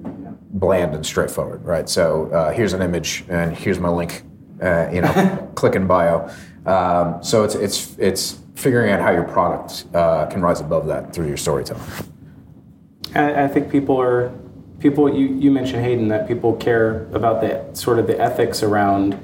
bland 0.53 0.93
and 0.93 1.05
straightforward, 1.05 1.63
right? 1.63 1.87
So 1.87 2.27
uh, 2.31 2.51
here's 2.51 2.73
an 2.73 2.81
image, 2.81 3.23
and 3.29 3.55
here's 3.55 3.79
my 3.79 3.89
link. 3.89 4.23
Uh, 4.61 4.89
you 4.93 5.01
know, 5.01 5.51
click 5.55 5.75
in 5.75 5.87
bio. 5.87 6.29
Um, 6.65 7.23
so 7.23 7.43
it's 7.43 7.55
it's 7.55 7.97
it's 7.97 8.39
figuring 8.55 8.91
out 8.91 9.01
how 9.01 9.11
your 9.11 9.23
product 9.23 9.85
uh, 9.95 10.27
can 10.27 10.41
rise 10.41 10.61
above 10.61 10.87
that 10.87 11.13
through 11.13 11.27
your 11.27 11.37
storytelling. 11.37 11.83
I, 13.15 13.43
I 13.43 13.47
think 13.47 13.71
people 13.71 13.99
are 13.99 14.31
people. 14.79 15.13
You 15.13 15.27
you 15.27 15.51
mentioned 15.51 15.83
Hayden 15.83 16.07
that 16.09 16.27
people 16.27 16.55
care 16.55 17.07
about 17.13 17.41
the 17.41 17.73
sort 17.73 17.99
of 17.99 18.07
the 18.07 18.19
ethics 18.19 18.61
around 18.63 19.17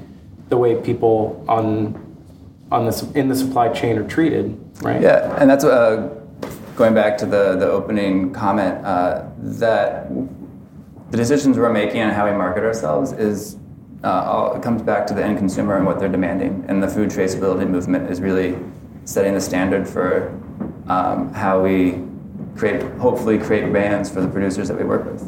the 0.48 0.56
way 0.56 0.80
people 0.80 1.44
on 1.48 2.04
on 2.72 2.86
the 2.86 3.12
in 3.14 3.28
the 3.28 3.36
supply 3.36 3.68
chain 3.68 3.98
are 3.98 4.08
treated, 4.08 4.58
right? 4.82 5.00
Yeah, 5.00 5.36
and 5.38 5.48
that's 5.48 5.64
uh, 5.64 6.14
going 6.76 6.94
back 6.94 7.18
to 7.18 7.26
the 7.26 7.56
the 7.56 7.70
opening 7.70 8.32
comment 8.32 8.84
uh, 8.84 9.28
that 9.38 10.10
the 11.10 11.16
decisions 11.16 11.56
we're 11.56 11.72
making 11.72 12.02
on 12.02 12.12
how 12.12 12.30
we 12.30 12.36
market 12.36 12.64
ourselves 12.64 13.12
is 13.12 13.57
uh, 14.04 14.08
all, 14.08 14.54
it 14.54 14.62
comes 14.62 14.82
back 14.82 15.06
to 15.08 15.14
the 15.14 15.24
end 15.24 15.38
consumer 15.38 15.76
and 15.76 15.86
what 15.86 15.98
they're 15.98 16.08
demanding, 16.08 16.64
and 16.68 16.82
the 16.82 16.88
food 16.88 17.10
traceability 17.10 17.68
movement 17.68 18.10
is 18.10 18.20
really 18.20 18.56
setting 19.04 19.34
the 19.34 19.40
standard 19.40 19.88
for 19.88 20.28
um, 20.88 21.32
how 21.32 21.60
we 21.60 22.02
create, 22.56 22.82
hopefully 22.98 23.38
create 23.38 23.70
brands 23.70 24.10
for 24.10 24.20
the 24.20 24.28
producers 24.28 24.68
that 24.68 24.78
we 24.78 24.84
work 24.84 25.04
with. 25.04 25.22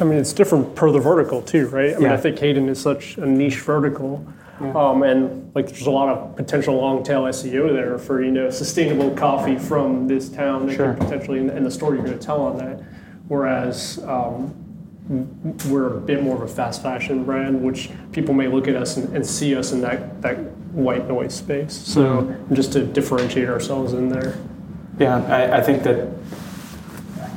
I 0.00 0.04
mean, 0.04 0.18
it's 0.18 0.32
different 0.32 0.74
per 0.74 0.90
the 0.90 0.98
vertical 0.98 1.42
too, 1.42 1.68
right? 1.68 1.94
I 1.94 1.98
mean, 1.98 2.10
I 2.10 2.16
think 2.16 2.38
Hayden 2.38 2.68
is 2.68 2.80
such 2.80 3.16
a 3.18 3.26
niche 3.26 3.60
vertical. 3.60 4.26
Yeah. 4.60 4.72
Um, 4.72 5.02
and 5.02 5.54
like 5.54 5.68
there's 5.68 5.86
a 5.86 5.90
lot 5.90 6.10
of 6.10 6.36
potential 6.36 6.76
long 6.76 7.02
tail 7.02 7.22
SEO 7.22 7.72
there 7.72 7.96
for 7.96 8.22
you 8.22 8.30
know 8.30 8.50
sustainable 8.50 9.10
coffee 9.12 9.56
from 9.56 10.06
this 10.06 10.28
town 10.28 10.66
that 10.66 10.76
sure. 10.76 10.92
could 10.94 11.04
potentially 11.04 11.38
and 11.38 11.64
the 11.64 11.70
story 11.70 11.96
you're 11.96 12.06
going 12.06 12.18
to 12.18 12.24
tell 12.24 12.42
on 12.42 12.58
that. 12.58 12.82
Whereas 13.28 14.02
um, 14.04 14.54
we're 15.10 15.96
a 15.96 16.00
bit 16.00 16.22
more 16.22 16.36
of 16.36 16.42
a 16.42 16.48
fast 16.48 16.82
fashion 16.82 17.24
brand, 17.24 17.62
which 17.62 17.90
people 18.12 18.32
may 18.32 18.46
look 18.46 18.68
at 18.68 18.76
us 18.76 18.96
and, 18.96 19.14
and 19.14 19.26
see 19.26 19.56
us 19.56 19.72
in 19.72 19.80
that 19.80 20.22
that 20.22 20.36
white 20.72 21.08
noise 21.08 21.34
space. 21.34 21.74
So 21.74 22.22
mm-hmm. 22.22 22.54
just 22.54 22.72
to 22.74 22.86
differentiate 22.86 23.48
ourselves 23.48 23.92
in 23.92 24.08
there. 24.08 24.38
Yeah, 24.98 25.24
I, 25.26 25.58
I 25.58 25.60
think 25.62 25.82
that 25.82 26.08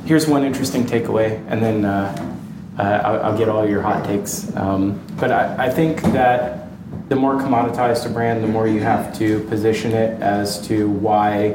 here's 0.04 0.28
one 0.28 0.44
interesting 0.44 0.84
takeaway, 0.84 1.44
and 1.48 1.62
then 1.62 1.84
uh, 1.84 2.36
uh, 2.78 2.82
I'll, 2.82 3.22
I'll, 3.22 3.38
get 3.38 3.48
all 3.48 3.68
your 3.68 3.82
hot 3.82 4.04
takes. 4.04 4.54
Um, 4.56 5.04
but 5.18 5.32
I, 5.32 5.66
I, 5.66 5.70
think 5.70 6.02
that 6.12 6.68
the 7.08 7.16
more 7.16 7.34
commoditized 7.34 8.06
a 8.06 8.08
brand, 8.08 8.44
the 8.44 8.48
more 8.48 8.68
you 8.68 8.80
have 8.80 9.16
to 9.18 9.40
position 9.44 9.92
it 9.92 10.20
as 10.20 10.64
to 10.68 10.88
why, 10.88 11.52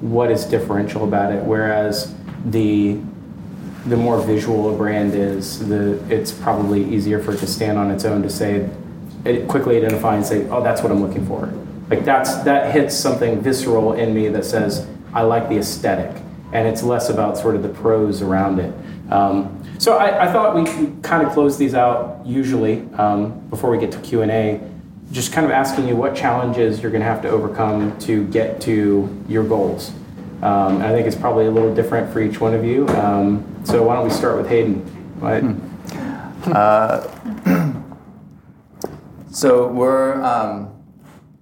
what 0.00 0.30
is 0.30 0.44
differential 0.44 1.04
about 1.04 1.32
it. 1.32 1.42
Whereas 1.42 2.14
the 2.46 3.00
the 3.86 3.96
more 3.96 4.20
visual 4.20 4.72
a 4.72 4.76
brand 4.76 5.14
is, 5.14 5.66
the 5.68 5.94
it's 6.12 6.30
probably 6.32 6.84
easier 6.94 7.22
for 7.22 7.32
it 7.32 7.38
to 7.38 7.46
stand 7.46 7.78
on 7.78 7.90
its 7.90 8.04
own 8.04 8.22
to 8.22 8.30
say, 8.30 8.68
it 9.24 9.48
quickly 9.48 9.76
identify 9.76 10.16
and 10.16 10.24
say, 10.24 10.48
oh, 10.48 10.62
that's 10.62 10.82
what 10.82 10.92
I'm 10.92 11.02
looking 11.02 11.26
for. 11.26 11.46
Like 11.90 12.04
that's 12.04 12.36
that 12.44 12.72
hits 12.72 12.96
something 12.96 13.40
visceral 13.40 13.92
in 13.94 14.14
me 14.14 14.28
that 14.28 14.44
says 14.44 14.86
I 15.12 15.22
like 15.22 15.48
the 15.48 15.58
aesthetic, 15.58 16.22
and 16.52 16.66
it's 16.66 16.82
less 16.82 17.10
about 17.10 17.36
sort 17.36 17.54
of 17.54 17.62
the 17.62 17.68
prose 17.68 18.22
around 18.22 18.60
it. 18.60 18.72
Um, 19.12 19.58
so 19.78 19.98
I, 19.98 20.28
I, 20.28 20.32
thought 20.32 20.54
we, 20.54 20.64
kind 21.02 21.26
of 21.26 21.32
close 21.32 21.58
these 21.58 21.74
out 21.74 22.24
usually 22.24 22.88
um, 22.94 23.46
before 23.50 23.68
we 23.68 23.78
get 23.78 23.92
to 23.92 23.98
Q 23.98 24.22
and 24.22 24.30
A, 24.30 24.60
just 25.10 25.32
kind 25.32 25.44
of 25.44 25.50
asking 25.50 25.88
you 25.88 25.96
what 25.96 26.16
challenges 26.16 26.80
you're 26.80 26.90
going 26.90 27.02
to 27.02 27.06
have 27.06 27.20
to 27.22 27.28
overcome 27.28 27.98
to 28.00 28.26
get 28.28 28.60
to 28.62 29.24
your 29.28 29.44
goals. 29.44 29.92
Um, 30.42 30.82
I 30.82 30.90
think 30.90 31.06
it's 31.06 31.16
probably 31.16 31.46
a 31.46 31.50
little 31.50 31.72
different 31.72 32.12
for 32.12 32.20
each 32.20 32.40
one 32.40 32.52
of 32.52 32.64
you. 32.64 32.88
Um, 32.88 33.46
so 33.64 33.84
why 33.84 33.94
don't 33.94 34.04
we 34.04 34.10
start 34.10 34.36
with 34.36 34.48
Hayden? 34.48 34.80
Hmm. 35.20 36.52
Uh, 36.52 37.72
so 39.30 39.68
we're 39.68 40.20
um, 40.22 40.74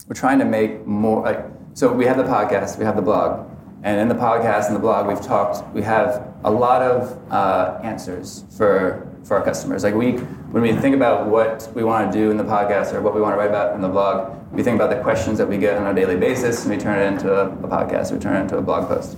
we're 0.06 0.14
trying 0.14 0.38
to 0.38 0.44
make 0.44 0.86
more. 0.86 1.22
Like, 1.22 1.46
so 1.72 1.90
we 1.90 2.04
have 2.04 2.18
the 2.18 2.24
podcast, 2.24 2.78
we 2.78 2.84
have 2.84 2.96
the 2.96 3.02
blog, 3.02 3.48
and 3.82 3.98
in 3.98 4.08
the 4.08 4.14
podcast 4.14 4.66
and 4.66 4.76
the 4.76 4.80
blog, 4.80 5.06
we've 5.06 5.22
talked. 5.22 5.66
We 5.74 5.80
have 5.82 6.34
a 6.44 6.50
lot 6.50 6.82
of 6.82 7.18
uh, 7.32 7.80
answers 7.82 8.44
for 8.56 9.10
for 9.24 9.38
our 9.38 9.44
customers. 9.44 9.84
Like 9.84 9.94
we, 9.94 10.12
when 10.52 10.62
we 10.62 10.72
think 10.72 10.94
about 10.94 11.26
what 11.26 11.70
we 11.74 11.84
want 11.84 12.12
to 12.12 12.18
do 12.18 12.30
in 12.30 12.36
the 12.36 12.44
podcast 12.44 12.92
or 12.92 13.00
what 13.00 13.14
we 13.14 13.20
want 13.20 13.34
to 13.34 13.38
write 13.38 13.48
about 13.48 13.74
in 13.74 13.80
the 13.80 13.88
blog, 13.88 14.36
we 14.52 14.62
think 14.62 14.76
about 14.76 14.90
the 14.90 15.02
questions 15.02 15.38
that 15.38 15.48
we 15.48 15.58
get 15.58 15.76
on 15.76 15.86
a 15.86 15.94
daily 15.94 16.16
basis, 16.16 16.64
and 16.64 16.74
we 16.74 16.80
turn 16.80 16.98
it 16.98 17.06
into 17.06 17.32
a, 17.32 17.48
a 17.48 17.68
podcast, 17.68 18.12
we 18.12 18.18
turn 18.18 18.36
it 18.36 18.42
into 18.42 18.56
a 18.56 18.62
blog 18.62 18.88
post. 18.88 19.16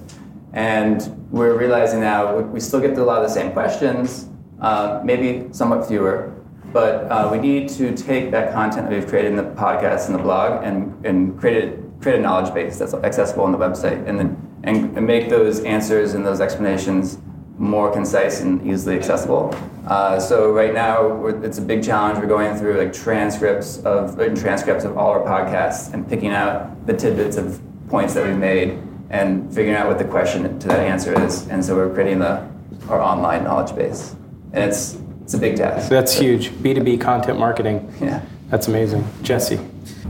And 0.53 1.27
we're 1.31 1.57
realizing 1.59 2.01
now 2.01 2.39
we 2.39 2.61
still 2.61 2.81
get 2.81 2.97
a 2.99 3.05
lot 3.05 3.23
of 3.23 3.29
the 3.29 3.35
same 3.35 3.53
questions, 3.53 4.29
uh, 4.61 5.01
maybe 5.03 5.53
somewhat 5.53 5.87
fewer, 5.87 6.35
but 6.73 7.11
uh, 7.11 7.29
we 7.33 7.39
need 7.39 7.69
to 7.71 7.95
take 7.97 8.31
that 8.31 8.53
content 8.53 8.89
that 8.89 8.95
we've 8.95 9.09
created 9.09 9.31
in 9.31 9.37
the 9.37 9.43
podcast 9.43 10.07
and 10.07 10.15
the 10.15 10.23
blog 10.23 10.63
and, 10.65 11.05
and 11.05 11.39
create, 11.39 11.65
a, 11.65 11.83
create 12.01 12.19
a 12.19 12.23
knowledge 12.23 12.53
base 12.55 12.79
that's 12.79 12.95
accessible 12.95 13.45
on 13.45 13.53
the 13.53 13.59
website 13.59 14.07
and 14.07 14.19
then 14.19 14.49
and, 14.65 14.97
and 14.97 15.07
make 15.07 15.29
those 15.29 15.61
answers 15.65 16.15
and 16.15 16.25
those 16.25 16.41
explanations 16.41 17.19
more 17.63 17.93
concise 17.93 18.41
and 18.41 18.67
easily 18.67 18.97
accessible. 18.97 19.55
Uh, 19.87 20.19
so 20.19 20.51
right 20.53 20.75
now 20.75 21.25
it's 21.27 21.59
a 21.59 21.63
big 21.63 21.83
challenge. 21.83 22.19
We're 22.19 22.27
going 22.27 22.57
through 22.57 22.77
like 22.77 22.93
transcripts 22.93 23.79
of 23.85 24.17
transcripts 24.37 24.85
of 24.85 24.99
all 24.99 25.11
our 25.13 25.21
podcasts 25.21 25.95
and 25.95 26.07
picking 26.09 26.31
out 26.31 26.87
the 26.87 26.93
tidbits 26.93 27.37
of 27.37 27.61
points 27.89 28.15
that 28.15 28.27
we've 28.27 28.37
made 28.37 28.79
and 29.11 29.49
figuring 29.55 29.77
out 29.77 29.87
what 29.87 29.99
the 29.99 30.05
question 30.05 30.59
to 30.59 30.67
that 30.67 30.81
answer 30.81 31.17
is. 31.25 31.47
And 31.49 31.65
so 31.65 31.77
we're 31.77 31.95
creating 31.95 32.19
the 32.19 32.51
our 32.89 33.01
online 33.01 33.45
knowledge 33.45 33.77
base, 33.77 34.17
and 34.53 34.65
it's 34.65 34.99
it's 35.23 35.35
a 35.35 35.39
big 35.39 35.57
task. 35.57 35.89
That's 35.89 36.13
huge. 36.13 36.61
B 36.63 36.75
two 36.75 36.83
B 36.83 36.99
content 36.99 37.39
marketing. 37.39 37.95
Yeah, 38.01 38.23
that's 38.51 38.67
amazing. 38.67 39.07
Jesse, 39.23 39.61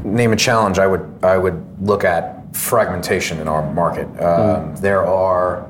name 0.05 0.33
a 0.33 0.37
challenge. 0.37 0.79
I 0.79 0.87
would 0.87 1.07
I 1.23 1.37
would 1.37 1.61
look 1.87 2.03
at 2.03 2.57
fragmentation 2.57 3.41
in 3.41 3.49
our 3.49 3.71
market. 3.75 4.07
Um, 4.07 4.75
mm. 4.75 4.81
There 4.81 5.05
are. 5.05 5.69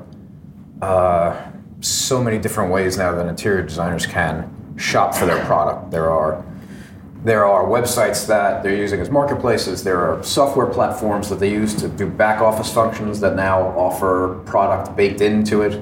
Uh, 0.81 1.49
so 1.83 2.23
many 2.23 2.37
different 2.37 2.71
ways 2.71 2.97
now 2.97 3.13
that 3.13 3.27
interior 3.27 3.61
designers 3.61 4.05
can 4.05 4.49
shop 4.77 5.13
for 5.13 5.25
their 5.25 5.43
product. 5.45 5.91
There 5.91 6.09
are 6.09 6.43
there 7.23 7.45
are 7.45 7.63
websites 7.63 8.27
that 8.27 8.63
they're 8.63 8.75
using 8.75 8.99
as 8.99 9.09
marketplaces. 9.09 9.81
There 9.81 9.99
are 9.99 10.21
software 10.23 10.67
platforms 10.67 11.29
that 11.29 11.39
they 11.39 11.49
use 11.49 11.73
to 11.75 11.87
do 11.87 12.05
back 12.05 12.41
office 12.41 12.73
functions 12.73 13.21
that 13.21 13.37
now 13.37 13.61
offer 13.77 14.41
product 14.45 14.97
baked 14.97 15.21
into 15.21 15.61
it. 15.61 15.81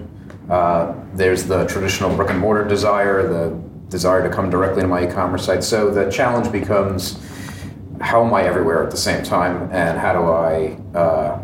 Uh, 0.51 0.93
there's 1.15 1.45
the 1.45 1.65
traditional 1.65 2.15
brick 2.15 2.29
and 2.29 2.37
mortar 2.37 2.67
desire, 2.67 3.27
the 3.27 3.59
desire 3.89 4.21
to 4.21 4.33
come 4.33 4.51
directly 4.51 4.83
to 4.83 4.87
my 4.87 5.07
e-commerce 5.07 5.45
site. 5.45 5.63
So 5.63 5.89
the 5.89 6.11
challenge 6.11 6.51
becomes 6.51 7.19
how 7.99 8.23
am 8.23 8.31
I 8.33 8.43
everywhere 8.43 8.83
at 8.83 8.91
the 8.91 8.97
same 8.97 9.23
time, 9.23 9.69
and 9.71 9.97
how 9.97 10.13
do 10.13 10.31
I 10.31 10.97
uh, 10.97 11.41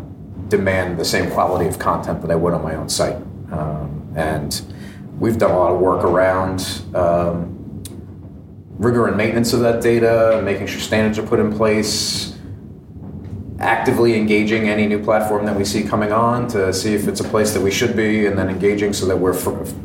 demand 0.48 0.98
the 0.98 1.04
same 1.04 1.30
quality 1.30 1.68
of 1.68 1.78
content 1.78 2.22
that 2.22 2.30
I 2.30 2.36
would 2.36 2.52
on 2.52 2.62
my 2.62 2.76
own 2.76 2.88
site? 2.88 3.16
Um, 3.50 3.97
and 4.18 4.62
we've 5.18 5.38
done 5.38 5.52
a 5.52 5.58
lot 5.58 5.72
of 5.72 5.80
work 5.80 6.04
around 6.04 6.82
um, 6.94 7.82
rigor 8.78 9.06
and 9.06 9.16
maintenance 9.16 9.52
of 9.52 9.60
that 9.60 9.80
data, 9.82 10.40
making 10.44 10.66
sure 10.66 10.80
standards 10.80 11.18
are 11.18 11.26
put 11.26 11.38
in 11.38 11.56
place, 11.56 12.36
actively 13.60 14.16
engaging 14.16 14.68
any 14.68 14.86
new 14.86 15.02
platform 15.02 15.46
that 15.46 15.56
we 15.56 15.64
see 15.64 15.82
coming 15.82 16.12
on 16.12 16.46
to 16.48 16.72
see 16.72 16.94
if 16.94 17.08
it's 17.08 17.20
a 17.20 17.24
place 17.24 17.52
that 17.54 17.62
we 17.62 17.70
should 17.70 17.96
be, 17.96 18.26
and 18.26 18.38
then 18.38 18.48
engaging 18.48 18.92
so 18.92 19.06
that 19.06 19.16
we're 19.16 19.36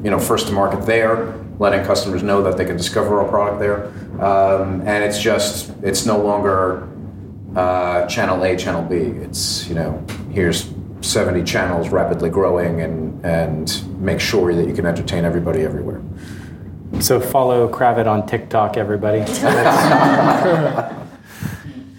you 0.03 0.11
know 0.11 0.19
first 0.19 0.47
to 0.47 0.53
market 0.53 0.85
there, 0.85 1.33
letting 1.59 1.83
customers 1.85 2.23
know 2.23 2.41
that 2.43 2.57
they 2.57 2.65
can 2.65 2.77
discover 2.77 3.21
our 3.21 3.27
product 3.27 3.59
there, 3.59 3.87
um, 4.23 4.81
and 4.81 5.03
it's 5.03 5.21
just 5.21 5.71
it's 5.83 6.05
no 6.05 6.17
longer 6.17 6.89
uh, 7.55 8.07
channel 8.07 8.43
A, 8.43 8.57
channel 8.57 8.83
B. 8.83 8.95
It's 8.95 9.67
you 9.67 9.75
know 9.75 10.03
here's 10.31 10.71
70 11.03 11.43
channels 11.43 11.89
rapidly 11.89 12.29
growing, 12.29 12.81
and 12.81 13.25
and 13.25 14.01
make 14.01 14.19
sure 14.19 14.53
that 14.55 14.67
you 14.67 14.73
can 14.73 14.85
entertain 14.85 15.25
everybody 15.25 15.61
everywhere. 15.61 16.01
So 16.99 17.19
follow 17.19 17.67
Kravet 17.71 18.07
on 18.07 18.25
TikTok, 18.25 18.77
everybody, 18.77 19.19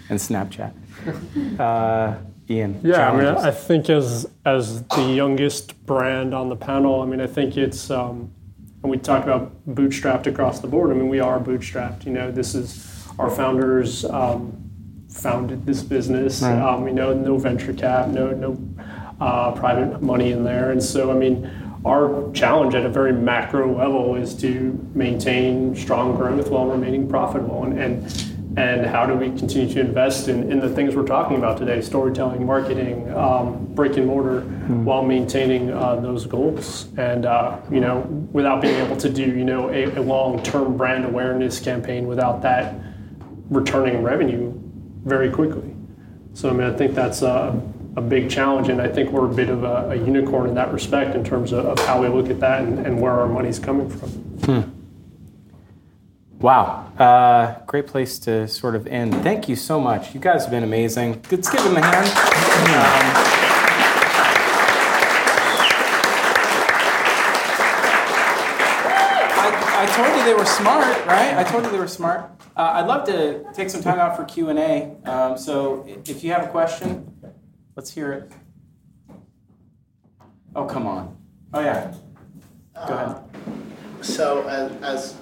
and 0.09 0.19
Snapchat. 0.19 0.73
Uh, 1.59 2.15
Ian. 2.49 2.79
Yeah, 2.83 3.11
I 3.11 3.17
mean, 3.17 3.27
I 3.27 3.51
think 3.51 3.89
as 3.89 4.29
as 4.45 4.83
the 4.83 5.03
youngest 5.03 5.85
brand 5.85 6.33
on 6.33 6.49
the 6.49 6.55
panel, 6.55 7.01
I 7.01 7.05
mean, 7.05 7.21
I 7.21 7.27
think 7.27 7.57
it's 7.57 7.89
um, 7.89 8.31
and 8.83 8.91
we 8.91 8.97
talked 8.97 9.23
about 9.23 9.51
bootstrapped 9.67 10.27
across 10.27 10.59
the 10.59 10.67
board. 10.67 10.91
I 10.91 10.93
mean, 10.93 11.09
we 11.09 11.19
are 11.19 11.39
bootstrapped. 11.39 12.05
You 12.05 12.11
know, 12.11 12.31
this 12.31 12.53
is 12.53 13.03
our 13.17 13.31
founders 13.31 14.05
um, 14.05 14.55
founded 15.09 15.65
this 15.65 15.81
business. 15.81 16.41
Right. 16.43 16.59
Um, 16.59 16.87
you 16.87 16.93
know, 16.93 17.11
no 17.11 17.37
venture 17.37 17.73
cap, 17.73 18.09
no 18.09 18.31
no 18.31 18.53
uh, 19.19 19.51
private 19.51 20.01
money 20.01 20.31
in 20.31 20.43
there, 20.43 20.71
and 20.71 20.83
so 20.83 21.11
I 21.11 21.15
mean 21.15 21.49
our 21.85 22.31
challenge 22.33 22.73
at 22.73 22.85
a 22.85 22.89
very 22.89 23.13
macro 23.13 23.77
level 23.77 24.15
is 24.15 24.33
to 24.33 24.89
maintain 24.93 25.75
strong 25.75 26.15
growth 26.15 26.49
while 26.49 26.65
remaining 26.65 27.07
profitable. 27.07 27.63
And, 27.63 27.79
and, 27.79 28.57
and 28.57 28.85
how 28.85 29.05
do 29.05 29.13
we 29.13 29.27
continue 29.27 29.71
to 29.73 29.81
invest 29.81 30.27
in, 30.27 30.51
in 30.51 30.59
the 30.59 30.69
things 30.69 30.95
we're 30.95 31.05
talking 31.05 31.37
about 31.37 31.57
today 31.57 31.81
storytelling, 31.81 32.43
marketing, 32.45 33.13
um, 33.13 33.65
brick 33.75 33.97
and 33.97 34.07
mortar, 34.07 34.41
mm. 34.41 34.83
while 34.83 35.03
maintaining 35.03 35.71
uh, 35.71 35.97
those 35.97 36.25
goals? 36.25 36.87
And, 36.97 37.25
uh, 37.25 37.59
you 37.69 37.81
know, 37.81 37.99
without 38.31 38.61
being 38.61 38.75
able 38.83 38.97
to 38.97 39.09
do, 39.09 39.21
you 39.21 39.45
know, 39.45 39.69
a, 39.69 39.85
a 39.95 40.01
long 40.01 40.41
term 40.41 40.77
brand 40.77 41.05
awareness 41.05 41.59
campaign 41.59 42.07
without 42.07 42.41
that 42.41 42.75
returning 43.49 44.01
revenue 44.01 44.53
very 45.03 45.29
quickly. 45.29 45.75
So, 46.33 46.49
I 46.49 46.53
mean, 46.53 46.67
I 46.67 46.75
think 46.75 46.95
that's. 46.95 47.21
Uh, 47.21 47.61
a 47.95 48.01
big 48.01 48.29
challenge, 48.29 48.67
and 48.69 48.81
I 48.81 48.87
think 48.87 49.11
we're 49.11 49.29
a 49.31 49.33
bit 49.33 49.49
of 49.49 49.63
a, 49.63 49.91
a 49.91 49.95
unicorn 49.95 50.49
in 50.49 50.55
that 50.55 50.73
respect 50.73 51.15
in 51.15 51.23
terms 51.23 51.53
of, 51.53 51.65
of, 51.65 51.79
how 51.85 52.01
we 52.01 52.07
look 52.09 52.29
at 52.29 52.39
that 52.41 52.61
and, 52.61 52.85
and 52.85 52.99
where 52.99 53.13
our 53.13 53.27
money's 53.27 53.57
coming 53.57 53.89
from. 53.89 54.09
Hmm. 54.09 54.75
Wow. 56.39 56.91
Uh, 56.99 57.59
great 57.65 57.87
place 57.87 58.19
to 58.19 58.47
sort 58.47 58.75
of 58.75 58.85
end. 58.87 59.15
Thank 59.23 59.47
you 59.47 59.55
so 59.55 59.79
much. 59.79 60.13
You 60.13 60.19
guys 60.19 60.43
have 60.43 60.51
been 60.51 60.63
amazing. 60.63 61.23
Let's 61.31 61.49
give 61.49 61.63
them 61.63 61.77
a 61.77 61.81
hand. 61.81 62.07
Um, 62.67 63.45
I 69.77 69.85
told 69.95 70.17
you 70.17 70.23
they 70.25 70.33
were 70.33 70.45
smart, 70.45 71.05
right? 71.05 71.37
I 71.37 71.43
told 71.43 71.63
you 71.63 71.71
they 71.71 71.79
were 71.79 71.87
smart. 71.87 72.31
Uh, 72.57 72.71
I'd 72.75 72.87
love 72.87 73.05
to 73.07 73.45
take 73.53 73.69
some 73.69 73.81
time 73.81 73.99
out 73.99 74.15
for 74.15 74.25
Q 74.25 74.49
and 74.49 74.59
A. 74.59 74.95
Um, 75.05 75.37
so 75.37 75.85
if 76.05 76.23
you 76.23 76.31
have 76.31 76.43
a 76.43 76.47
question, 76.47 77.14
Let's 77.75 77.93
hear 77.93 78.13
it. 78.13 78.31
Oh, 80.55 80.63
come 80.63 80.87
on. 80.87 81.17
Oh, 81.53 81.59
yeah. 81.59 81.93
Go 82.87 82.93
ahead. 82.93 83.07
Um, 83.09 83.73
so, 84.01 84.47
as, 84.47 84.71
as 84.81 85.17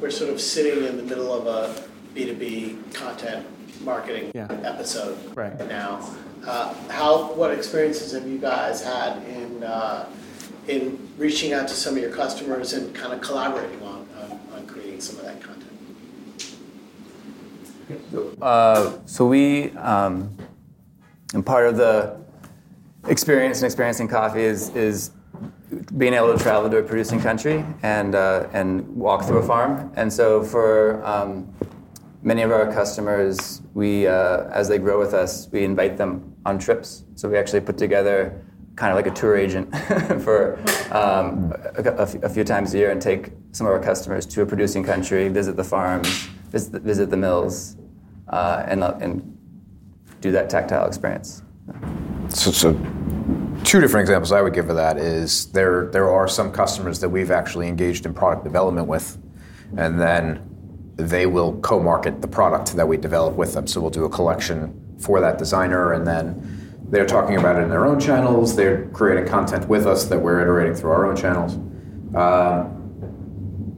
we're 0.00 0.10
sort 0.10 0.30
of 0.30 0.40
sitting 0.40 0.84
in 0.84 0.96
the 0.96 1.04
middle 1.04 1.32
of 1.32 1.46
a 1.46 1.80
B2B 2.14 2.92
content 2.92 3.46
marketing 3.84 4.32
yeah. 4.34 4.48
episode 4.64 5.16
right. 5.36 5.56
now, 5.68 6.04
uh, 6.44 6.74
how 6.88 7.32
what 7.34 7.52
experiences 7.52 8.12
have 8.12 8.26
you 8.26 8.38
guys 8.38 8.82
had 8.82 9.22
in 9.28 9.62
uh, 9.62 10.08
in 10.66 11.08
reaching 11.18 11.52
out 11.52 11.68
to 11.68 11.74
some 11.74 11.94
of 11.94 12.02
your 12.02 12.10
customers 12.10 12.72
and 12.72 12.92
kind 12.94 13.12
of 13.12 13.20
collaborating 13.20 13.80
on, 13.82 14.08
on, 14.18 14.40
on 14.54 14.66
creating 14.66 15.00
some 15.00 15.16
of 15.20 15.24
that 15.24 15.40
content? 15.40 15.66
Uh, 18.42 18.98
so 19.06 19.26
we 19.26 19.70
um, 19.72 20.36
and 21.34 21.44
part 21.44 21.66
of 21.66 21.76
the 21.76 22.16
experience 23.08 23.58
and 23.58 23.66
experiencing 23.66 24.08
coffee 24.08 24.42
is, 24.42 24.70
is 24.70 25.10
being 25.96 26.14
able 26.14 26.36
to 26.36 26.42
travel 26.42 26.68
to 26.68 26.78
a 26.78 26.82
producing 26.82 27.20
country 27.20 27.64
and, 27.82 28.14
uh, 28.14 28.48
and 28.52 28.86
walk 28.88 29.24
through 29.24 29.38
a 29.38 29.46
farm. 29.46 29.92
And 29.96 30.12
so 30.12 30.42
for 30.42 31.04
um, 31.04 31.52
many 32.22 32.42
of 32.42 32.50
our 32.50 32.70
customers, 32.72 33.62
we, 33.74 34.06
uh, 34.06 34.48
as 34.50 34.68
they 34.68 34.78
grow 34.78 34.98
with 34.98 35.14
us, 35.14 35.48
we 35.52 35.64
invite 35.64 35.96
them 35.96 36.34
on 36.44 36.58
trips. 36.58 37.04
So 37.14 37.28
we 37.28 37.38
actually 37.38 37.60
put 37.60 37.78
together 37.78 38.44
kind 38.76 38.90
of 38.90 38.96
like 38.96 39.06
a 39.06 39.14
tour 39.14 39.36
agent 39.36 39.74
for 40.22 40.58
um, 40.90 41.52
a, 41.76 42.28
few 42.28 42.44
times 42.44 42.74
a 42.74 42.78
year 42.78 42.90
and 42.90 43.00
take 43.00 43.30
some 43.52 43.66
of 43.66 43.72
our 43.72 43.80
customers 43.80 44.26
to 44.26 44.42
a 44.42 44.46
producing 44.46 44.82
country, 44.82 45.28
visit 45.28 45.56
the 45.56 45.64
farms, 45.64 46.08
visit 46.50 46.72
the, 46.72 46.80
visit 46.80 47.10
the 47.10 47.16
mills, 47.16 47.76
uh, 48.28 48.64
and, 48.66 48.82
and 48.82 49.38
do 50.20 50.30
that 50.32 50.50
tactile 50.50 50.86
experience. 50.86 51.42
So, 52.28 52.50
so 52.50 52.72
two 53.64 53.80
different 53.80 54.02
examples 54.02 54.32
I 54.32 54.42
would 54.42 54.54
give 54.54 54.70
of 54.70 54.76
that 54.76 54.98
is 54.98 55.50
there 55.52 55.86
there 55.86 56.10
are 56.10 56.28
some 56.28 56.52
customers 56.52 57.00
that 57.00 57.08
we've 57.08 57.30
actually 57.30 57.68
engaged 57.68 58.06
in 58.06 58.14
product 58.14 58.44
development 58.44 58.86
with, 58.86 59.18
and 59.76 60.00
then 60.00 60.46
they 60.96 61.26
will 61.26 61.58
co-market 61.60 62.20
the 62.20 62.28
product 62.28 62.76
that 62.76 62.86
we 62.86 62.96
develop 62.96 63.34
with 63.34 63.54
them. 63.54 63.66
So 63.66 63.80
we'll 63.80 63.90
do 63.90 64.04
a 64.04 64.10
collection 64.10 64.96
for 64.98 65.20
that 65.20 65.38
designer, 65.38 65.92
and 65.92 66.06
then 66.06 66.78
they're 66.90 67.06
talking 67.06 67.36
about 67.36 67.56
it 67.56 67.62
in 67.62 67.70
their 67.70 67.86
own 67.86 67.98
channels. 67.98 68.54
They're 68.56 68.86
creating 68.88 69.26
content 69.26 69.68
with 69.68 69.86
us 69.86 70.04
that 70.06 70.18
we're 70.18 70.40
iterating 70.40 70.74
through 70.74 70.90
our 70.90 71.06
own 71.06 71.16
channels. 71.16 71.54
Um, 72.14 72.76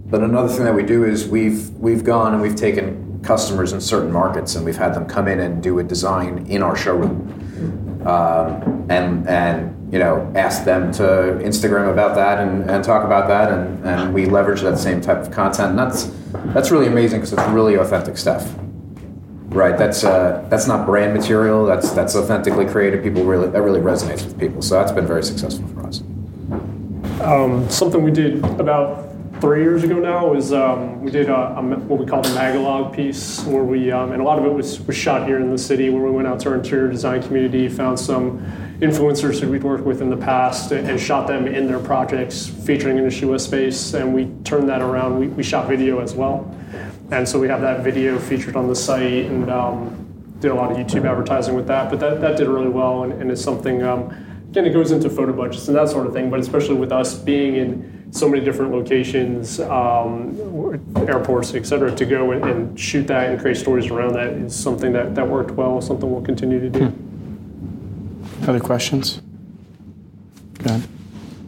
but 0.06 0.22
another 0.22 0.48
thing 0.48 0.64
that 0.64 0.74
we 0.74 0.82
do 0.82 1.04
is 1.04 1.26
we've 1.26 1.70
we've 1.70 2.04
gone 2.04 2.34
and 2.34 2.42
we've 2.42 2.56
taken 2.56 3.01
customers 3.22 3.72
in 3.72 3.80
certain 3.80 4.12
markets, 4.12 4.54
and 4.54 4.64
we've 4.64 4.76
had 4.76 4.94
them 4.94 5.06
come 5.06 5.28
in 5.28 5.40
and 5.40 5.62
do 5.62 5.78
a 5.78 5.84
design 5.84 6.46
in 6.48 6.62
our 6.62 6.76
showroom, 6.76 8.02
um, 8.06 8.86
and 8.90 9.28
and 9.28 9.92
you 9.92 9.98
know 9.98 10.30
ask 10.34 10.64
them 10.64 10.92
to 10.92 11.02
Instagram 11.02 11.90
about 11.90 12.14
that 12.14 12.38
and, 12.38 12.68
and 12.70 12.84
talk 12.84 13.04
about 13.04 13.28
that, 13.28 13.52
and, 13.52 13.84
and 13.84 14.14
we 14.14 14.26
leverage 14.26 14.60
that 14.62 14.78
same 14.78 15.00
type 15.00 15.18
of 15.18 15.30
content, 15.30 15.70
and 15.70 15.78
that's 15.78 16.10
that's 16.54 16.70
really 16.70 16.86
amazing 16.86 17.20
because 17.20 17.32
it's 17.32 17.48
really 17.50 17.74
authentic 17.76 18.16
stuff. 18.16 18.54
Right, 19.48 19.76
that's 19.76 20.02
uh, 20.02 20.46
that's 20.48 20.66
not 20.66 20.86
brand 20.86 21.12
material. 21.12 21.66
That's 21.66 21.90
that's 21.90 22.16
authentically 22.16 22.64
created. 22.64 23.02
People 23.02 23.24
really 23.24 23.48
that 23.48 23.60
really 23.60 23.80
resonates 23.80 24.24
with 24.24 24.38
people. 24.38 24.62
So 24.62 24.76
that's 24.76 24.92
been 24.92 25.06
very 25.06 25.22
successful 25.22 25.68
for 25.68 25.86
us. 25.86 26.00
Um, 27.20 27.68
something 27.68 28.02
we 28.02 28.10
did 28.10 28.42
about 28.58 29.11
three 29.42 29.60
years 29.60 29.82
ago 29.82 29.98
now 29.98 30.24
was 30.28 30.52
um, 30.52 31.00
we 31.00 31.10
did 31.10 31.28
a, 31.28 31.34
a, 31.34 31.62
what 31.62 31.98
we 31.98 32.06
called 32.06 32.24
a 32.26 32.28
magalog 32.28 32.94
piece 32.94 33.42
where 33.46 33.64
we 33.64 33.90
um, 33.90 34.12
and 34.12 34.22
a 34.22 34.24
lot 34.24 34.38
of 34.38 34.44
it 34.44 34.52
was, 34.52 34.80
was 34.82 34.94
shot 34.96 35.26
here 35.26 35.40
in 35.40 35.50
the 35.50 35.58
city 35.58 35.90
where 35.90 36.00
we 36.00 36.12
went 36.12 36.28
out 36.28 36.38
to 36.38 36.48
our 36.48 36.54
interior 36.54 36.88
design 36.88 37.20
community 37.20 37.68
found 37.68 37.98
some 37.98 38.38
influencers 38.78 39.40
that 39.40 39.48
we'd 39.48 39.64
worked 39.64 39.82
with 39.82 40.00
in 40.00 40.08
the 40.08 40.16
past 40.16 40.70
and, 40.70 40.88
and 40.88 41.00
shot 41.00 41.26
them 41.26 41.48
in 41.48 41.66
their 41.66 41.80
projects 41.80 42.46
featuring 42.46 42.98
Industry 42.98 43.26
West 43.26 43.46
space 43.46 43.94
and 43.94 44.14
we 44.14 44.26
turned 44.44 44.68
that 44.68 44.80
around. 44.80 45.18
We, 45.18 45.26
we 45.26 45.42
shot 45.42 45.66
video 45.66 45.98
as 45.98 46.14
well. 46.14 46.48
And 47.10 47.28
so 47.28 47.40
we 47.40 47.48
have 47.48 47.62
that 47.62 47.82
video 47.82 48.20
featured 48.20 48.54
on 48.54 48.68
the 48.68 48.76
site 48.76 49.26
and 49.26 49.50
um, 49.50 50.36
did 50.38 50.52
a 50.52 50.54
lot 50.54 50.70
of 50.70 50.76
YouTube 50.76 51.04
advertising 51.04 51.56
with 51.56 51.66
that 51.66 51.90
but 51.90 51.98
that, 51.98 52.20
that 52.20 52.36
did 52.36 52.46
really 52.46 52.68
well 52.68 53.02
and, 53.02 53.20
and 53.20 53.28
it's 53.28 53.42
something 53.42 53.82
um, 53.82 54.02
again 54.50 54.66
it 54.66 54.72
goes 54.72 54.92
into 54.92 55.10
photo 55.10 55.32
budgets 55.32 55.66
and 55.66 55.76
that 55.76 55.88
sort 55.88 56.06
of 56.06 56.12
thing 56.12 56.30
but 56.30 56.38
especially 56.38 56.76
with 56.76 56.92
us 56.92 57.18
being 57.18 57.56
in 57.56 58.01
so 58.12 58.28
many 58.28 58.44
different 58.44 58.72
locations, 58.72 59.58
um, 59.58 60.38
airports, 61.08 61.54
et 61.54 61.64
cetera, 61.64 61.90
to 61.94 62.04
go 62.04 62.32
and, 62.32 62.44
and, 62.44 62.78
shoot 62.78 63.06
that 63.06 63.30
and 63.30 63.40
create 63.40 63.56
stories 63.56 63.86
around 63.86 64.12
that 64.12 64.28
is 64.34 64.54
something 64.54 64.92
that, 64.92 65.14
that 65.14 65.26
worked 65.26 65.52
well, 65.52 65.80
something 65.80 66.10
we'll 66.10 66.22
continue 66.22 66.60
to 66.60 66.68
do. 66.68 66.86
Hmm. 66.88 68.50
Other 68.50 68.60
questions? 68.60 69.22
Go 70.58 70.74
ahead. 70.74 70.88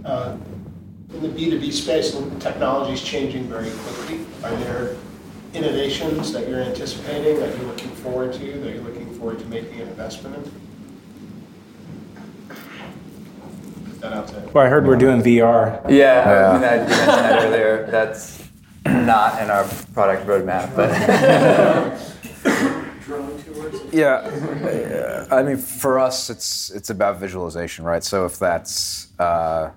Uh, 0.07 0.37
in 1.13 1.23
the 1.23 1.29
B2B 1.29 1.71
space, 1.71 2.17
technology 2.41 2.95
is 2.95 3.03
changing 3.03 3.45
very 3.45 3.71
quickly. 3.71 4.25
Are 4.43 4.57
there 4.57 4.97
innovations 5.53 6.33
that 6.33 6.49
you're 6.49 6.63
anticipating, 6.63 7.39
that 7.41 7.55
you're 7.59 7.67
looking 7.67 7.91
forward 7.91 8.33
to, 8.33 8.39
that 8.39 8.75
you're 8.75 8.83
looking 8.83 9.13
forward 9.19 9.39
to 9.39 9.45
making 9.47 9.83
an 9.83 9.89
investment 9.89 10.35
in? 10.37 10.64
That 14.05 14.13
out 14.13 14.29
there. 14.29 14.47
Well, 14.53 14.65
I 14.65 14.69
heard 14.69 14.87
we're 14.87 14.97
doing 14.97 15.23
VR. 15.23 15.83
Yeah, 15.89 15.97
yeah. 15.97 16.51
I 16.51 16.55
mean, 16.55 16.65
I 16.65 16.77
mentioned 16.77 17.09
that 17.09 17.45
earlier. 17.45 17.87
That's 17.91 18.43
not 18.87 19.43
in 19.43 19.51
our 19.51 19.65
product 19.93 20.27
roadmap, 20.27 20.77
but. 20.77 20.91
yeah, 23.93 25.27
I 25.31 25.43
mean, 25.43 25.57
for 25.57 25.99
us, 25.99 26.31
it's 26.31 26.71
it's 26.71 26.91
about 26.91 27.19
visualization, 27.19 27.85
right? 27.85 28.05
So 28.05 28.27
if 28.27 28.39
that's 28.39 29.09
uh, 29.19 29.71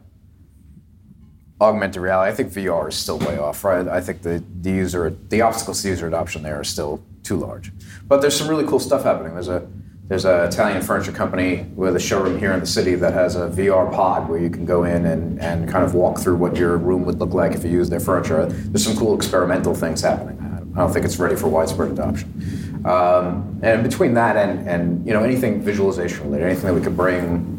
augmented 1.60 2.02
reality. 2.02 2.32
I 2.32 2.36
think 2.36 2.52
VR 2.54 2.90
is 2.90 2.96
still 2.96 3.20
way 3.20 3.38
off, 3.38 3.64
right? 3.64 3.88
I 3.88 4.02
think 4.02 4.22
the, 4.22 4.44
the 4.62 4.70
user, 4.70 5.16
the 5.30 5.42
obstacles 5.42 5.82
to 5.82 5.90
user 5.90 6.08
adoption 6.08 6.44
there 6.44 6.60
are 6.60 6.64
still 6.64 7.02
too 7.24 7.38
large. 7.38 7.72
But 8.08 8.22
there's 8.22 8.38
some 8.38 8.48
really 8.48 8.68
cool 8.68 8.80
stuff 8.80 9.04
happening. 9.04 9.34
There's 9.34 9.48
a 9.48 9.68
there's 10.08 10.24
an 10.24 10.46
Italian 10.46 10.82
furniture 10.82 11.12
company 11.12 11.66
with 11.76 11.96
a 11.96 12.00
showroom 12.00 12.40
here 12.40 12.54
in 12.54 12.62
the 12.62 12.66
city 12.66 12.96
that 12.96 13.14
has 13.14 13.36
a 13.36 13.50
VR 13.50 13.92
pod 13.94 14.30
where 14.30 14.40
you 14.40 14.50
can 14.50 14.66
go 14.66 14.86
in 14.86 15.06
and, 15.06 15.40
and 15.42 15.70
kind 15.70 15.84
of 15.84 15.96
walk 15.96 16.18
through 16.18 16.38
what 16.38 16.56
your 16.56 16.78
room 16.78 17.04
would 17.04 17.20
look 17.20 17.34
like 17.34 17.54
if 17.54 17.64
you 17.64 17.70
used 17.70 17.92
their 17.92 18.00
furniture. 18.00 18.46
There's 18.46 18.86
some 18.86 18.96
cool 18.96 19.16
experimental 19.16 19.76
things 19.76 20.02
happening. 20.02 20.38
I 20.76 20.80
don't 20.80 20.94
think 20.94 21.06
it's 21.06 21.20
ready 21.20 21.36
for 21.36 21.50
widespread 21.50 21.92
adoption. 21.92 22.84
Um, 22.86 23.60
and 23.64 23.84
between 23.84 24.14
that 24.14 24.38
and, 24.38 24.68
and 24.70 25.06
you 25.06 25.12
know 25.12 25.24
anything 25.24 25.62
visualization 25.62 26.24
related, 26.26 26.46
anything 26.46 26.68
that 26.68 26.74
we 26.74 26.82
could 26.82 26.96
bring 26.96 27.54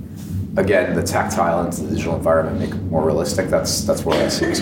again 0.57 0.94
the 0.94 1.03
tactile 1.03 1.64
into 1.64 1.82
the 1.82 1.90
digital 1.90 2.16
environment, 2.16 2.61
make 2.61 2.70
it 2.70 2.82
more 2.84 3.05
realistic. 3.05 3.49
That's 3.49 3.82
that's 3.82 4.05
where 4.05 4.24
I 4.24 4.28
see 4.28 4.46
it. 4.46 4.59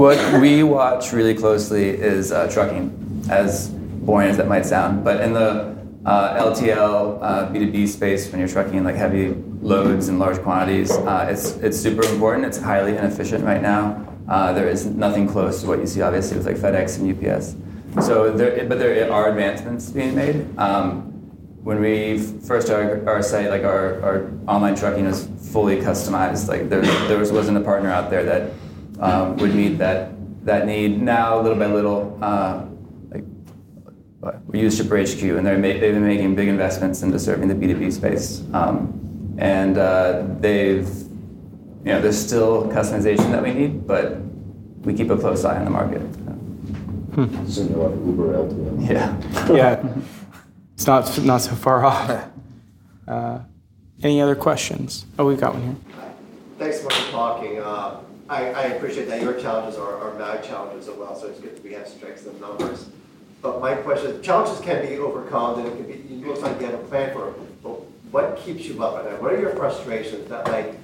What 0.00 0.40
we 0.40 0.62
watch 0.62 1.12
really 1.12 1.34
closely 1.34 1.88
is 1.88 2.32
uh, 2.32 2.48
trucking, 2.50 3.26
as 3.28 3.68
boring 3.68 4.30
as 4.30 4.36
that 4.38 4.48
might 4.48 4.64
sound. 4.64 5.04
But 5.04 5.20
in 5.20 5.34
the 5.34 5.69
uh, 6.04 6.52
LTL 6.52 7.18
uh, 7.20 7.48
B2B 7.50 7.86
space, 7.88 8.30
when 8.30 8.38
you're 8.40 8.48
trucking 8.48 8.82
like 8.84 8.96
heavy 8.96 9.34
loads 9.60 10.08
in 10.08 10.18
large 10.18 10.38
quantities, 10.38 10.90
uh, 10.90 11.28
it's 11.30 11.56
it's 11.56 11.78
super 11.78 12.04
important. 12.06 12.46
It's 12.46 12.58
highly 12.58 12.96
inefficient 12.96 13.44
right 13.44 13.60
now. 13.60 14.06
Uh, 14.28 14.52
there 14.52 14.68
is 14.68 14.86
nothing 14.86 15.26
close 15.28 15.60
to 15.60 15.66
what 15.66 15.80
you 15.80 15.86
see, 15.86 16.00
obviously, 16.00 16.36
with 16.36 16.46
like 16.46 16.56
FedEx 16.56 16.98
and 16.98 17.10
UPS. 17.10 17.56
So 18.06 18.30
there, 18.30 18.64
but 18.66 18.78
there 18.78 19.12
are 19.12 19.28
advancements 19.30 19.90
being 19.90 20.14
made. 20.14 20.46
Um, 20.56 21.10
when 21.62 21.80
we 21.80 22.18
first 22.18 22.68
started 22.68 23.06
our 23.06 23.22
site, 23.22 23.50
like 23.50 23.64
our, 23.64 24.00
our 24.00 24.32
online 24.46 24.74
trucking 24.74 25.04
was 25.04 25.28
fully 25.52 25.76
customized. 25.76 26.48
Like 26.48 26.70
there, 26.70 26.80
there 26.80 27.18
was, 27.18 27.32
wasn't 27.32 27.58
a 27.58 27.60
partner 27.60 27.90
out 27.90 28.08
there 28.08 28.24
that 28.24 28.52
um, 29.00 29.36
would 29.36 29.54
meet 29.54 29.76
that 29.78 30.12
that 30.46 30.66
need. 30.66 31.02
Now, 31.02 31.40
little 31.40 31.58
by 31.58 31.66
little, 31.66 32.18
uh, 32.22 32.64
we 34.46 34.60
use 34.60 34.76
Shipper 34.76 34.98
HQ, 34.98 35.22
and 35.22 35.46
they're 35.46 35.56
ma- 35.56 35.80
they've 35.80 35.94
been 35.94 36.06
making 36.06 36.34
big 36.34 36.48
investments 36.48 37.02
into 37.02 37.18
serving 37.18 37.48
the 37.48 37.54
B2B 37.54 37.92
space. 37.92 38.42
Um, 38.52 39.36
and 39.38 39.78
uh, 39.78 40.24
they've, 40.40 40.86
you 40.86 41.92
know, 41.92 42.00
there's 42.00 42.18
still 42.18 42.68
customization 42.68 43.30
that 43.30 43.42
we 43.42 43.54
need, 43.54 43.86
but 43.86 44.18
we 44.82 44.92
keep 44.92 45.10
a 45.10 45.16
close 45.16 45.44
eye 45.44 45.56
on 45.56 45.64
the 45.64 45.70
market. 45.70 46.00
Hmm. 46.00 47.46
Similar 47.46 47.88
like 47.88 48.06
Uber 48.06 48.34
LTL. 48.34 48.88
Yeah. 48.88 49.54
Yeah. 49.54 49.94
It's 50.74 50.86
not 50.86 51.18
not 51.24 51.40
so 51.40 51.54
far 51.54 51.84
off. 51.84 52.28
Uh, 53.08 53.40
any 54.02 54.20
other 54.20 54.36
questions? 54.36 55.04
Oh, 55.18 55.26
we've 55.26 55.40
got 55.40 55.54
one 55.54 55.62
here. 55.62 55.76
Thanks 56.58 56.78
so 56.78 56.84
much 56.84 56.94
for 56.94 57.10
talking. 57.10 57.58
Uh, 57.58 58.00
I, 58.28 58.52
I, 58.52 58.62
appreciate 58.76 59.08
that 59.08 59.20
your 59.20 59.34
challenges 59.34 59.78
are, 59.78 59.96
are 59.96 60.18
my 60.18 60.36
challenges 60.36 60.88
as 60.88 60.94
well, 60.96 61.16
so 61.16 61.26
it's 61.26 61.40
good 61.40 61.56
that 61.56 61.64
we 61.64 61.72
have 61.72 61.88
strengths 61.88 62.24
in 62.26 62.38
numbers. 62.40 62.88
But 63.42 63.60
my 63.60 63.74
question, 63.74 64.22
challenges 64.22 64.60
can 64.60 64.86
be 64.86 64.98
overcome, 64.98 65.60
and 65.60 65.68
it 65.68 65.76
can 65.76 65.86
be, 65.86 65.92
it 65.92 66.26
looks 66.26 66.40
like 66.40 66.60
you 66.60 66.66
have 66.66 66.74
a 66.74 66.84
plan 66.84 67.12
for 67.14 67.30
it, 67.30 67.62
but 67.62 67.70
what 68.10 68.36
keeps 68.36 68.64
you 68.64 68.82
up 68.82 68.98
at 68.98 69.10
night? 69.10 69.22
What 69.22 69.32
are 69.32 69.40
your 69.40 69.56
frustrations 69.56 70.28
that 70.28 70.46
like, 70.48 70.74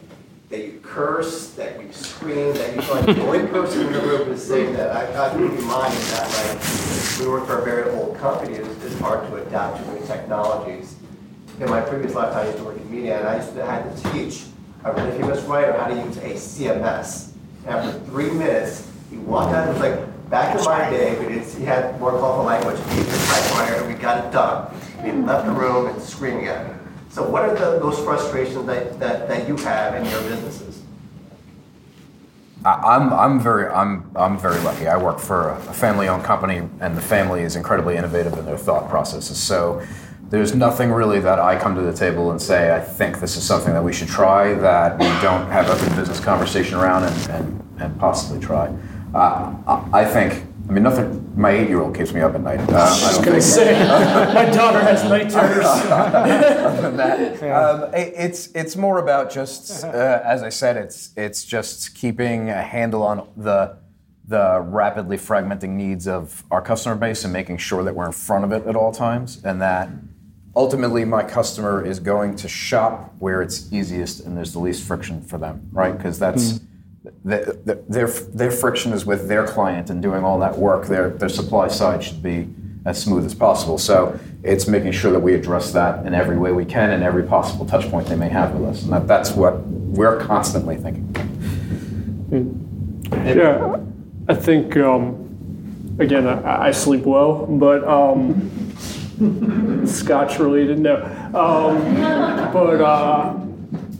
that 0.48 0.64
you 0.64 0.80
curse, 0.82 1.50
that 1.54 1.82
you 1.82 1.92
scream, 1.92 2.54
that 2.54 2.74
you 2.74 2.80
feel 2.80 2.94
like 2.94 3.06
the 3.06 3.26
only 3.26 3.46
person 3.48 3.86
in 3.86 3.92
the 3.92 4.00
room 4.00 4.32
is 4.32 4.46
saying 4.46 4.72
that 4.74 4.96
I 4.96 5.30
keep 5.32 5.40
in 5.40 5.64
mind 5.64 5.92
that 5.92 6.30
like 6.32 7.20
we 7.20 7.28
work 7.28 7.46
for 7.46 7.58
a 7.58 7.64
very 7.64 7.90
old 7.90 8.16
company, 8.16 8.54
it's, 8.54 8.84
it's 8.84 8.98
hard 9.00 9.28
to 9.28 9.36
adapt 9.36 9.84
to 9.84 9.92
new 9.92 10.06
technologies. 10.06 10.96
In 11.60 11.68
my 11.68 11.80
previous 11.80 12.14
lifetime, 12.14 12.42
I 12.42 12.46
used 12.46 12.58
to 12.58 12.64
work 12.64 12.76
in 12.76 12.90
media, 12.90 13.18
and 13.18 13.28
I 13.28 13.36
used 13.36 13.54
to 13.54 13.66
have 13.66 14.02
to 14.02 14.12
teach 14.12 14.44
a 14.84 14.92
really 14.92 15.18
famous 15.18 15.42
writer 15.44 15.72
how 15.76 15.88
to 15.88 15.94
use 15.94 16.16
a 16.18 16.34
CMS. 16.34 17.32
And 17.66 17.74
after 17.74 17.98
three 18.06 18.30
minutes, 18.30 18.90
he 19.10 19.16
walked 19.16 19.54
out 19.54 19.68
and 19.68 19.78
was 19.78 19.80
like, 19.80 20.15
back 20.28 20.58
in 20.58 20.64
my 20.64 20.90
day, 20.90 21.18
we 21.18 21.34
did, 21.34 21.44
he 21.54 21.64
had 21.64 21.98
more 22.00 22.10
colorful 22.12 22.44
language, 22.44 22.78
he 22.90 22.96
used 22.98 23.10
a 23.10 23.26
typewriter, 23.26 23.74
and 23.82 23.94
we 23.94 24.00
got 24.00 24.24
it 24.24 24.32
done. 24.32 24.74
He 25.02 25.12
left 25.12 25.46
the 25.46 25.52
room 25.52 25.86
and 25.86 26.02
screaming 26.02 26.46
at. 26.46 26.74
So 27.10 27.28
what 27.28 27.42
are 27.42 27.54
the, 27.54 27.78
those 27.78 27.98
frustrations 28.00 28.66
that, 28.66 28.98
that, 29.00 29.28
that 29.28 29.48
you 29.48 29.56
have 29.58 29.94
in 29.94 30.04
your 30.10 30.20
businesses? 30.22 30.82
I'm, 32.64 33.12
I'm 33.12 33.38
very 33.38 33.68
I'm, 33.68 34.10
I'm 34.16 34.36
very 34.38 34.58
lucky. 34.62 34.88
I 34.88 34.96
work 34.96 35.20
for 35.20 35.50
a 35.50 35.72
family-owned 35.72 36.24
company, 36.24 36.68
and 36.80 36.96
the 36.96 37.00
family 37.00 37.42
is 37.42 37.54
incredibly 37.54 37.96
innovative 37.96 38.32
in 38.32 38.44
their 38.44 38.58
thought 38.58 38.88
processes. 38.90 39.38
So 39.38 39.86
there's 40.30 40.52
nothing 40.52 40.90
really 40.90 41.20
that 41.20 41.38
I 41.38 41.56
come 41.56 41.76
to 41.76 41.82
the 41.82 41.92
table 41.92 42.32
and 42.32 42.42
say 42.42 42.74
I 42.74 42.80
think 42.80 43.20
this 43.20 43.36
is 43.36 43.44
something 43.44 43.72
that 43.72 43.84
we 43.84 43.92
should 43.92 44.08
try 44.08 44.54
that 44.54 44.98
we 44.98 45.06
don't 45.22 45.48
have 45.48 45.70
open 45.70 45.94
business 45.94 46.18
conversation 46.18 46.76
around 46.76 47.04
and, 47.04 47.30
and, 47.30 47.80
and 47.80 48.00
possibly 48.00 48.40
try. 48.40 48.74
Uh, 49.16 49.82
I 49.92 50.04
think 50.04 50.46
I 50.68 50.72
mean, 50.72 50.82
nothing. 50.82 51.32
My 51.36 51.50
eight-year-old 51.50 51.96
keeps 51.96 52.12
me 52.12 52.20
up 52.20 52.34
at 52.34 52.40
night. 52.40 52.58
Uh, 52.60 52.76
I 52.76 52.90
was 52.90 53.00
just 53.00 53.24
gonna 53.24 53.40
say, 53.40 53.72
my 54.34 54.46
daughter 54.46 54.80
has 54.80 55.04
night 55.04 55.30
terrors. 55.30 55.64
Other 55.64 56.82
than 56.82 56.96
that, 56.96 57.42
um, 57.42 57.94
it, 57.94 58.14
it's 58.16 58.48
it's 58.48 58.76
more 58.76 58.98
about 58.98 59.30
just, 59.30 59.84
uh, 59.84 60.20
as 60.24 60.42
I 60.42 60.48
said, 60.48 60.76
it's 60.76 61.12
it's 61.16 61.44
just 61.44 61.94
keeping 61.94 62.50
a 62.50 62.62
handle 62.62 63.02
on 63.02 63.28
the 63.36 63.76
the 64.26 64.60
rapidly 64.60 65.16
fragmenting 65.16 65.70
needs 65.70 66.08
of 66.08 66.42
our 66.50 66.60
customer 66.60 66.96
base 66.96 67.22
and 67.22 67.32
making 67.32 67.58
sure 67.58 67.84
that 67.84 67.94
we're 67.94 68.06
in 68.06 68.12
front 68.12 68.44
of 68.44 68.50
it 68.50 68.66
at 68.66 68.74
all 68.74 68.90
times, 68.90 69.40
and 69.44 69.62
that 69.62 69.88
ultimately 70.56 71.04
my 71.04 71.22
customer 71.22 71.84
is 71.84 72.00
going 72.00 72.34
to 72.34 72.48
shop 72.48 73.14
where 73.20 73.40
it's 73.40 73.72
easiest 73.72 74.20
and 74.20 74.36
there's 74.36 74.52
the 74.52 74.58
least 74.58 74.82
friction 74.82 75.22
for 75.22 75.38
them, 75.38 75.68
right? 75.70 75.96
Because 75.96 76.18
that's. 76.18 76.54
Mm 76.54 76.66
the, 77.24 77.60
the, 77.64 77.84
their, 77.88 78.08
their 78.08 78.50
friction 78.50 78.92
is 78.92 79.06
with 79.06 79.28
their 79.28 79.46
client 79.46 79.90
and 79.90 80.02
doing 80.02 80.24
all 80.24 80.38
that 80.40 80.56
work. 80.58 80.86
Their, 80.86 81.10
their 81.10 81.28
supply 81.28 81.68
side 81.68 82.02
should 82.02 82.22
be 82.22 82.48
as 82.84 83.02
smooth 83.02 83.24
as 83.24 83.34
possible. 83.34 83.78
So 83.78 84.18
it's 84.42 84.68
making 84.68 84.92
sure 84.92 85.12
that 85.12 85.20
we 85.20 85.34
address 85.34 85.72
that 85.72 86.06
in 86.06 86.14
every 86.14 86.38
way 86.38 86.52
we 86.52 86.64
can 86.64 86.90
and 86.90 87.02
every 87.02 87.24
possible 87.24 87.66
touch 87.66 87.90
point 87.90 88.06
they 88.06 88.16
may 88.16 88.28
have 88.28 88.54
with 88.54 88.68
us. 88.70 88.82
And 88.84 88.92
that, 88.92 89.08
that's 89.08 89.32
what 89.32 89.60
we're 89.66 90.20
constantly 90.20 90.76
thinking. 90.76 91.12
Yeah, 93.12 93.78
I 94.28 94.34
think, 94.34 94.76
um, 94.76 95.96
again, 95.98 96.26
I, 96.26 96.68
I, 96.68 96.70
sleep 96.70 97.02
well, 97.02 97.46
but 97.46 97.84
um, 97.84 98.76
scotch 99.86 100.38
related, 100.38 100.78
no. 100.78 100.96
Um, 101.34 102.52
but 102.52 102.80
uh, 102.80 103.45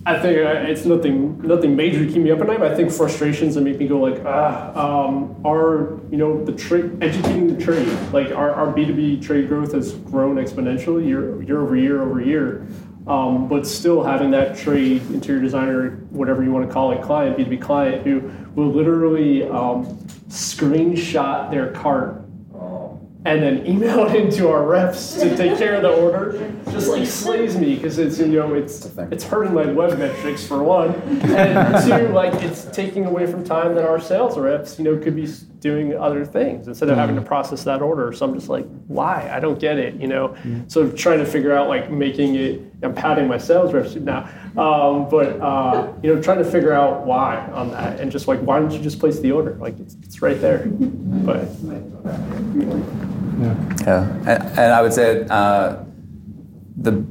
I 0.07 0.20
think 0.20 0.36
it's 0.38 0.84
nothing 0.84 1.40
nothing 1.42 1.74
major 1.74 2.07
to 2.07 2.12
keep 2.12 2.22
me 2.22 2.30
up 2.30 2.40
at 2.40 2.46
night. 2.46 2.61
But 2.61 2.70
I 2.70 2.76
think 2.76 2.92
frustrations 2.92 3.57
that 3.57 3.62
make 3.62 3.80
me 3.80 3.88
go 3.88 3.98
like 3.98 4.22
ah 4.24 5.07
um, 5.09 5.34
are 5.44 5.98
you 6.12 6.16
know 6.16 6.44
the 6.44 6.52
trade 6.52 7.02
educating 7.02 7.48
the 7.52 7.62
trade 7.62 7.88
like 8.12 8.30
our, 8.30 8.52
our 8.52 8.70
B 8.70 8.86
two 8.86 8.94
B 8.94 9.20
trade 9.20 9.48
growth 9.48 9.72
has 9.72 9.94
grown 9.94 10.36
exponentially 10.36 11.04
year 11.07 11.42
year 11.42 11.61
over 11.61 11.74
year 11.74 12.02
over 12.02 12.20
year, 12.20 12.68
um, 13.09 13.48
but 13.48 13.66
still 13.66 14.04
having 14.04 14.30
that 14.30 14.57
trade 14.57 15.02
interior 15.11 15.42
designer 15.42 15.96
whatever 16.11 16.44
you 16.44 16.52
want 16.52 16.64
to 16.68 16.72
call 16.72 16.92
it 16.92 17.02
client 17.02 17.36
B 17.36 17.42
two 17.42 17.50
B 17.50 17.57
client 17.57 18.07
who 18.07 18.30
will 18.54 18.70
literally 18.70 19.42
um, 19.42 19.86
screenshot 20.28 21.50
their 21.50 21.72
cart 21.72 22.22
and 23.27 23.43
then 23.43 23.66
email 23.66 24.07
it 24.07 24.14
into 24.14 24.49
our 24.49 24.64
reps 24.64 25.14
to 25.14 25.37
take 25.37 25.59
care 25.59 25.74
of 25.74 25.83
the 25.83 25.91
order. 25.91 26.53
Just 26.70 26.89
like 26.89 27.07
slays 27.07 27.57
me 27.57 27.74
because 27.74 27.99
it's 27.99 28.18
you 28.18 28.27
know 28.27 28.55
it's 28.55 28.87
it's 29.11 29.24
hurting 29.24 29.53
my 29.53 29.66
web 29.66 29.99
metrics 29.99 30.47
for 30.47 30.62
one. 30.62 30.95
And 31.37 31.85
two 31.85 32.09
like 32.14 32.35
it's 32.43 32.64
taking 32.66 33.05
away 33.05 33.27
from 33.27 33.45
time 33.45 33.74
that 33.74 33.85
our 33.85 34.01
sales 34.01 34.39
reps 34.39 34.79
you 34.79 34.85
know 34.85 34.97
could 34.97 35.16
be 35.16 35.27
doing 35.59 35.97
other 35.97 36.24
things 36.24 36.68
instead 36.68 36.89
of 36.89 36.97
having 36.97 37.16
to 37.16 37.22
mm. 37.22 37.27
process 37.27 37.64
that 37.64 37.83
order. 37.83 38.12
So 38.12 38.27
i'm 38.27 38.35
just 38.35 38.49
like 38.49 38.66
why? 38.87 39.29
I 39.33 39.41
don't 39.41 39.59
get 39.59 39.79
it 39.79 39.95
you 39.97 40.07
know? 40.07 40.29
Mm. 40.45 40.70
so 40.70 40.89
trying 40.91 41.18
to 41.18 41.27
figure 41.27 41.53
out 41.53 41.68
like 41.68 41.91
making 41.91 42.37
it 42.37 42.61
i'm 42.83 42.95
patting 42.95 43.27
my 43.27 43.39
sales 43.39 43.72
reps 43.72 43.95
now 43.97 44.29
um, 44.57 45.09
but 45.11 45.39
uh, 45.41 45.93
you 46.03 46.14
know 46.14 46.22
trying 46.22 46.39
to 46.39 46.45
figure 46.45 46.72
out 46.72 47.05
why 47.05 47.39
on 47.49 47.70
that 47.72 48.01
and 48.01 48.11
just 48.11 48.27
like 48.29 48.41
why 48.41 48.59
don't 48.59 48.70
you 48.70 48.79
just 48.79 48.99
place 48.99 49.20
the 49.20 49.33
order? 49.33 49.55
Like 49.55 49.79
it's, 49.79 49.97
it's 50.03 50.22
right 50.22 50.41
there. 50.41 50.66
But 50.66 51.49
yeah. 53.39 53.55
Yeah, 53.87 54.03
and, 54.26 54.59
and 54.59 54.72
I 54.72 54.82
would 54.82 54.93
say 54.93 55.26
uh, 55.28 55.84
the 56.76 57.05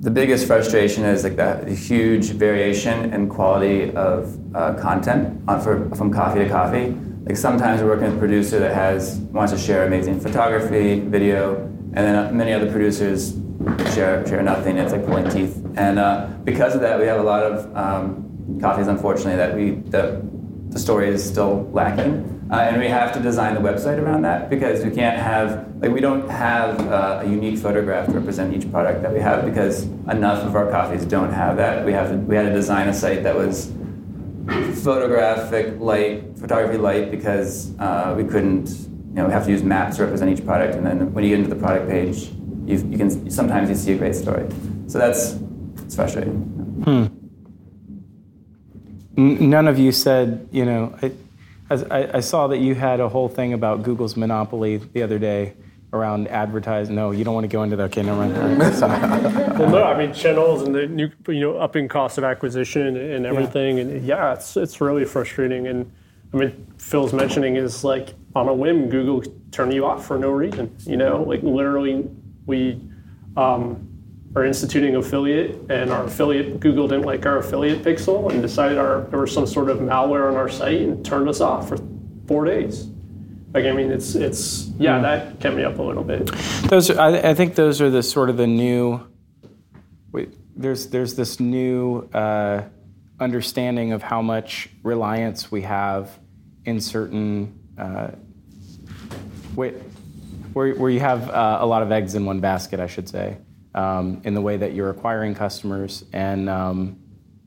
the 0.00 0.10
biggest 0.10 0.46
frustration 0.46 1.04
is 1.04 1.24
like 1.24 1.36
the, 1.36 1.62
the 1.64 1.74
huge 1.74 2.30
variation 2.30 3.12
in 3.12 3.28
quality 3.28 3.94
of 3.94 4.38
uh, 4.54 4.72
content 4.74 5.42
on 5.46 5.60
for, 5.60 5.94
from 5.94 6.10
coffee 6.10 6.38
to 6.38 6.48
coffee. 6.48 6.96
Like 7.26 7.36
sometimes 7.36 7.82
we're 7.82 7.88
working 7.88 8.06
with 8.06 8.16
a 8.16 8.18
producer 8.18 8.58
that 8.60 8.74
has 8.74 9.16
wants 9.30 9.52
to 9.52 9.58
share 9.58 9.86
amazing 9.86 10.18
photography, 10.20 11.00
video, 11.00 11.56
and 11.56 11.96
then 11.96 12.36
many 12.36 12.52
other 12.54 12.70
producers 12.72 13.34
share 13.92 14.26
share 14.26 14.42
nothing. 14.42 14.78
It's 14.78 14.92
like 14.92 15.04
pulling 15.04 15.28
teeth. 15.28 15.62
And 15.76 15.98
uh, 15.98 16.28
because 16.44 16.74
of 16.74 16.80
that, 16.80 16.98
we 16.98 17.06
have 17.06 17.20
a 17.20 17.22
lot 17.22 17.42
of 17.42 17.76
um, 17.76 18.58
coffees, 18.60 18.86
unfortunately, 18.86 19.36
that 19.36 19.54
we 19.54 19.72
the 19.90 20.22
the 20.70 20.78
story 20.78 21.08
is 21.08 21.22
still 21.22 21.68
lacking. 21.72 22.39
Uh, 22.50 22.56
and 22.56 22.80
we 22.80 22.88
have 22.88 23.12
to 23.12 23.20
design 23.20 23.54
the 23.54 23.60
website 23.60 23.98
around 24.02 24.22
that 24.22 24.50
because 24.50 24.84
we 24.84 24.90
can't 24.90 25.16
have, 25.16 25.72
like, 25.80 25.92
we 25.92 26.00
don't 26.00 26.28
have 26.28 26.80
uh, 26.88 27.20
a 27.22 27.28
unique 27.28 27.56
photograph 27.56 28.06
to 28.06 28.12
represent 28.12 28.52
each 28.52 28.68
product 28.72 29.02
that 29.02 29.12
we 29.12 29.20
have 29.20 29.44
because 29.44 29.84
enough 30.10 30.42
of 30.44 30.56
our 30.56 30.68
coffees 30.68 31.04
don't 31.04 31.32
have 31.32 31.56
that. 31.58 31.86
We 31.86 31.92
have 31.92 32.10
to, 32.10 32.16
we 32.16 32.34
had 32.34 32.46
to 32.46 32.52
design 32.52 32.88
a 32.88 32.94
site 32.94 33.22
that 33.22 33.36
was 33.36 33.70
photographic 34.82 35.78
light, 35.78 36.36
photography 36.38 36.78
light, 36.78 37.12
because 37.12 37.78
uh, 37.78 38.14
we 38.16 38.24
couldn't, 38.24 38.68
you 38.68 39.14
know, 39.14 39.26
we 39.26 39.32
have 39.32 39.44
to 39.44 39.50
use 39.52 39.62
maps 39.62 39.98
to 39.98 40.04
represent 40.04 40.36
each 40.36 40.44
product, 40.44 40.74
and 40.74 40.84
then 40.84 41.12
when 41.12 41.22
you 41.22 41.30
get 41.30 41.38
into 41.38 41.54
the 41.54 41.60
product 41.60 41.88
page, 41.88 42.30
you, 42.66 42.78
you 42.90 42.98
can 42.98 43.30
sometimes 43.30 43.68
you 43.68 43.76
see 43.76 43.92
a 43.92 43.96
great 43.96 44.14
story. 44.14 44.48
So 44.88 44.98
that's 44.98 45.36
it's 45.84 45.94
frustrating. 45.94 46.34
Hmm. 46.84 47.06
none 49.50 49.68
of 49.68 49.78
you 49.78 49.92
said, 49.92 50.48
you 50.50 50.64
know, 50.64 50.98
I, 51.70 52.16
I 52.16 52.20
saw 52.20 52.48
that 52.48 52.58
you 52.58 52.74
had 52.74 53.00
a 53.00 53.08
whole 53.08 53.28
thing 53.28 53.52
about 53.52 53.82
Google's 53.82 54.16
monopoly 54.16 54.78
the 54.78 55.02
other 55.02 55.18
day 55.18 55.54
around 55.92 56.28
advertising. 56.28 56.94
No, 56.94 57.10
you 57.10 57.24
don't 57.24 57.34
want 57.34 57.44
to 57.44 57.48
go 57.48 57.62
into 57.62 57.76
that. 57.76 57.84
Okay, 57.84 58.02
never 58.02 58.26
mind. 58.26 58.58
well, 59.58 59.70
no, 59.70 59.84
I 59.84 59.96
mean 59.96 60.12
channels 60.14 60.62
and 60.62 60.74
the 60.74 60.86
new, 60.86 61.10
you 61.28 61.40
know, 61.40 61.58
upping 61.58 61.88
cost 61.88 62.18
of 62.18 62.24
acquisition 62.24 62.96
and 62.96 63.26
everything, 63.26 63.76
yeah. 63.76 63.82
and 63.82 64.04
yeah, 64.04 64.32
it's 64.32 64.56
it's 64.56 64.80
really 64.80 65.04
frustrating. 65.04 65.66
And 65.66 65.90
I 66.32 66.36
mean, 66.36 66.66
Phil's 66.78 67.12
mentioning 67.12 67.56
is 67.56 67.84
like 67.84 68.14
on 68.34 68.48
a 68.48 68.54
whim, 68.54 68.88
Google 68.88 69.22
turn 69.50 69.72
you 69.72 69.84
off 69.84 70.06
for 70.06 70.18
no 70.18 70.30
reason. 70.30 70.74
You 70.80 70.96
know, 70.96 71.22
like 71.22 71.42
literally, 71.42 72.08
we 72.46 72.80
um, 73.36 73.89
are 74.36 74.44
instituting 74.44 74.96
affiliate, 74.96 75.56
and 75.70 75.90
our 75.90 76.04
affiliate 76.04 76.60
Google 76.60 76.86
didn't 76.86 77.04
like 77.04 77.26
our 77.26 77.38
affiliate 77.38 77.82
pixel 77.82 78.30
and 78.30 78.40
decided 78.40 78.78
our 78.78 79.02
there 79.10 79.18
was 79.18 79.32
some 79.32 79.46
sort 79.46 79.68
of 79.68 79.78
malware 79.78 80.28
on 80.28 80.36
our 80.36 80.48
site 80.48 80.80
and 80.82 81.04
turned 81.04 81.28
us 81.28 81.40
off 81.40 81.68
for 81.68 81.78
four 82.26 82.44
days. 82.44 82.88
Like 83.52 83.64
I 83.64 83.72
mean, 83.72 83.90
it's 83.90 84.14
it's 84.14 84.68
yeah, 84.78 84.98
mm. 84.98 85.02
that 85.02 85.40
kept 85.40 85.56
me 85.56 85.64
up 85.64 85.78
a 85.78 85.82
little 85.82 86.04
bit. 86.04 86.30
Those 86.68 86.90
are, 86.90 87.00
I, 87.00 87.30
I, 87.30 87.34
think 87.34 87.56
those 87.56 87.80
are 87.80 87.90
the 87.90 88.02
sort 88.02 88.30
of 88.30 88.36
the 88.36 88.46
new. 88.46 89.00
Wait, 90.12 90.32
there's 90.56 90.86
there's 90.86 91.14
this 91.14 91.40
new 91.40 92.08
uh, 92.14 92.62
understanding 93.18 93.92
of 93.92 94.02
how 94.02 94.22
much 94.22 94.68
reliance 94.84 95.50
we 95.50 95.62
have 95.62 96.16
in 96.64 96.80
certain. 96.80 97.58
Uh, 97.76 98.12
wait, 99.56 99.74
where 100.52 100.72
where 100.76 100.90
you 100.90 101.00
have 101.00 101.28
uh, 101.30 101.58
a 101.60 101.66
lot 101.66 101.82
of 101.82 101.90
eggs 101.90 102.14
in 102.14 102.24
one 102.24 102.38
basket, 102.38 102.78
I 102.78 102.86
should 102.86 103.08
say, 103.08 103.36
um, 103.74 104.20
in 104.24 104.34
the 104.34 104.40
way 104.40 104.56
that 104.56 104.72
you're 104.74 104.90
acquiring 104.90 105.34
customers, 105.34 106.04
and 106.12 106.48
um, 106.48 106.98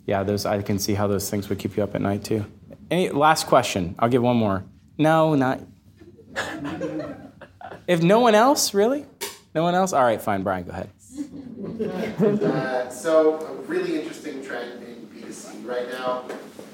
yeah, 0.05 0.23
those 0.23 0.45
I 0.45 0.61
can 0.61 0.79
see 0.79 0.93
how 0.93 1.07
those 1.07 1.29
things 1.29 1.49
would 1.49 1.59
keep 1.59 1.77
you 1.77 1.83
up 1.83 1.95
at 1.95 2.01
night 2.01 2.23
too. 2.23 2.45
Any 2.91 3.09
last 3.09 3.47
question? 3.47 3.95
I'll 3.99 4.09
give 4.09 4.21
one 4.21 4.37
more. 4.37 4.63
No, 4.97 5.35
not 5.35 5.59
if 7.87 8.01
no 8.01 8.19
one 8.19 8.35
else, 8.35 8.73
really? 8.73 9.05
No 9.55 9.63
one 9.63 9.75
else? 9.75 9.93
All 9.93 10.03
right, 10.03 10.21
fine. 10.21 10.43
Brian, 10.43 10.63
go 10.63 10.71
ahead. 10.71 10.89
Uh, 12.43 12.89
so, 12.89 13.39
a 13.45 13.53
really 13.63 13.99
interesting 13.99 14.43
trend 14.43 14.83
in 14.83 15.07
B2C 15.07 15.65
right 15.65 15.89
now 15.91 16.25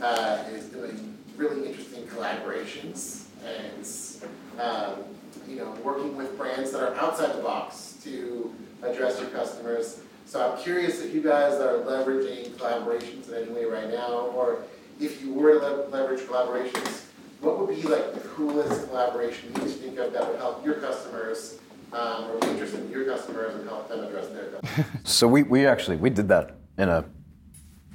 uh, 0.01 0.43
is 0.51 0.65
doing 0.65 1.17
really 1.35 1.67
interesting 1.67 2.05
collaborations 2.07 3.25
and 3.45 4.61
um, 4.61 5.03
you 5.47 5.55
know 5.55 5.71
working 5.83 6.15
with 6.15 6.37
brands 6.37 6.71
that 6.71 6.81
are 6.81 6.95
outside 6.95 7.35
the 7.37 7.41
box 7.41 7.97
to 8.03 8.53
address 8.83 9.19
your 9.19 9.29
customers. 9.29 10.01
So 10.25 10.51
I'm 10.51 10.61
curious 10.61 11.01
if 11.01 11.13
you 11.13 11.21
guys 11.21 11.55
are 11.55 11.79
leveraging 11.79 12.51
collaborations 12.51 13.29
in 13.29 13.43
any 13.43 13.51
way 13.51 13.65
right 13.65 13.89
now, 13.89 14.27
or 14.35 14.59
if 14.99 15.21
you 15.21 15.33
were 15.33 15.59
to 15.59 15.65
le- 15.65 15.87
leverage 15.89 16.21
collaborations, 16.21 17.05
what 17.41 17.59
would 17.59 17.69
be 17.69 17.81
like 17.83 18.13
the 18.13 18.19
coolest 18.21 18.87
collaboration 18.89 19.51
you 19.55 19.67
think 19.67 19.97
of 19.97 20.13
that 20.13 20.27
would 20.27 20.37
help 20.37 20.63
your 20.65 20.75
customers 20.75 21.59
um, 21.93 22.25
or 22.25 22.47
interested 22.49 22.81
in 22.81 22.91
your 22.91 23.05
customers 23.05 23.55
and 23.55 23.67
help 23.67 23.87
them 23.89 24.03
address 24.03 24.27
their 24.27 24.85
so 25.03 25.27
we, 25.27 25.43
we 25.43 25.65
actually 25.65 25.95
we 25.95 26.09
did 26.09 26.27
that 26.27 26.57
in 26.77 26.89
a 26.89 27.05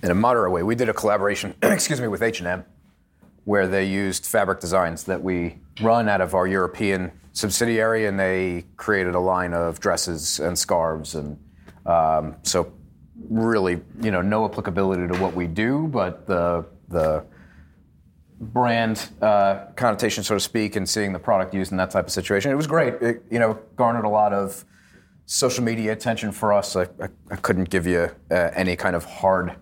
in 0.03 0.11
a 0.11 0.14
moderate 0.14 0.53
way. 0.53 0.62
We 0.62 0.74
did 0.74 0.91
a 0.91 0.95
collaboration, 0.95 1.55
excuse 1.62 2.01
me, 2.01 2.09
with 2.09 2.22
H 2.22 2.41
and 2.41 2.47
M, 2.47 2.64
where 3.45 3.66
they 3.66 3.87
used 3.87 4.26
fabric 4.26 4.61
designs 4.61 5.05
that 5.05 5.22
we 5.22 5.61
run 5.80 6.11
out 6.11 6.20
of 6.20 6.35
our 6.35 6.47
European 6.47 7.12
subsidiary, 7.35 8.07
and 8.07 8.18
they 8.18 8.64
created 8.76 9.14
a 9.14 9.20
line 9.20 9.53
of 9.53 9.78
dresses 9.80 10.41
and 10.41 10.59
scarves, 10.59 11.14
and 11.14 11.39
um, 11.85 12.37
so 12.43 12.72
really, 13.28 13.82
you 14.01 14.11
know, 14.11 14.22
no 14.22 14.47
applicability 14.47 15.07
to 15.09 15.20
what 15.20 15.35
we 15.35 15.47
do, 15.47 15.87
but 15.89 16.26
the 16.26 16.64
the 16.89 17.24
brand 18.41 19.11
uh, 19.20 19.66
connotation, 19.76 20.24
so 20.24 20.35
to 20.35 20.41
speak, 20.41 20.76
and 20.76 20.89
seeing 20.89 21.12
the 21.12 21.18
product 21.18 21.55
used 21.55 21.70
in 21.70 21.76
that 21.76 21.91
type 21.91 22.07
of 22.07 22.12
situation. 22.12 22.51
It 22.51 22.57
was 22.57 22.66
great. 22.66 22.95
It, 23.03 23.24
you 23.30 23.39
know, 23.39 23.59
garnered 23.76 24.05
a 24.05 24.09
lot 24.09 24.32
of 24.32 24.64
social 25.26 25.64
media 25.64 25.93
attention 25.93 26.32
for 26.32 26.53
us. 26.53 26.76
I, 26.76 26.82
I, 26.82 27.09
I 27.30 27.37
couldn't 27.37 27.70
give 27.70 27.87
you 27.87 28.11
uh, 28.30 28.35
any 28.55 28.76
kind 28.76 28.95
of 28.95 29.05
hard 29.05 29.57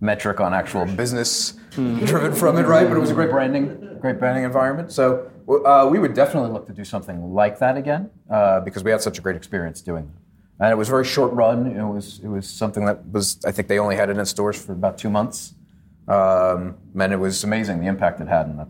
metric 0.00 0.40
on 0.40 0.52
actual 0.52 0.84
business 0.84 1.54
driven 1.70 2.32
from 2.34 2.58
it, 2.58 2.66
right? 2.66 2.86
But 2.86 2.96
it 2.96 3.00
was 3.00 3.10
a 3.10 3.14
great 3.14 3.30
branding, 3.30 3.98
great 4.00 4.18
branding 4.18 4.44
environment. 4.44 4.92
So 4.92 5.30
uh, 5.48 5.88
we 5.90 5.98
would 5.98 6.14
definitely 6.14 6.50
look 6.50 6.66
to 6.66 6.72
do 6.72 6.84
something 6.84 7.32
like 7.32 7.58
that 7.58 7.76
again 7.76 8.10
uh, 8.30 8.60
because 8.60 8.82
we 8.84 8.90
had 8.90 9.00
such 9.00 9.18
a 9.18 9.22
great 9.22 9.36
experience 9.36 9.80
doing 9.80 10.04
it. 10.04 10.22
And 10.58 10.72
it 10.72 10.76
was 10.76 10.88
a 10.88 10.90
very 10.90 11.04
short 11.04 11.32
run. 11.32 11.66
It 11.66 11.84
was 11.84 12.20
it 12.22 12.28
was 12.28 12.48
something 12.48 12.86
that 12.86 13.06
was 13.10 13.38
I 13.44 13.52
think 13.52 13.68
they 13.68 13.78
only 13.78 13.96
had 13.96 14.08
it 14.08 14.16
in 14.16 14.26
stores 14.26 14.60
for 14.60 14.72
about 14.72 14.96
two 14.96 15.10
months. 15.10 15.54
Um, 16.08 16.76
and 16.98 17.12
it 17.12 17.18
was 17.18 17.44
amazing 17.44 17.80
the 17.80 17.86
impact 17.86 18.20
it 18.20 18.28
had. 18.28 18.46
in 18.46 18.56
that. 18.56 18.68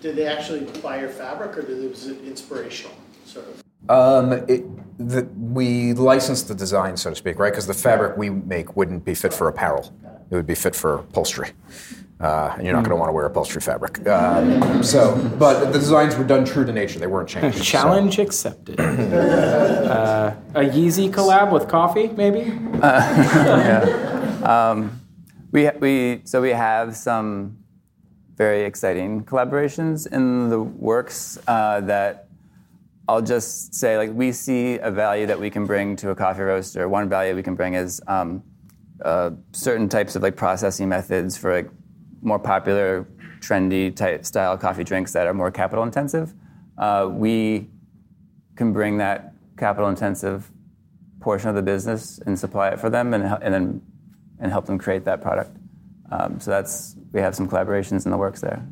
Did 0.00 0.16
they 0.16 0.26
actually 0.26 0.60
buy 0.80 1.00
your 1.00 1.08
fabric, 1.08 1.56
or 1.58 1.62
did 1.62 1.82
it 1.82 1.90
was 1.90 2.06
it 2.06 2.24
inspirational, 2.24 2.96
sort 3.24 3.46
of? 3.46 3.62
Um, 3.90 4.32
it, 4.48 4.64
the, 4.98 5.28
we 5.36 5.92
licensed 5.92 6.48
the 6.48 6.54
design, 6.54 6.96
so 6.96 7.10
to 7.10 7.16
speak, 7.16 7.38
right? 7.38 7.50
Because 7.50 7.66
the 7.66 7.74
fabric 7.74 8.16
we 8.16 8.30
make 8.30 8.76
wouldn't 8.76 9.04
be 9.04 9.14
fit 9.14 9.34
for 9.34 9.48
apparel; 9.48 9.92
it 10.30 10.34
would 10.34 10.46
be 10.46 10.54
fit 10.54 10.74
for 10.74 11.00
upholstery. 11.00 11.50
Uh, 12.20 12.52
and 12.56 12.64
you're 12.64 12.74
not 12.74 12.82
going 12.82 12.90
to 12.90 12.96
want 12.96 13.08
to 13.08 13.12
wear 13.12 13.26
upholstery 13.26 13.60
fabric. 13.60 14.04
Uh, 14.04 14.82
so, 14.82 15.16
but 15.38 15.72
the 15.72 15.78
designs 15.78 16.16
were 16.16 16.24
done 16.24 16.44
true 16.44 16.64
to 16.64 16.72
nature; 16.72 16.98
they 16.98 17.06
weren't 17.06 17.28
changed. 17.28 17.62
Challenge 17.62 18.16
so. 18.16 18.22
accepted. 18.22 18.80
uh, 18.80 20.34
a 20.54 20.60
Yeezy 20.60 21.12
collab 21.12 21.52
with 21.52 21.68
coffee, 21.68 22.08
maybe. 22.08 22.52
yeah. 22.78 24.40
Um, 24.42 25.00
we, 25.52 25.70
we, 25.78 26.22
so 26.24 26.42
we 26.42 26.50
have 26.50 26.96
some 26.96 27.58
very 28.36 28.64
exciting 28.64 29.24
collaborations 29.24 30.10
in 30.12 30.48
the 30.48 30.60
works 30.60 31.38
uh, 31.46 31.80
that 31.82 32.28
I'll 33.08 33.22
just 33.22 33.74
say, 33.74 33.96
like, 33.96 34.10
we 34.12 34.32
see 34.32 34.78
a 34.78 34.90
value 34.90 35.26
that 35.26 35.38
we 35.38 35.50
can 35.50 35.66
bring 35.66 35.96
to 35.96 36.10
a 36.10 36.14
coffee 36.16 36.42
roaster. 36.42 36.88
One 36.88 37.08
value 37.08 37.34
we 37.34 37.42
can 37.42 37.54
bring 37.54 37.74
is 37.74 38.00
um, 38.06 38.42
uh, 39.04 39.30
certain 39.52 39.88
types 39.88 40.16
of 40.16 40.22
like 40.22 40.36
processing 40.36 40.88
methods 40.88 41.36
for 41.36 41.54
like 41.54 41.70
more 42.22 42.38
popular, 42.38 43.06
trendy 43.40 43.94
type 43.94 44.24
style 44.24 44.56
coffee 44.58 44.84
drinks 44.84 45.12
that 45.12 45.26
are 45.26 45.34
more 45.34 45.50
capital 45.50 45.84
intensive. 45.84 46.34
Uh, 46.76 47.08
we 47.10 47.68
can 48.56 48.72
bring 48.72 48.98
that 48.98 49.32
capital 49.56 49.88
intensive 49.88 50.50
portion 51.20 51.48
of 51.48 51.54
the 51.54 51.62
business 51.62 52.20
and 52.26 52.38
supply 52.38 52.68
it 52.68 52.80
for 52.80 52.90
them, 52.90 53.14
and, 53.14 53.24
and 53.42 53.54
then 53.54 53.82
and 54.40 54.52
help 54.52 54.66
them 54.66 54.78
create 54.78 55.04
that 55.04 55.20
product. 55.20 55.56
Um, 56.10 56.40
so 56.40 56.50
that's 56.50 56.96
we 57.12 57.20
have 57.20 57.34
some 57.34 57.48
collaborations 57.48 58.04
in 58.04 58.10
the 58.10 58.16
works 58.16 58.40
there. 58.40 58.64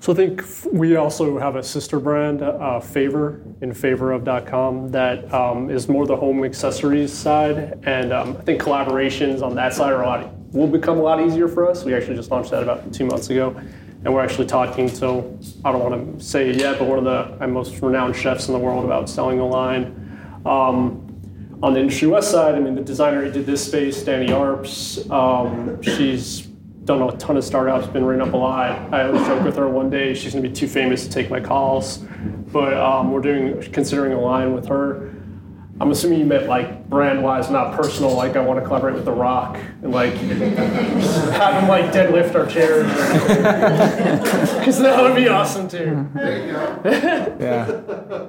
So, 0.00 0.12
I 0.12 0.16
think 0.16 0.44
we 0.72 0.94
also 0.94 1.38
have 1.38 1.56
a 1.56 1.62
sister 1.62 1.98
brand, 1.98 2.40
uh, 2.40 2.78
Favor, 2.78 3.42
in 3.60 3.72
favorof.com, 3.72 4.90
that 4.92 5.34
um, 5.34 5.70
is 5.70 5.88
more 5.88 6.06
the 6.06 6.16
home 6.16 6.44
accessories 6.44 7.12
side, 7.12 7.80
and 7.84 8.12
um, 8.12 8.36
I 8.36 8.42
think 8.42 8.62
collaborations 8.62 9.42
on 9.42 9.56
that 9.56 9.74
side 9.74 9.92
are 9.92 10.02
a 10.02 10.06
lot 10.06 10.37
will 10.52 10.66
become 10.66 10.98
a 10.98 11.02
lot 11.02 11.20
easier 11.20 11.48
for 11.48 11.68
us. 11.68 11.84
We 11.84 11.94
actually 11.94 12.16
just 12.16 12.30
launched 12.30 12.50
that 12.50 12.62
about 12.62 12.92
two 12.92 13.04
months 13.04 13.30
ago, 13.30 13.54
and 14.04 14.14
we're 14.14 14.22
actually 14.22 14.46
talking 14.46 14.88
to 14.88 15.38
I 15.64 15.72
don't 15.72 15.82
want 15.82 16.18
to 16.18 16.24
say 16.24 16.50
it 16.50 16.56
yet, 16.56 16.78
but 16.78 16.88
one 16.88 17.04
of 17.06 17.38
the 17.38 17.46
most 17.46 17.80
renowned 17.82 18.16
chefs 18.16 18.48
in 18.48 18.54
the 18.54 18.60
world 18.60 18.84
about 18.84 19.08
selling 19.08 19.40
a 19.40 19.46
line. 19.46 20.40
Um, 20.46 21.04
on 21.62 21.74
the 21.74 21.80
industry 21.80 22.06
west 22.06 22.30
side, 22.30 22.54
I 22.54 22.60
mean, 22.60 22.76
the 22.76 22.82
designer 22.82 23.24
who 23.24 23.32
did 23.32 23.44
this 23.44 23.66
space, 23.66 24.02
Dani 24.04 24.28
Arps, 24.28 25.10
um, 25.10 25.82
she's 25.82 26.42
done 26.84 27.02
a 27.02 27.16
ton 27.18 27.36
of 27.36 27.44
startups, 27.44 27.86
been 27.88 28.04
written 28.04 28.26
up 28.26 28.32
a 28.32 28.36
lot. 28.36 28.94
I 28.94 29.06
always 29.06 29.26
joke 29.26 29.42
with 29.42 29.56
her 29.56 29.68
one 29.68 29.90
day 29.90 30.14
she's 30.14 30.32
going 30.32 30.42
to 30.42 30.48
be 30.48 30.54
too 30.54 30.68
famous 30.68 31.04
to 31.04 31.10
take 31.10 31.30
my 31.30 31.40
calls, 31.40 31.98
but 32.52 32.74
um, 32.74 33.10
we're 33.10 33.20
doing 33.20 33.60
considering 33.72 34.12
a 34.12 34.20
line 34.20 34.54
with 34.54 34.66
her. 34.68 35.12
I'm 35.80 35.90
assuming 35.90 36.18
you 36.20 36.26
meant 36.26 36.48
like 36.48 36.88
brand 36.88 37.22
wise, 37.22 37.50
not 37.50 37.76
personal. 37.76 38.14
Like 38.14 38.36
I 38.36 38.40
want 38.40 38.58
to 38.60 38.66
collaborate 38.66 38.94
with 38.94 39.04
The 39.04 39.12
Rock 39.12 39.56
and 39.82 39.92
like 39.92 40.14
have 40.14 41.62
him 41.62 41.68
like 41.68 41.92
deadlift 41.92 42.34
our 42.34 42.46
chairs, 42.46 42.86
because 44.58 44.78
that 44.80 45.02
would 45.02 45.14
be 45.14 45.28
awesome 45.28 45.68
too. 45.68 46.08
yeah. 47.40 48.28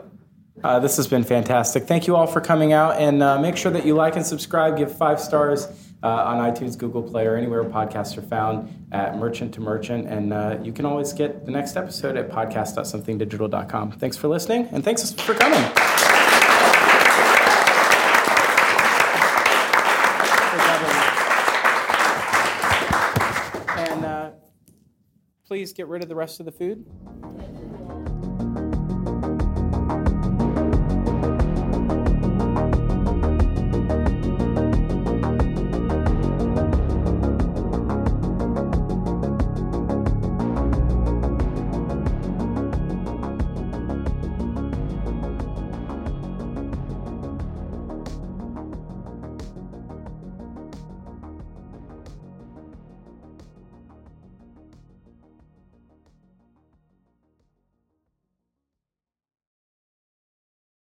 Uh, 0.63 0.79
this 0.79 0.97
has 0.97 1.07
been 1.07 1.23
fantastic. 1.23 1.87
Thank 1.87 2.05
you 2.05 2.15
all 2.15 2.27
for 2.27 2.41
coming 2.41 2.73
out, 2.73 2.97
and 2.97 3.23
uh, 3.23 3.39
make 3.39 3.55
sure 3.57 3.71
that 3.71 3.85
you 3.85 3.95
like 3.95 4.15
and 4.15 4.25
subscribe. 4.25 4.77
Give 4.77 4.93
five 4.95 5.19
stars 5.19 5.67
uh, 6.03 6.07
on 6.07 6.53
iTunes, 6.53 6.77
Google 6.77 7.01
Play, 7.01 7.25
or 7.25 7.35
anywhere 7.35 7.63
podcasts 7.63 8.17
are 8.17 8.21
found 8.21 8.87
at 8.91 9.17
Merchant 9.17 9.53
to 9.55 9.61
Merchant. 9.61 10.07
And 10.07 10.33
uh, 10.33 10.57
you 10.61 10.73
can 10.73 10.85
always 10.85 11.13
get 11.13 11.45
the 11.45 11.51
next 11.51 11.77
episode 11.77 12.17
at 12.17 12.29
podcast.somethingdigital.com. 12.29 13.91
Thanks 13.93 14.17
for 14.17 14.27
listening, 14.27 14.67
and 14.71 14.83
thanks 14.83 15.11
for 15.13 15.33
coming. 15.33 15.98
please 25.59 25.73
get 25.73 25.89
rid 25.89 26.01
of 26.01 26.07
the 26.07 26.15
rest 26.15 26.39
of 26.39 26.45
the 26.45 26.53
food? 26.53 26.85